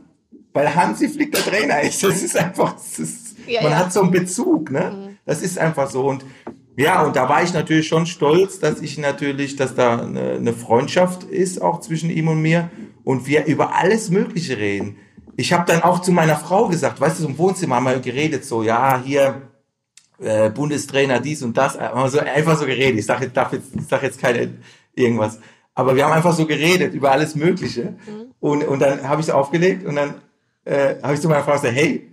weil 0.52 0.74
Hansi 0.74 1.08
Flick 1.08 1.32
der 1.32 1.42
Trainer 1.42 1.80
ist. 1.80 2.02
Das 2.02 2.22
ist 2.22 2.36
einfach, 2.36 2.72
das 2.72 2.98
ist, 2.98 3.36
ja, 3.46 3.62
man 3.62 3.72
ja. 3.72 3.78
hat 3.78 3.92
so 3.92 4.02
einen 4.02 4.10
Bezug, 4.10 4.70
ne? 4.70 4.90
Mhm. 4.90 5.18
Das 5.24 5.42
ist 5.42 5.58
einfach 5.58 5.88
so. 5.88 6.06
Und 6.06 6.24
ja, 6.76 7.02
und 7.02 7.16
da 7.16 7.28
war 7.28 7.42
ich 7.42 7.52
natürlich 7.52 7.88
schon 7.88 8.06
stolz, 8.06 8.60
dass 8.60 8.80
ich 8.80 8.98
natürlich, 8.98 9.56
dass 9.56 9.74
da 9.74 9.98
eine, 9.98 10.32
eine 10.32 10.52
Freundschaft 10.52 11.24
ist, 11.24 11.60
auch 11.60 11.80
zwischen 11.80 12.08
ihm 12.08 12.28
und 12.28 12.40
mir 12.40 12.70
und 13.08 13.26
wir 13.26 13.46
über 13.46 13.74
alles 13.74 14.10
Mögliche 14.10 14.58
reden. 14.58 14.98
Ich 15.34 15.54
habe 15.54 15.64
dann 15.64 15.82
auch 15.82 16.02
zu 16.02 16.12
meiner 16.12 16.36
Frau 16.36 16.68
gesagt, 16.68 17.00
weißt 17.00 17.20
du, 17.20 17.28
im 17.28 17.38
Wohnzimmer 17.38 17.76
haben 17.76 17.86
wir 17.86 18.00
geredet, 18.00 18.44
so, 18.44 18.62
ja, 18.62 19.00
hier 19.02 19.48
äh, 20.20 20.50
Bundestrainer, 20.50 21.18
dies 21.18 21.42
und 21.42 21.56
das, 21.56 21.74
also 21.78 22.18
einfach 22.18 22.58
so 22.58 22.66
geredet. 22.66 22.98
Ich 22.98 23.06
sage 23.06 23.24
jetzt, 23.24 23.34
darf 23.34 23.54
jetzt, 23.54 23.74
ich 23.74 23.86
sag 23.88 24.02
jetzt 24.02 24.20
keine 24.20 24.50
irgendwas. 24.94 25.38
Aber 25.74 25.96
wir 25.96 26.04
haben 26.04 26.12
einfach 26.12 26.34
so 26.34 26.44
geredet 26.44 26.92
über 26.92 27.10
alles 27.10 27.34
Mögliche. 27.34 27.94
Mhm. 28.06 28.34
Und, 28.40 28.68
und 28.68 28.80
dann 28.80 29.08
habe 29.08 29.22
ich 29.22 29.28
es 29.28 29.32
aufgelegt 29.32 29.86
und 29.86 29.96
dann 29.96 30.16
äh, 30.66 30.96
habe 31.02 31.14
ich 31.14 31.20
zu 31.22 31.30
meiner 31.30 31.44
Frau 31.44 31.52
gesagt, 31.52 31.74
hey, 31.74 32.12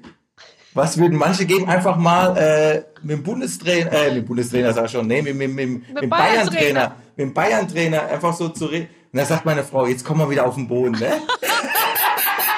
was 0.74 0.98
würden 0.98 1.18
manche 1.18 1.46
geben, 1.46 1.68
einfach 1.68 1.98
mal 1.98 2.38
äh, 2.38 2.84
mit 3.02 3.18
dem 3.18 3.24
Bundestrainer, 3.24 3.92
äh, 3.92 4.08
mit 4.12 4.18
dem 4.20 4.26
Bundestrainer 4.28 4.72
sag 4.72 4.86
ich 4.86 4.92
schon, 4.92 5.08
nee, 5.08 5.22
mit, 5.22 5.36
mit, 5.36 5.54
mit, 5.54 5.70
mit, 5.70 5.94
mit 5.94 6.04
dem 6.04 6.10
Bayern-Trainer, 6.10 6.96
mit 7.18 7.28
dem 7.28 7.34
Bayern-Trainer 7.34 8.08
einfach 8.08 8.34
so 8.34 8.48
zu 8.48 8.68
reden. 8.68 8.88
Und 9.16 9.20
dann 9.20 9.28
sagt 9.28 9.46
meine 9.46 9.64
Frau, 9.64 9.86
jetzt 9.88 10.04
kommen 10.04 10.20
wir 10.20 10.30
wieder 10.30 10.46
auf 10.46 10.56
den 10.56 10.68
Boden, 10.68 10.92
ne? 10.92 11.08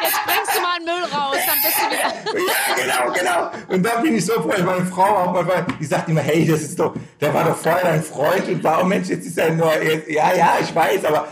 Jetzt 0.02 0.20
bringst 0.26 0.56
du 0.56 0.60
mal 0.60 0.80
Müll 0.84 1.04
raus, 1.04 1.38
dann 1.46 1.58
bist 1.62 1.78
du 1.78 1.86
wieder. 1.92 2.48
ja, 2.48 3.04
genau, 3.06 3.14
genau. 3.14 3.52
Und 3.76 3.84
dann 3.86 4.02
bin 4.02 4.16
ich 4.16 4.26
so 4.26 4.34
froh, 4.42 4.52
meine 4.66 4.88
Frau 4.88 5.04
auch 5.04 5.34
mal, 5.34 5.68
die 5.80 5.86
sagt 5.86 6.10
immer, 6.10 6.22
hey, 6.22 6.48
das 6.48 6.62
ist 6.64 6.80
doch, 6.80 6.96
der 7.22 7.32
war 7.32 7.44
doch 7.44 7.58
vorher 7.58 7.84
dein 7.84 8.02
Freund 8.02 8.48
und 8.48 8.64
warum 8.64 8.90
Mensch, 8.90 9.08
jetzt 9.10 9.28
ist 9.28 9.38
er 9.38 9.52
nur, 9.54 9.72
jetzt, 9.84 10.10
ja, 10.10 10.34
ja, 10.34 10.54
ich 10.60 10.74
weiß, 10.74 11.06
aber 11.06 11.28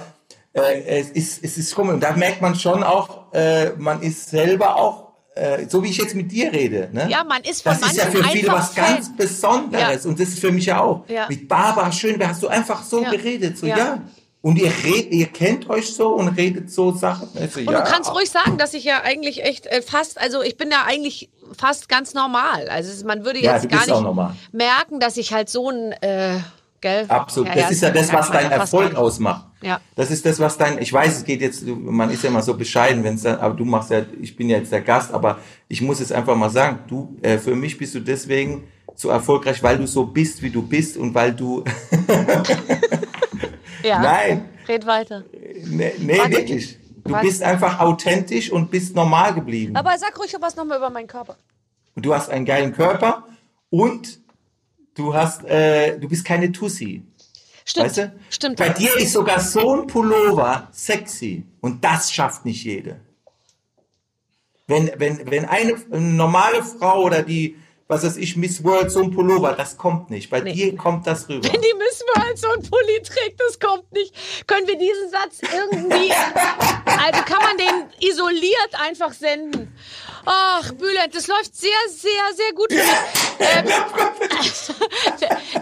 äh, 0.53 0.99
es 0.99 1.09
ist, 1.09 1.43
es 1.43 1.57
ist 1.57 1.73
komisch. 1.73 1.95
Und 1.95 2.03
da 2.03 2.11
merkt 2.11 2.43
man 2.43 2.53
schon 2.53 2.83
auch, 2.83 3.33
äh, 3.33 3.71
man 3.77 4.03
ist 4.03 4.29
selber 4.29 4.75
auch, 4.75 5.07
äh, 5.33 5.65
so 5.67 5.81
wie 5.83 5.89
ich 5.89 5.97
jetzt 5.97 6.13
mit 6.13 6.31
dir 6.31 6.53
rede. 6.53 6.89
Ne? 6.91 7.07
Ja, 7.09 7.23
man 7.23 7.41
ist 7.41 7.63
von 7.63 7.71
Das 7.81 7.81
ist 7.93 7.97
ja 7.97 8.05
für 8.05 8.23
viele 8.25 8.51
was 8.51 8.75
ganz 8.75 9.07
Fan. 9.07 9.15
Besonderes. 9.17 10.03
Ja. 10.03 10.07
Und 10.07 10.19
das 10.19 10.27
ist 10.27 10.39
für 10.39 10.51
mich 10.51 10.67
ja 10.67 10.81
auch. 10.81 11.03
Ja. 11.07 11.25
Mit 11.29 11.47
Barbara 11.47 11.91
Schönberg 11.91 12.29
hast 12.29 12.43
du 12.43 12.47
einfach 12.47 12.83
so 12.83 13.01
Ja. 13.01 13.09
geredet. 13.09 13.57
So, 13.57 13.65
Ja. 13.65 14.03
Ja. 14.45 14.49
Und 14.49 14.57
ihr 14.57 14.71
redet, 14.83 15.11
ihr 15.11 15.25
kennt 15.27 15.69
euch 15.69 15.93
so 15.93 16.09
und 16.09 16.29
redet 16.29 16.71
so 16.71 16.91
Sachen. 16.91 17.29
Also, 17.39 17.59
Und 17.59 17.71
ja. 17.71 17.81
du 17.81 17.91
kannst 17.91 18.13
ruhig 18.13 18.29
sagen, 18.29 18.57
dass 18.57 18.73
ich 18.73 18.83
ja 18.83 19.01
eigentlich 19.03 19.43
echt 19.43 19.65
äh, 19.65 19.81
fast, 19.81 20.19
also 20.19 20.41
ich 20.41 20.55
bin 20.57 20.69
ja 20.69 20.83
eigentlich 20.85 21.29
fast 21.57 21.89
ganz 21.89 22.13
normal. 22.13 22.69
Also 22.69 23.05
man 23.05 23.25
würde 23.25 23.39
Ja, 23.39 23.53
jetzt 23.53 23.65
du 23.65 23.69
gar 23.69 23.85
nicht 23.85 24.01
normal. 24.01 24.35
merken, 24.51 24.99
dass 24.99 25.17
ich 25.17 25.33
halt 25.33 25.49
so 25.49 25.69
ein, 25.69 25.91
äh, 25.93 26.39
gell? 26.81 27.05
Absolut. 27.07 27.49
Ja, 27.49 27.55
das 27.55 27.63
ja, 27.63 27.69
ist 27.71 27.81
ja 27.81 27.89
das, 27.91 28.13
was 28.13 28.31
dein 28.31 28.51
ja 28.51 28.57
Erfolg 28.57 28.95
ausmacht. 28.95 29.45
Ja. 29.61 29.81
Das 29.95 30.11
ist 30.11 30.25
das, 30.25 30.39
was 30.39 30.57
dein, 30.57 30.79
ich 30.79 30.93
weiß, 30.93 31.17
es 31.17 31.23
geht 31.25 31.41
jetzt, 31.41 31.65
man 31.65 32.11
ist 32.11 32.23
ja 32.23 32.29
immer 32.29 32.43
so 32.43 32.53
bescheiden, 32.53 33.03
wenn 33.03 33.15
es 33.15 33.23
dann, 33.23 33.39
aber 33.39 33.55
du 33.55 33.65
machst 33.65 33.89
ja, 33.89 34.03
ich 34.21 34.35
bin 34.35 34.49
ja 34.49 34.57
jetzt 34.57 34.71
der 34.71 34.81
Gast, 34.81 35.11
aber 35.11 35.39
ich 35.67 35.81
muss 35.81 35.99
jetzt 35.99 36.11
einfach 36.13 36.35
mal 36.35 36.51
sagen, 36.51 36.79
du, 36.87 37.17
äh, 37.23 37.39
für 37.39 37.55
mich 37.55 37.77
bist 37.79 37.95
du 37.95 37.99
deswegen 37.99 38.65
so 38.93 39.09
erfolgreich, 39.09 39.63
weil 39.63 39.77
du 39.77 39.87
so 39.87 40.05
bist, 40.05 40.43
wie 40.43 40.51
du 40.51 40.61
bist 40.61 40.97
und 40.97 41.15
weil 41.15 41.33
du, 41.33 41.63
Ja. 43.85 43.99
nein, 43.99 44.49
Red 44.67 44.85
weiter. 44.85 45.23
nee, 45.65 45.93
nee 45.99 46.17
Warte. 46.17 46.31
wirklich. 46.31 46.77
Du 47.03 47.11
Warte. 47.11 47.27
bist 47.27 47.43
einfach 47.43 47.79
authentisch 47.79 48.51
und 48.51 48.71
bist 48.71 48.95
normal 48.95 49.35
geblieben. 49.35 49.75
Aber 49.75 49.95
sag 49.97 50.17
ruhig 50.17 50.35
was 50.39 50.55
nochmal 50.55 50.77
über 50.77 50.89
meinen 50.89 51.07
Körper. 51.07 51.37
Und 51.93 52.05
du 52.05 52.13
hast 52.13 52.29
einen 52.29 52.45
geilen 52.45 52.73
Körper 52.73 53.25
und 53.69 54.19
du 54.95 55.13
hast, 55.13 55.43
äh, 55.45 55.99
du 55.99 56.09
bist 56.09 56.25
keine 56.25 56.51
Tussi. 56.51 57.03
Stimmt. 57.63 57.85
Weißt 57.85 57.97
du? 57.97 58.13
Stimmt. 58.29 58.57
Bei 58.57 58.69
dir 58.69 58.95
ist 58.97 59.13
sogar 59.13 59.39
so 59.39 59.75
ein 59.75 59.87
Pullover 59.87 60.67
sexy. 60.71 61.45
Und 61.61 61.83
das 61.83 62.11
schafft 62.11 62.45
nicht 62.45 62.63
jede. 62.63 62.99
Wenn, 64.67 64.91
wenn, 64.97 65.29
wenn 65.29 65.45
eine 65.45 65.75
normale 65.89 66.63
Frau 66.63 67.03
oder 67.03 67.21
die, 67.21 67.55
was 67.87 68.03
weiß 68.03 68.17
ich, 68.17 68.35
Miss 68.35 68.63
World, 68.63 68.89
so 68.91 69.01
ein 69.01 69.11
Pullover, 69.11 69.53
das 69.53 69.77
kommt 69.77 70.09
nicht. 70.09 70.29
Bei 70.31 70.39
Nee. 70.41 70.53
dir 70.53 70.75
kommt 70.75 71.05
das 71.05 71.29
rüber. 71.29 71.47
Wenn 71.51 71.61
die 71.61 71.73
Miss 71.77 72.03
World 72.15 72.37
so 72.37 72.47
ein 72.49 72.61
Pulli 72.63 73.01
trägt, 73.03 73.39
das 73.39 73.59
kommt 73.59 73.91
nicht. 73.93 74.13
Können 74.47 74.67
wir 74.67 74.77
diesen 74.77 75.09
Satz 75.11 75.39
irgendwie, 75.41 76.11
also 76.85 77.21
kann 77.23 77.41
man 77.43 77.57
den 77.57 78.09
isoliert 78.09 78.71
einfach 78.79 79.13
senden? 79.13 79.71
Ach, 80.27 80.71
Bülent, 80.71 81.13
das 81.13 81.27
läuft 81.27 81.55
sehr, 81.55 81.69
sehr, 81.89 82.09
sehr 82.35 82.51
gut 82.55 82.73
für 82.73 82.79
mich. 82.79 82.95
Ähm, 83.39 83.67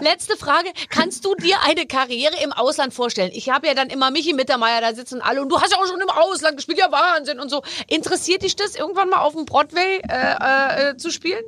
letzte 0.00 0.38
Frage. 0.38 0.70
Kannst 0.88 1.26
du 1.26 1.34
dir 1.34 1.56
eine 1.62 1.84
Karriere 1.86 2.36
im 2.42 2.50
Ausland 2.52 2.94
vorstellen? 2.94 3.30
Ich 3.34 3.50
habe 3.50 3.66
ja 3.66 3.74
dann 3.74 3.90
immer 3.90 4.10
Michi 4.10 4.32
Mittermeier 4.32 4.80
da 4.80 4.94
sitzen 4.94 5.20
alle 5.20 5.42
und 5.42 5.50
du 5.50 5.60
hast 5.60 5.72
ja 5.72 5.78
auch 5.78 5.86
schon 5.86 6.00
im 6.00 6.08
Ausland 6.08 6.56
gespielt, 6.56 6.78
ja 6.78 6.90
Wahnsinn 6.90 7.40
und 7.40 7.50
so. 7.50 7.62
Interessiert 7.88 8.42
dich 8.42 8.56
das, 8.56 8.74
irgendwann 8.74 9.10
mal 9.10 9.18
auf 9.20 9.34
dem 9.34 9.44
Broadway 9.44 10.00
äh, 10.08 10.90
äh, 10.92 10.96
zu 10.96 11.10
spielen? 11.10 11.44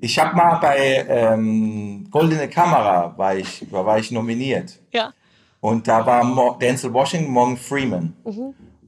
Ich 0.00 0.18
habe 0.18 0.36
mal 0.36 0.56
bei 0.56 1.04
ähm, 1.08 2.06
Goldene 2.10 2.48
Kamera 2.48 3.14
war 3.16 3.36
ich, 3.36 3.66
war 3.70 3.98
ich 3.98 4.10
nominiert. 4.10 4.78
Ja. 4.92 5.12
Und 5.60 5.88
da 5.88 6.04
war 6.06 6.22
Mo 6.22 6.56
Denzel 6.60 6.92
Washington, 6.92 7.30
Morgan 7.32 7.56
Freeman. 7.56 8.12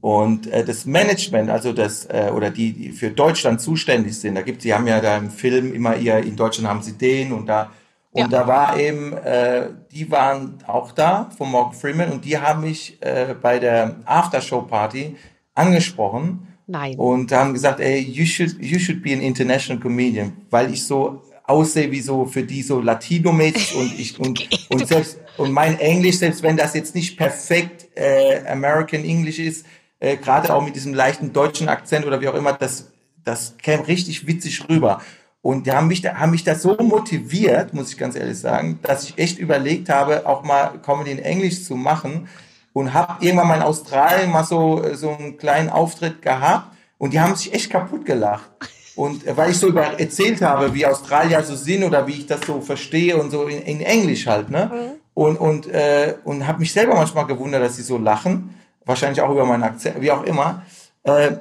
Und 0.01 0.47
äh, 0.47 0.63
das 0.63 0.85
Management, 0.85 1.49
also 1.49 1.73
das, 1.73 2.05
äh, 2.05 2.31
oder 2.33 2.51
die, 2.51 2.71
die 2.71 2.89
für 2.91 3.09
Deutschland 3.09 3.59
zuständig 3.59 4.17
sind, 4.17 4.35
da 4.35 4.41
gibt, 4.41 4.63
die 4.63 4.73
haben 4.73 4.87
ja 4.87 5.01
da 5.01 5.17
im 5.17 5.29
Film 5.29 5.73
immer 5.73 5.97
ihr, 5.97 6.17
in 6.19 6.35
Deutschland 6.37 6.69
haben 6.69 6.81
sie 6.81 6.93
den 6.93 7.33
und 7.33 7.47
da, 7.47 7.69
und 8.11 8.21
Ja. 8.21 8.27
da 8.27 8.47
war 8.47 8.79
eben, 8.79 9.13
äh, 9.13 9.69
die 9.91 10.09
waren 10.09 10.59
auch 10.67 10.93
da 10.93 11.29
von 11.37 11.51
Morgan 11.51 11.73
Freeman 11.73 12.11
und 12.11 12.23
die 12.23 12.37
haben 12.39 12.61
mich 12.61 12.97
äh, 13.01 13.35
bei 13.41 13.59
der 13.59 13.97
Aftershow-Party 14.05 15.15
angesprochen 15.53 16.47
Nein. 16.69 16.95
und 16.97 17.31
haben 17.31 17.53
gesagt, 17.53 17.79
ey, 17.79 17.99
you 17.99 18.25
should, 18.25 18.55
you 18.61 18.77
should 18.77 19.01
be 19.01 19.11
an 19.11 19.21
international 19.21 19.81
comedian, 19.81 20.33
weil 20.49 20.71
ich 20.71 20.83
so 20.85 21.23
aussehe 21.45 21.91
wie 21.91 21.99
so 21.99 22.25
für 22.25 22.43
die 22.43 22.61
so 22.61 22.79
Latino-mäßig 22.79 23.75
und 23.75 23.99
ich 23.99 24.19
und, 24.19 24.47
und 24.69 24.87
selbst 24.87 25.19
und 25.37 25.51
mein 25.51 25.79
Englisch, 25.79 26.19
selbst 26.19 26.43
wenn 26.43 26.57
das 26.57 26.75
jetzt 26.75 26.93
nicht 26.93 27.17
perfekt 27.17 27.87
äh, 27.95 28.45
American 28.47 29.03
English 29.03 29.39
ist, 29.39 29.65
äh, 29.99 30.15
gerade 30.15 30.53
auch 30.53 30.63
mit 30.63 30.75
diesem 30.75 30.93
leichten 30.93 31.33
deutschen 31.33 31.67
Akzent 31.67 32.05
oder 32.05 32.21
wie 32.21 32.27
auch 32.27 32.35
immer, 32.35 32.53
das 32.53 32.91
das 33.23 33.55
käme 33.57 33.87
richtig 33.87 34.27
witzig 34.27 34.67
rüber. 34.69 35.01
Und 35.41 35.65
die 35.65 35.71
haben 35.71 35.87
mich, 35.87 36.01
da, 36.01 36.15
haben 36.15 36.31
mich 36.31 36.43
da 36.43 36.55
so 36.55 36.75
motiviert, 36.75 37.73
muss 37.73 37.91
ich 37.91 37.97
ganz 37.97 38.15
ehrlich 38.15 38.37
sagen, 38.37 38.79
dass 38.81 39.03
ich 39.05 39.17
echt 39.17 39.39
überlegt 39.39 39.89
habe, 39.89 40.27
auch 40.27 40.43
mal 40.43 40.79
Comedy 40.83 41.11
in 41.11 41.19
Englisch 41.19 41.63
zu 41.63 41.75
machen 41.75 42.27
und 42.79 42.93
habe 42.93 43.25
irgendwann 43.25 43.49
mal 43.49 43.57
in 43.57 43.63
Australien 43.63 44.31
mal 44.31 44.45
so, 44.45 44.81
so 44.93 45.09
einen 45.09 45.37
kleinen 45.37 45.69
Auftritt 45.69 46.21
gehabt 46.21 46.77
und 46.97 47.11
die 47.11 47.19
haben 47.19 47.35
sich 47.35 47.53
echt 47.53 47.69
kaputt 47.69 48.05
gelacht. 48.05 48.49
Und 48.95 49.27
äh, 49.27 49.35
weil 49.35 49.51
ich 49.51 49.57
so 49.57 49.67
über 49.67 49.99
erzählt 49.99 50.41
habe, 50.41 50.73
wie 50.73 50.85
Australier 50.85 51.43
so 51.43 51.57
sind 51.57 51.83
oder 51.83 52.07
wie 52.07 52.13
ich 52.13 52.25
das 52.25 52.39
so 52.47 52.61
verstehe 52.61 53.17
und 53.17 53.31
so 53.31 53.47
in, 53.47 53.61
in 53.63 53.81
Englisch 53.81 54.27
halt, 54.27 54.49
ne? 54.49 54.95
Und, 55.13 55.35
und, 55.35 55.67
äh, 55.67 56.15
und 56.23 56.47
habe 56.47 56.59
mich 56.59 56.71
selber 56.71 56.95
manchmal 56.95 57.25
gewundert, 57.25 57.61
dass 57.61 57.75
sie 57.75 57.81
so 57.81 57.97
lachen. 57.97 58.55
Wahrscheinlich 58.85 59.19
auch 59.19 59.29
über 59.29 59.45
meinen 59.45 59.63
Akzent, 59.63 59.99
wie 59.99 60.11
auch 60.11 60.23
immer. 60.23 60.63
Äh, 61.03 61.31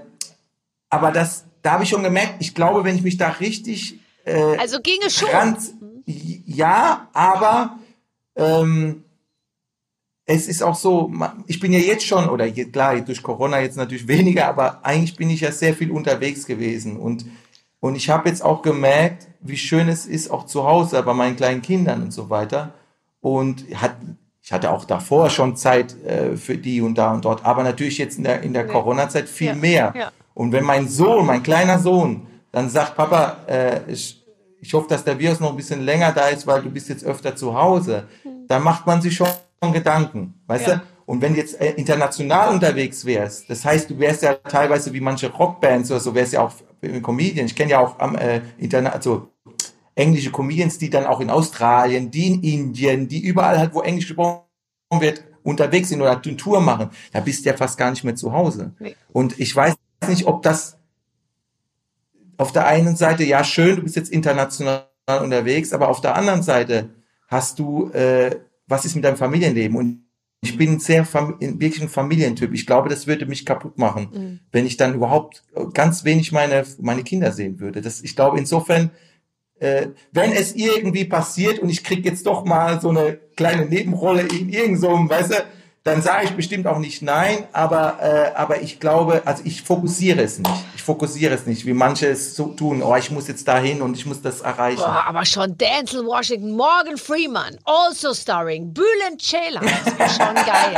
aber 0.91 1.12
das, 1.12 1.45
da 1.62 1.74
habe 1.74 1.84
ich 1.84 1.89
schon 1.89 2.03
gemerkt, 2.03 2.34
ich 2.41 2.53
glaube, 2.53 2.82
wenn 2.82 2.97
ich 2.97 3.03
mich 3.03 3.16
da 3.16 3.28
richtig 3.28 4.01
äh, 4.24 4.57
Also 4.59 4.80
ginge 4.80 5.09
schon. 5.09 5.28
Trans, 5.28 5.72
ja, 6.05 7.07
aber 7.12 7.78
ähm, 8.34 9.05
es 10.31 10.47
ist 10.47 10.62
auch 10.62 10.74
so, 10.74 11.11
ich 11.47 11.59
bin 11.59 11.72
ja 11.72 11.79
jetzt 11.79 12.05
schon, 12.07 12.29
oder 12.29 12.45
je, 12.45 12.66
klar, 12.66 13.01
durch 13.01 13.22
Corona 13.22 13.61
jetzt 13.61 13.79
natürlich 13.79 14.07
weniger, 14.16 14.47
aber 14.47 14.85
eigentlich 14.85 15.16
bin 15.16 15.31
ich 15.31 15.41
ja 15.41 15.51
sehr 15.51 15.74
viel 15.74 15.91
unterwegs 15.91 16.47
gewesen 16.47 16.97
und, 16.99 17.24
und 17.81 17.95
ich 17.97 18.11
habe 18.11 18.29
jetzt 18.29 18.45
auch 18.45 18.61
gemerkt, 18.62 19.26
wie 19.41 19.57
schön 19.57 19.89
es 19.89 20.05
ist, 20.05 20.31
auch 20.31 20.45
zu 20.45 20.64
Hause 20.64 21.03
bei 21.03 21.14
meinen 21.14 21.37
kleinen 21.37 21.62
Kindern 21.62 22.03
und 22.03 22.12
so 22.12 22.29
weiter. 22.29 22.74
Und 23.20 23.64
hat, 23.74 23.97
ich 24.43 24.53
hatte 24.53 24.70
auch 24.72 24.85
davor 24.85 25.31
schon 25.31 25.57
Zeit 25.57 25.95
äh, 26.05 26.37
für 26.37 26.59
die 26.59 26.81
und 26.81 26.97
da 26.99 27.12
und 27.14 27.24
dort, 27.24 27.45
aber 27.45 27.62
natürlich 27.62 27.99
jetzt 27.99 28.18
in 28.18 28.24
der, 28.24 28.43
in 28.43 28.53
der 28.53 28.66
Corona-Zeit 28.66 29.29
viel 29.29 29.49
Ja, 29.49 29.55
mehr. 29.55 29.95
ja. 29.97 30.12
Und 30.35 30.53
wenn 30.53 30.64
mein 30.64 30.89
Sohn, 30.89 31.24
mein 31.24 31.43
kleiner 31.43 31.79
Sohn, 31.79 32.26
dann 32.53 32.68
sagt, 32.68 32.97
Papa, 32.97 33.39
äh, 33.47 33.81
ich, 33.91 34.24
ich 34.61 34.74
hoffe, 34.74 34.89
dass 34.89 35.05
der 35.05 35.18
Virus 35.18 35.39
noch 35.41 35.51
ein 35.51 35.57
bisschen 35.57 35.83
länger 35.83 36.12
da 36.12 36.29
ist, 36.29 36.47
weil 36.47 36.62
du 36.62 36.70
bist 36.70 36.89
jetzt 36.89 37.05
öfter 37.05 37.35
zu 37.37 37.55
Hause, 37.55 38.09
dann 38.49 38.62
macht 38.62 38.87
man 38.87 39.01
sich 39.01 39.14
schon 39.16 39.29
Gedanken, 39.61 40.35
weißt 40.47 40.69
Ja. 40.69 40.77
du? 40.77 40.83
Und 41.07 41.23
wenn 41.23 41.33
du 41.33 41.39
jetzt 41.41 41.59
äh, 41.61 41.73
international 41.73 42.51
unterwegs 42.51 43.05
wärst, 43.05 43.49
das 43.49 43.65
heißt, 43.65 43.89
du 43.91 43.99
wärst 43.99 44.23
ja 44.23 44.35
teilweise 44.35 44.93
wie 44.93 45.01
manche 45.01 45.33
Rockbands 45.33 45.91
oder 45.91 46.01
so, 46.01 46.15
wärst 46.15 46.35
ja 46.35 46.43
auch 46.43 46.53
äh, 46.83 47.01
Comedian. 47.01 47.47
Ich 47.47 47.57
kenne 47.57 47.71
ja 47.73 47.81
auch 47.81 47.99
am 47.99 48.15
äh, 48.15 48.43
interna 48.59 48.91
also 48.91 49.29
englische 49.95 50.31
Comedians, 50.31 50.79
die 50.79 50.91
dann 50.91 51.07
auch 51.07 51.21
in 51.21 51.31
Australien, 51.31 52.11
die 52.11 52.27
in 52.29 52.43
Indien, 52.43 53.09
die 53.09 53.21
überall 53.21 53.59
halt, 53.59 53.75
wo 53.75 53.81
Englisch 53.81 54.07
gesprochen 54.07 54.43
wird, 55.01 55.25
unterwegs 55.43 55.89
sind 55.89 56.01
oder 56.03 56.21
eine 56.23 56.37
Tour 56.37 56.61
machen. 56.61 56.91
Da 57.13 57.21
bist 57.21 57.45
du 57.45 57.49
ja 57.51 57.57
fast 57.57 57.79
gar 57.79 57.91
nicht 57.91 58.05
mehr 58.05 58.15
zu 58.15 58.33
Hause. 58.33 58.75
Nee. 58.79 58.95
Und 59.13 59.41
ich 59.41 59.55
weiß 59.57 59.75
nicht, 60.09 60.27
ob 60.27 60.43
das 60.43 60.77
auf 62.37 62.53
der 62.53 62.67
einen 62.67 62.97
Seite, 62.97 63.25
ja 63.25 63.43
schön, 63.45 63.77
du 63.77 63.83
bist 63.83 63.97
jetzt 63.97 64.11
international 64.11 64.85
unterwegs, 65.23 65.73
aber 65.73 65.89
auf 65.89 66.01
der 66.01 66.15
anderen 66.17 66.43
Seite 66.43 66.91
hast 67.29 67.59
du, 67.59 67.91
äh, 67.91 68.37
was 68.69 68.85
ist 68.85 68.95
mit 68.95 69.05
deinem 69.05 69.16
Familienleben? 69.16 69.77
Und 69.77 70.05
ich 70.41 70.57
bin 70.57 70.79
sehr 70.79 71.07
wirklich 71.12 71.83
ein 71.83 71.89
Familientyp. 71.89 72.55
Ich 72.55 72.66
glaube, 72.66 72.89
das 72.89 73.07
würde 73.07 73.27
mich 73.27 73.45
kaputt 73.45 73.77
machen, 73.79 74.41
wenn 74.53 74.66
ich 74.66 74.77
dann 74.77 74.95
überhaupt 74.95 75.43
ganz 75.75 76.05
wenig 76.05 76.31
meine, 76.31 76.64
meine 76.81 77.03
Kinder 77.03 77.33
sehen 77.33 77.59
würde. 77.59 77.81
Das, 77.81 78.03
ich 78.03 78.14
glaube, 78.14 78.39
insofern, 78.39 78.91
äh, 79.59 79.89
wenn 80.12 80.33
es 80.33 80.55
irgendwie 80.55 81.05
passiert 81.05 81.59
und 81.59 81.69
ich 81.69 81.83
krieg 81.83 82.05
jetzt 82.05 82.27
doch 82.27 82.45
mal 82.45 82.81
so 82.81 82.91
eine 82.91 83.19
kleine 83.37 83.66
Nebenrolle 83.66 84.23
in 84.23 84.49
irgend 84.49 84.79
so 84.79 84.89
weißt 84.89 85.33
du, 85.33 85.45
dann 85.89 86.03
sage 86.03 86.26
ich 86.26 86.32
bestimmt 86.32 86.66
auch 86.66 86.78
nicht 86.78 87.03
nein, 87.03 87.47
aber, 87.53 87.99
äh, 88.01 88.36
aber 88.36 88.62
ich 88.62 88.78
glaube, 88.78 89.22
also 89.24 89.43
ich 89.45 89.62
fokussiere 89.62 90.22
es 90.22 90.39
nicht. 90.39 90.51
Ich 90.76 90.82
fokussiere 90.82 91.34
es 91.34 91.47
nicht, 91.47 91.66
wie 91.66 91.72
manche 91.72 92.07
es 92.07 92.36
so 92.36 92.49
tun. 92.49 92.82
Oh, 92.82 92.95
ich 92.97 93.11
muss 93.11 93.26
jetzt 93.28 93.49
dahin 93.49 93.82
und 93.82 93.97
ich 93.97 94.07
muss 94.07 94.20
das 94.20 94.41
erreichen. 94.41 94.78
Boah, 94.78 95.05
aber 95.07 95.24
schon 95.24 95.57
Denzel 95.57 96.05
Washington, 96.05 96.53
Morgan 96.53 96.97
Freeman, 96.97 97.59
also 97.64 98.12
starring 98.14 98.72
Bülent 98.72 99.20
Ceylan, 99.20 99.66
schon 99.66 100.34
geil. 100.34 100.76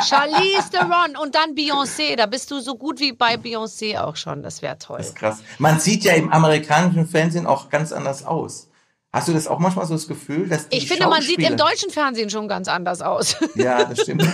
Charlize 0.08 0.70
Theron 0.70 1.16
und 1.22 1.34
dann 1.34 1.54
Beyoncé, 1.54 2.16
da 2.16 2.26
bist 2.26 2.50
du 2.50 2.60
so 2.60 2.76
gut 2.76 3.00
wie 3.00 3.12
bei 3.12 3.34
Beyoncé 3.34 3.98
auch 4.00 4.16
schon, 4.16 4.42
das 4.42 4.62
wäre 4.62 4.78
toll. 4.78 4.98
Das 4.98 5.08
ist 5.08 5.16
krass. 5.16 5.38
Man 5.58 5.78
sieht 5.78 6.04
ja 6.04 6.14
im 6.14 6.32
amerikanischen 6.32 7.06
Fernsehen 7.06 7.46
auch 7.46 7.68
ganz 7.68 7.92
anders 7.92 8.24
aus. 8.24 8.69
Hast 9.12 9.26
du 9.26 9.32
das 9.32 9.48
auch 9.48 9.58
manchmal 9.58 9.86
so 9.86 9.94
das 9.94 10.06
Gefühl, 10.06 10.48
dass 10.48 10.68
die 10.68 10.76
Ich 10.78 10.86
finde, 10.88 11.08
man 11.08 11.20
sieht 11.20 11.40
im 11.40 11.56
deutschen 11.56 11.90
Fernsehen 11.90 12.30
schon 12.30 12.46
ganz 12.46 12.68
anders 12.68 13.02
aus. 13.02 13.36
Ja, 13.56 13.82
das 13.84 14.00
stimmt. 14.02 14.24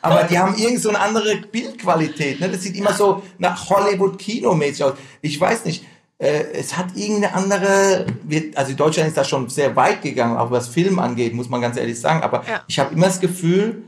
Aber 0.00 0.24
die 0.24 0.38
haben 0.38 0.54
irgend 0.56 0.80
so 0.80 0.88
eine 0.88 1.00
andere 1.00 1.36
Bildqualität. 1.36 2.40
Ne? 2.40 2.48
Das 2.48 2.62
sieht 2.62 2.76
immer 2.76 2.92
so 2.94 3.22
nach 3.38 3.68
Hollywood-Kino-mäßig 3.68 4.84
aus. 4.84 4.92
Ich 5.20 5.38
weiß 5.38 5.64
nicht, 5.66 5.84
äh, 6.18 6.44
es 6.54 6.76
hat 6.78 6.96
irgendeine 6.96 7.34
andere, 7.34 8.06
wir- 8.22 8.52
also 8.54 8.72
Deutschland 8.74 9.08
ist 9.08 9.16
da 9.18 9.24
schon 9.24 9.48
sehr 9.50 9.76
weit 9.76 10.00
gegangen, 10.02 10.38
auch 10.38 10.50
was 10.50 10.68
Film 10.68 10.98
angeht, 10.98 11.34
muss 11.34 11.48
man 11.50 11.60
ganz 11.60 11.76
ehrlich 11.76 12.00
sagen. 12.00 12.22
Aber 12.22 12.42
Ja. 12.48 12.62
ich 12.68 12.78
habe 12.78 12.94
immer 12.94 13.06
das 13.06 13.20
Gefühl, 13.20 13.82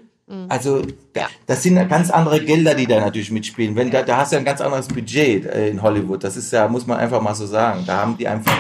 also 0.48 0.82
da, 1.12 1.26
das 1.46 1.62
sind 1.62 1.88
ganz 1.88 2.10
andere 2.10 2.40
Gelder, 2.40 2.74
die 2.74 2.86
da 2.86 3.00
natürlich 3.00 3.30
mitspielen. 3.30 3.74
Wenn 3.74 3.90
da, 3.90 4.02
da 4.02 4.18
hast 4.18 4.32
du 4.32 4.36
ja 4.36 4.40
ein 4.40 4.44
ganz 4.44 4.60
anderes 4.60 4.88
Budget 4.88 5.44
äh, 5.46 5.68
in 5.68 5.82
Hollywood. 5.82 6.22
Das 6.22 6.36
ist 6.36 6.52
ja, 6.52 6.68
muss 6.68 6.86
man 6.86 6.98
einfach 6.98 7.20
mal 7.20 7.34
so 7.34 7.46
sagen. 7.46 7.84
Da 7.86 7.96
haben 7.98 8.16
die 8.16 8.28
einfach. 8.28 8.56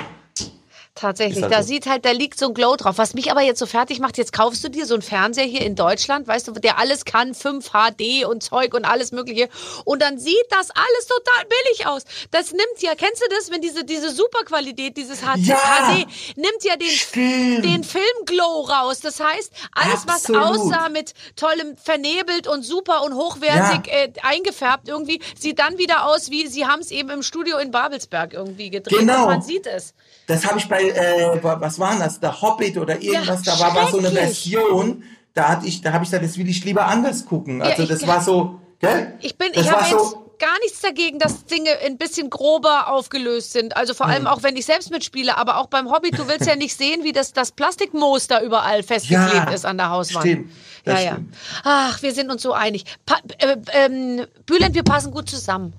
Tatsächlich, 1.00 1.42
halt 1.42 1.52
da 1.52 1.62
so. 1.62 1.68
sieht 1.68 1.86
halt, 1.86 2.04
da 2.04 2.10
liegt 2.10 2.38
so 2.38 2.48
ein 2.48 2.54
Glow 2.54 2.76
drauf. 2.76 2.98
Was 2.98 3.14
mich 3.14 3.30
aber 3.30 3.40
jetzt 3.40 3.58
so 3.58 3.66
fertig 3.66 4.00
macht, 4.00 4.18
jetzt 4.18 4.32
kaufst 4.32 4.62
du 4.64 4.68
dir 4.68 4.84
so 4.86 4.94
einen 4.94 5.02
Fernseher 5.02 5.44
hier 5.44 5.62
in 5.62 5.74
Deutschland, 5.76 6.28
weißt 6.28 6.48
du, 6.48 6.52
der 6.52 6.78
alles 6.78 7.04
kann, 7.04 7.34
5 7.34 7.70
HD 7.70 8.24
und 8.26 8.42
Zeug 8.42 8.74
und 8.74 8.84
alles 8.84 9.12
mögliche. 9.12 9.48
Und 9.84 10.02
dann 10.02 10.18
sieht 10.18 10.36
das 10.50 10.70
alles 10.70 11.06
total 11.06 11.44
billig 11.46 11.86
aus. 11.86 12.02
Das 12.30 12.52
nimmt 12.52 12.80
ja, 12.80 12.94
kennst 12.94 13.22
du 13.22 13.26
das, 13.34 13.50
wenn 13.50 13.60
diese, 13.62 13.84
diese 13.84 14.10
Superqualität, 14.10 14.96
dieses 14.96 15.20
HD, 15.20 15.38
Ja. 15.46 15.56
HD 15.56 16.06
nimmt 16.36 16.62
ja 16.64 16.76
den, 16.76 16.88
Stimmt. 16.88 17.64
den 17.64 17.84
Filmglow 17.84 18.62
raus. 18.68 19.00
Das 19.00 19.20
heißt, 19.20 19.52
alles, 19.72 20.06
Absolut. 20.06 20.42
was 20.42 20.58
aussah 20.60 20.88
mit 20.88 21.14
tollem 21.36 21.76
vernebelt 21.76 22.46
und 22.46 22.62
super 22.62 23.02
und 23.04 23.14
hochwertig 23.14 23.90
Ja. 23.90 23.98
äh, 24.00 24.12
eingefärbt 24.22 24.88
irgendwie, 24.88 25.20
sieht 25.38 25.58
dann 25.58 25.78
wieder 25.78 26.06
aus, 26.06 26.30
wie 26.30 26.46
sie 26.46 26.66
haben 26.66 26.80
es 26.80 26.90
eben 26.90 27.10
im 27.10 27.22
Studio 27.22 27.58
in 27.58 27.70
Babelsberg 27.70 28.32
irgendwie 28.34 28.70
gedreht. 28.70 28.98
Genau. 28.98 29.22
Und 29.22 29.28
man 29.30 29.42
sieht 29.42 29.66
es. 29.66 29.94
Das 30.26 30.46
habe 30.46 30.58
ich 30.58 30.68
bei, 30.68 30.89
äh, 30.94 31.42
wa- 31.42 31.60
was 31.60 31.78
war 31.78 31.96
das? 31.98 32.20
Der 32.20 32.40
Hobbit 32.40 32.76
oder 32.78 33.00
irgendwas, 33.00 33.44
Ja, 33.44 33.54
da 33.56 33.60
war 33.60 33.74
mal 33.74 33.90
so 33.90 33.98
eine. 33.98 34.10
Version, 34.10 35.02
da 35.34 35.48
hatte 35.48 35.66
ich, 35.66 35.80
da 35.82 35.92
habe 35.92 36.04
ich 36.04 36.10
gesagt, 36.10 36.24
das 36.24 36.36
will 36.38 36.48
ich 36.48 36.64
lieber 36.64 36.86
anders 36.86 37.24
gucken. 37.26 37.62
Also 37.62 37.82
ich- 37.84 37.88
das 37.88 38.06
war 38.06 38.20
so, 38.20 38.60
gell? 38.80 39.14
Ich 39.20 39.36
bin, 39.38 39.52
das 39.54 39.64
ich 39.66 39.72
war 39.72 39.80
habe 39.82 39.90
jetzt 39.90 40.10
so, 40.10 40.26
gar 40.38 40.58
nichts 40.62 40.80
dagegen, 40.80 41.18
dass 41.18 41.44
Dinge 41.44 41.70
ein 41.84 41.98
bisschen 41.98 42.30
grober 42.30 42.88
aufgelöst 42.88 43.52
sind. 43.52 43.76
Also 43.76 43.92
vor 43.94 44.06
Hm. 44.06 44.12
allem 44.12 44.26
auch, 44.26 44.42
wenn 44.42 44.56
ich 44.56 44.64
selbst 44.66 44.90
mitspiele, 44.90 45.36
aber 45.36 45.58
auch 45.58 45.66
beim 45.66 45.90
Hobby, 45.92 46.10
du 46.10 46.26
willst 46.28 46.46
ja 46.46 46.56
nicht 46.56 46.74
sehen, 46.76 47.04
wie 47.04 47.12
das, 47.12 47.32
das 47.34 47.52
Plastikmoos 47.52 48.26
da 48.26 48.40
überall 48.42 48.82
festgeklebt 48.82 49.34
Ja, 49.34 49.50
ist 49.50 49.66
an 49.66 49.76
der 49.76 49.90
Hauswand. 49.90 50.26
stimmt, 50.26 50.50
Ja, 50.86 50.98
ja. 50.98 51.12
stimmt. 51.12 51.34
Ach, 51.62 52.00
wir 52.02 52.12
sind 52.14 52.30
uns 52.30 52.40
so 52.42 52.54
einig. 52.54 52.84
Pa 53.04 53.16
äh, 53.38 53.56
ähm, 53.72 54.26
Bülent, 54.46 54.74
wir 54.74 54.82
passen 54.82 55.12
gut 55.12 55.28
zusammen. 55.28 55.74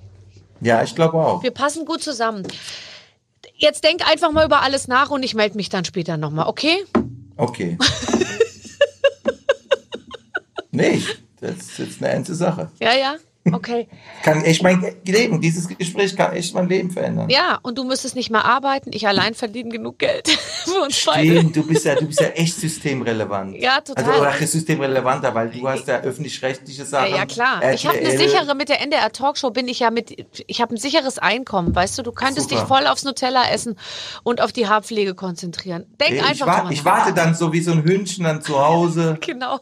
ja, 0.62 0.84
ich 0.84 0.94
glaube 0.94 1.18
auch. 1.18 1.42
Wir 1.42 1.50
passen 1.52 1.84
gut 1.86 2.04
zusammen. 2.04 2.44
Jetzt 3.62 3.84
denk 3.84 4.10
einfach 4.10 4.32
mal 4.32 4.44
über 4.44 4.64
alles 4.64 4.88
nach 4.88 5.12
und 5.12 5.22
ich 5.22 5.36
melde 5.36 5.56
mich 5.56 5.70
dann 5.70 5.86
später 5.86 6.18
nochmal, 6.18 6.48
okay? 6.48 6.84
Okay. 7.38 7.78
nee, 10.72 11.00
das 11.40 11.58
ist 11.58 11.78
jetzt 11.78 12.02
eine 12.02 12.12
ernste 12.12 12.34
Sache. 12.34 12.72
Ja, 12.80 12.96
ja. 12.96 13.18
Okay. 13.52 13.88
Kann 14.24 14.44
echt 14.44 14.62
mein 14.62 14.86
Leben, 15.04 15.42
dieses 15.42 15.68
Gespräch 15.68 16.16
kann 16.16 16.34
echt 16.34 16.54
mein 16.54 16.70
Leben 16.70 16.92
verändern. 16.92 17.28
Ja, 17.30 17.58
und 17.64 17.78
du 17.78 17.84
müsstest 17.84 18.16
nicht 18.16 18.30
mehr 18.30 18.46
arbeiten. 18.46 18.92
Ich 18.94 19.08
allein 19.08 19.34
verdiene 19.34 19.70
genug 19.72 19.98
Geld 19.98 20.28
für 20.64 20.82
uns 20.82 21.04
beide. 21.06 21.40
Stimmt, 21.40 21.56
du 21.56 21.66
bist 21.66 21.86
ja, 21.86 21.96
du 21.96 22.06
bist 22.06 22.20
ja 22.20 22.28
echt 22.28 22.56
systemrelevant. 22.56 23.58
Ja, 23.58 23.82
total. 23.82 24.26
Also 24.28 24.46
systemrelevanter, 24.46 25.34
weil 25.34 25.50
du 25.50 25.68
hast 25.68 25.88
ja 25.88 26.02
öffentlich-rechtliche 26.02 26.82
Ja, 26.84 26.86
Sachen. 26.86 27.16
ja 27.16 27.26
klar. 27.26 27.74
Ich 27.74 27.86
habe 27.88 27.98
eine 27.98 28.10
RTL. 28.14 28.30
sichere, 28.30 28.56
mit 28.56 28.70
der 28.70 28.80
NDR 28.82 29.12
Talkshow 29.12 29.50
bin 29.50 29.68
ich 29.68 29.80
ja 29.80 29.90
mit, 29.90 30.44
ich 30.48 30.62
habe 30.62 30.76
ein 30.76 30.78
sicheres 30.78 31.18
Einkommen, 31.18 31.74
weißt 31.76 31.98
du, 31.98 32.04
du 32.04 32.12
könntest 32.12 32.50
Super. 32.50 32.62
dich 32.62 32.68
voll 32.68 32.86
aufs 32.86 33.04
Nutella 33.04 33.50
essen 33.52 33.76
und 34.24 34.42
auf 34.42 34.52
die 34.52 34.68
Haarpflege 34.68 35.16
konzentrieren. 35.16 35.86
Denk 36.00 36.14
Ich, 36.14 36.24
einfach 36.24 36.46
wa 36.48 36.60
drüber 36.60 36.72
ich 36.74 36.86
warte 36.86 37.14
dann 37.14 37.34
so 37.34 37.52
wie 37.54 37.62
so 37.62 37.72
ein 37.72 37.84
Hündchen 37.84 38.24
dann 38.24 38.42
zu 38.44 38.64
Hause, 38.64 39.18
Genau. 39.26 39.60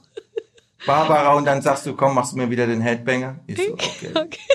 Barbara, 0.85 1.33
und 1.33 1.45
dann 1.45 1.61
sagst 1.61 1.85
du, 1.85 1.95
komm, 1.95 2.15
machst 2.15 2.33
du 2.33 2.37
mir 2.37 2.49
wieder 2.49 2.67
den 2.67 2.81
Headbanger? 2.81 3.39
Ich 3.47 3.57
so, 3.57 3.73
okay. 3.73 4.11
Okay. 4.15 4.39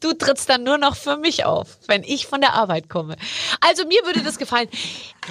Du 0.00 0.12
trittst 0.12 0.48
dann 0.48 0.62
nur 0.62 0.78
noch 0.78 0.94
für 0.94 1.16
mich 1.16 1.44
auf, 1.44 1.78
wenn 1.88 2.04
ich 2.04 2.28
von 2.28 2.40
der 2.40 2.52
Arbeit 2.54 2.88
komme. 2.88 3.16
Also 3.60 3.84
mir 3.86 4.00
würde 4.04 4.22
das 4.22 4.38
gefallen. 4.38 4.68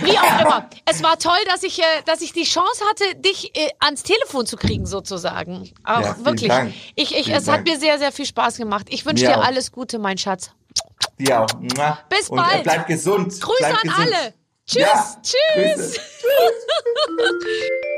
Wie 0.01 0.17
auch 0.17 0.41
immer. 0.41 0.69
Es 0.83 1.01
war 1.01 1.17
toll, 1.17 1.37
dass 1.47 1.63
ich, 1.63 1.79
äh, 1.79 1.83
dass 2.05 2.19
ich 2.19 2.33
die 2.33 2.43
Chance 2.43 2.83
hatte, 2.89 3.15
dich 3.21 3.55
äh, 3.57 3.69
ans 3.79 4.03
Telefon 4.03 4.45
zu 4.45 4.57
kriegen, 4.57 4.85
sozusagen. 4.85 5.71
Auch 5.85 6.01
Ja, 6.01 6.25
wirklich. 6.25 6.49
Dank. 6.49 6.73
Ich, 6.95 7.15
ich, 7.15 7.25
Vielen 7.25 7.37
es 7.37 7.47
hat 7.47 7.59
Dank. 7.59 7.67
mir 7.69 7.79
sehr, 7.79 7.97
sehr 7.99 8.11
viel 8.11 8.25
Spaß 8.25 8.57
gemacht. 8.57 8.87
Ich 8.89 9.05
wünsche 9.05 9.25
dir 9.25 9.37
auch. 9.39 9.45
alles 9.45 9.71
Gute, 9.71 9.97
mein 9.97 10.17
Schatz. 10.17 10.51
Dir 11.17 11.39
auch. 11.41 11.47
Bis 12.09 12.27
und, 12.27 12.39
äh, 12.39 12.41
bald. 12.41 12.63
bleib 12.63 12.87
gesund. 12.87 13.39
Grüße 13.39 13.55
bleib 13.59 13.75
an 13.75 13.81
gesund. 13.83 13.97
alle. 14.13 14.33
Tschüss. 14.67 14.81
Ja, 14.81 15.21
Tschüss. 15.23 15.77
Grüße. 15.77 16.01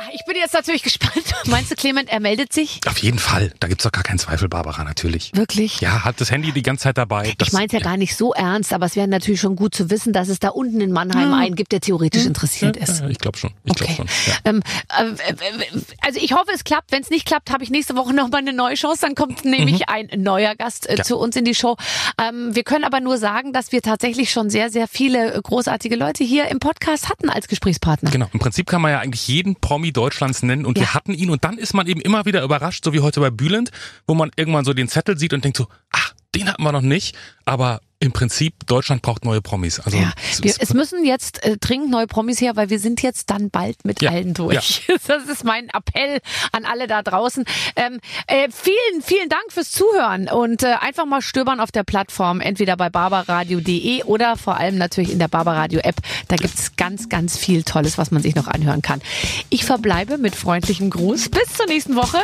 Ja, 0.00 0.08
ich 0.14 0.24
bin 0.24 0.36
jetzt 0.36 0.54
natürlich 0.54 0.82
gespannt. 0.88 1.12
Meinst 1.46 1.70
du, 1.70 1.74
Clement, 1.74 2.08
er 2.10 2.20
meldet 2.20 2.52
sich? 2.52 2.80
Auf 2.86 2.98
jeden 2.98 3.18
Fall. 3.18 3.52
Da 3.60 3.68
gibt's 3.68 3.84
doch 3.84 3.92
gar 3.92 4.02
keinen 4.04 4.18
Zweifel, 4.18 4.48
Barbara, 4.48 4.84
natürlich. 4.84 5.32
Wirklich? 5.34 5.80
Ja, 5.80 6.04
hat 6.04 6.20
das 6.20 6.30
Handy 6.30 6.52
die 6.52 6.62
ganze 6.62 6.84
Zeit 6.84 6.98
dabei. 6.98 7.34
Das, 7.38 7.48
Ich 7.48 7.52
meine 7.54 7.66
es 7.66 7.72
ja 7.72 7.80
gar 7.80 7.96
nicht 7.96 8.16
so 8.16 8.32
ernst, 8.34 8.72
aber 8.72 8.86
es 8.86 8.96
wäre 8.96 9.08
natürlich 9.08 9.40
schon 9.40 9.56
gut 9.56 9.74
zu 9.74 9.90
wissen, 9.90 10.12
dass 10.12 10.28
es 10.28 10.38
da 10.38 10.48
unten 10.50 10.80
in 10.80 10.92
Mannheim 10.92 11.32
einen 11.34 11.54
gibt, 11.54 11.72
der 11.72 11.80
theoretisch 11.80 12.24
interessiert 12.26 12.76
ist. 12.76 13.00
Ja, 13.00 13.08
ich 13.08 13.18
glaube 13.18 13.38
schon. 13.38 13.50
Ich 13.64 13.74
glaube 13.74 13.92
Okay. 13.92 13.96
schon. 13.96 14.06
Ja. 14.26 14.50
Ähm, 14.50 14.62
äh, 14.88 15.64
also 16.02 16.20
ich 16.20 16.32
hoffe, 16.32 16.50
es 16.54 16.64
klappt. 16.64 16.92
Wenn 16.92 17.02
es 17.02 17.10
nicht 17.10 17.26
klappt, 17.26 17.50
habe 17.50 17.64
ich 17.64 17.70
nächste 17.70 17.96
Woche 17.96 18.12
noch 18.14 18.28
mal 18.30 18.38
eine 18.38 18.52
neue 18.52 18.74
Chance. 18.74 19.00
Dann 19.02 19.14
kommt 19.14 19.44
nämlich 19.44 19.88
ein 19.88 20.08
neuer 20.16 20.54
Gast 20.54 20.86
äh, 20.86 20.92
Mhm. 20.92 20.98
Ja. 20.98 21.04
zu 21.04 21.16
uns 21.18 21.36
in 21.36 21.44
die 21.44 21.54
Show. 21.54 21.76
Ähm, 22.20 22.54
wir 22.54 22.64
können 22.64 22.84
aber 22.84 23.00
nur 23.00 23.18
sagen, 23.18 23.52
dass 23.52 23.72
wir 23.72 23.82
tatsächlich 23.82 24.30
schon 24.32 24.50
sehr, 24.50 24.70
sehr 24.70 24.88
viele 24.88 25.34
äh, 25.34 25.40
großartige 25.42 25.96
Leute 25.96 26.24
hier 26.24 26.48
im 26.48 26.58
Podcast 26.58 27.08
hatten 27.08 27.30
als 27.30 27.46
Gesprächspartner. 27.48 28.10
Genau. 28.10 28.26
Im 28.32 28.40
Prinzip 28.40 28.66
kann 28.66 28.82
man 28.82 28.90
ja 28.92 28.98
eigentlich 29.00 29.26
jeden 29.28 29.54
Promi 29.56 29.87
Deutschlands 29.92 30.42
nennen 30.42 30.66
und 30.66 30.78
Ja. 30.78 30.84
wir 30.84 30.94
hatten 30.94 31.14
ihn 31.14 31.30
und 31.30 31.44
dann 31.44 31.58
ist 31.58 31.74
man 31.74 31.86
eben 31.86 32.00
immer 32.00 32.24
wieder 32.24 32.42
überrascht, 32.42 32.84
so 32.84 32.92
wie 32.92 33.00
heute 33.00 33.20
bei 33.20 33.30
Bülent, 33.30 33.70
wo 34.06 34.14
man 34.14 34.30
irgendwann 34.36 34.64
so 34.64 34.72
den 34.74 34.88
Zettel 34.88 35.18
sieht 35.18 35.32
und 35.32 35.44
denkt 35.44 35.56
so, 35.58 35.66
ach, 35.90 36.14
den 36.34 36.48
hatten 36.48 36.62
wir 36.62 36.72
noch 36.72 36.82
nicht, 36.82 37.16
aber 37.44 37.80
im 38.00 38.12
Prinzip 38.12 38.66
Deutschland 38.66 39.02
braucht 39.02 39.24
neue 39.24 39.40
Promis. 39.40 39.80
Also 39.80 39.98
Ja, 39.98 40.12
es 40.30 40.42
wir, 40.42 40.54
es 40.58 40.72
müssen 40.72 41.04
jetzt 41.04 41.42
äh, 41.44 41.56
dringend 41.56 41.90
neue 41.90 42.06
Promis 42.06 42.40
her, 42.40 42.54
weil 42.54 42.70
wir 42.70 42.78
sind 42.78 43.02
jetzt 43.02 43.28
dann 43.30 43.50
bald 43.50 43.84
mit 43.84 44.00
Ja, 44.02 44.10
allen 44.10 44.34
durch. 44.34 44.86
Das 45.08 45.24
ist 45.24 45.42
mein 45.42 45.68
Appell 45.70 46.20
an 46.52 46.64
alle 46.64 46.86
da 46.86 47.02
draußen. 47.02 47.44
Ähm, 47.76 47.98
äh, 48.26 48.48
vielen, 48.50 49.02
vielen 49.02 49.28
Dank 49.28 49.44
fürs 49.50 49.70
Zuhören 49.70 50.28
und 50.28 50.62
äh, 50.62 50.74
einfach 50.80 51.06
mal 51.06 51.22
stöbern 51.22 51.60
auf 51.60 51.72
der 51.72 51.82
Plattform, 51.82 52.40
entweder 52.40 52.76
bei 52.76 52.90
barbaradio.de 52.90 54.04
oder 54.04 54.36
vor 54.36 54.58
allem 54.58 54.76
natürlich 54.76 55.10
in 55.10 55.18
der 55.18 55.28
Barbaradio 55.28 55.80
App. 55.80 55.96
Da 56.28 56.36
gibt's 56.36 56.76
ganz, 56.76 57.08
ganz 57.08 57.36
viel 57.36 57.62
Tolles, 57.62 57.98
was 57.98 58.10
man 58.10 58.22
sich 58.22 58.34
noch 58.34 58.48
anhören 58.48 58.82
kann. 58.82 59.00
Ich 59.48 59.64
verbleibe 59.64 60.18
mit 60.18 60.36
freundlichem 60.36 60.90
Gruß. 60.90 61.30
Bis 61.30 61.52
zur 61.54 61.66
nächsten 61.66 61.96
Woche. 61.96 62.18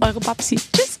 Eure 0.00 0.20
Babsi. 0.20 0.56
Tschüss. 0.56 1.00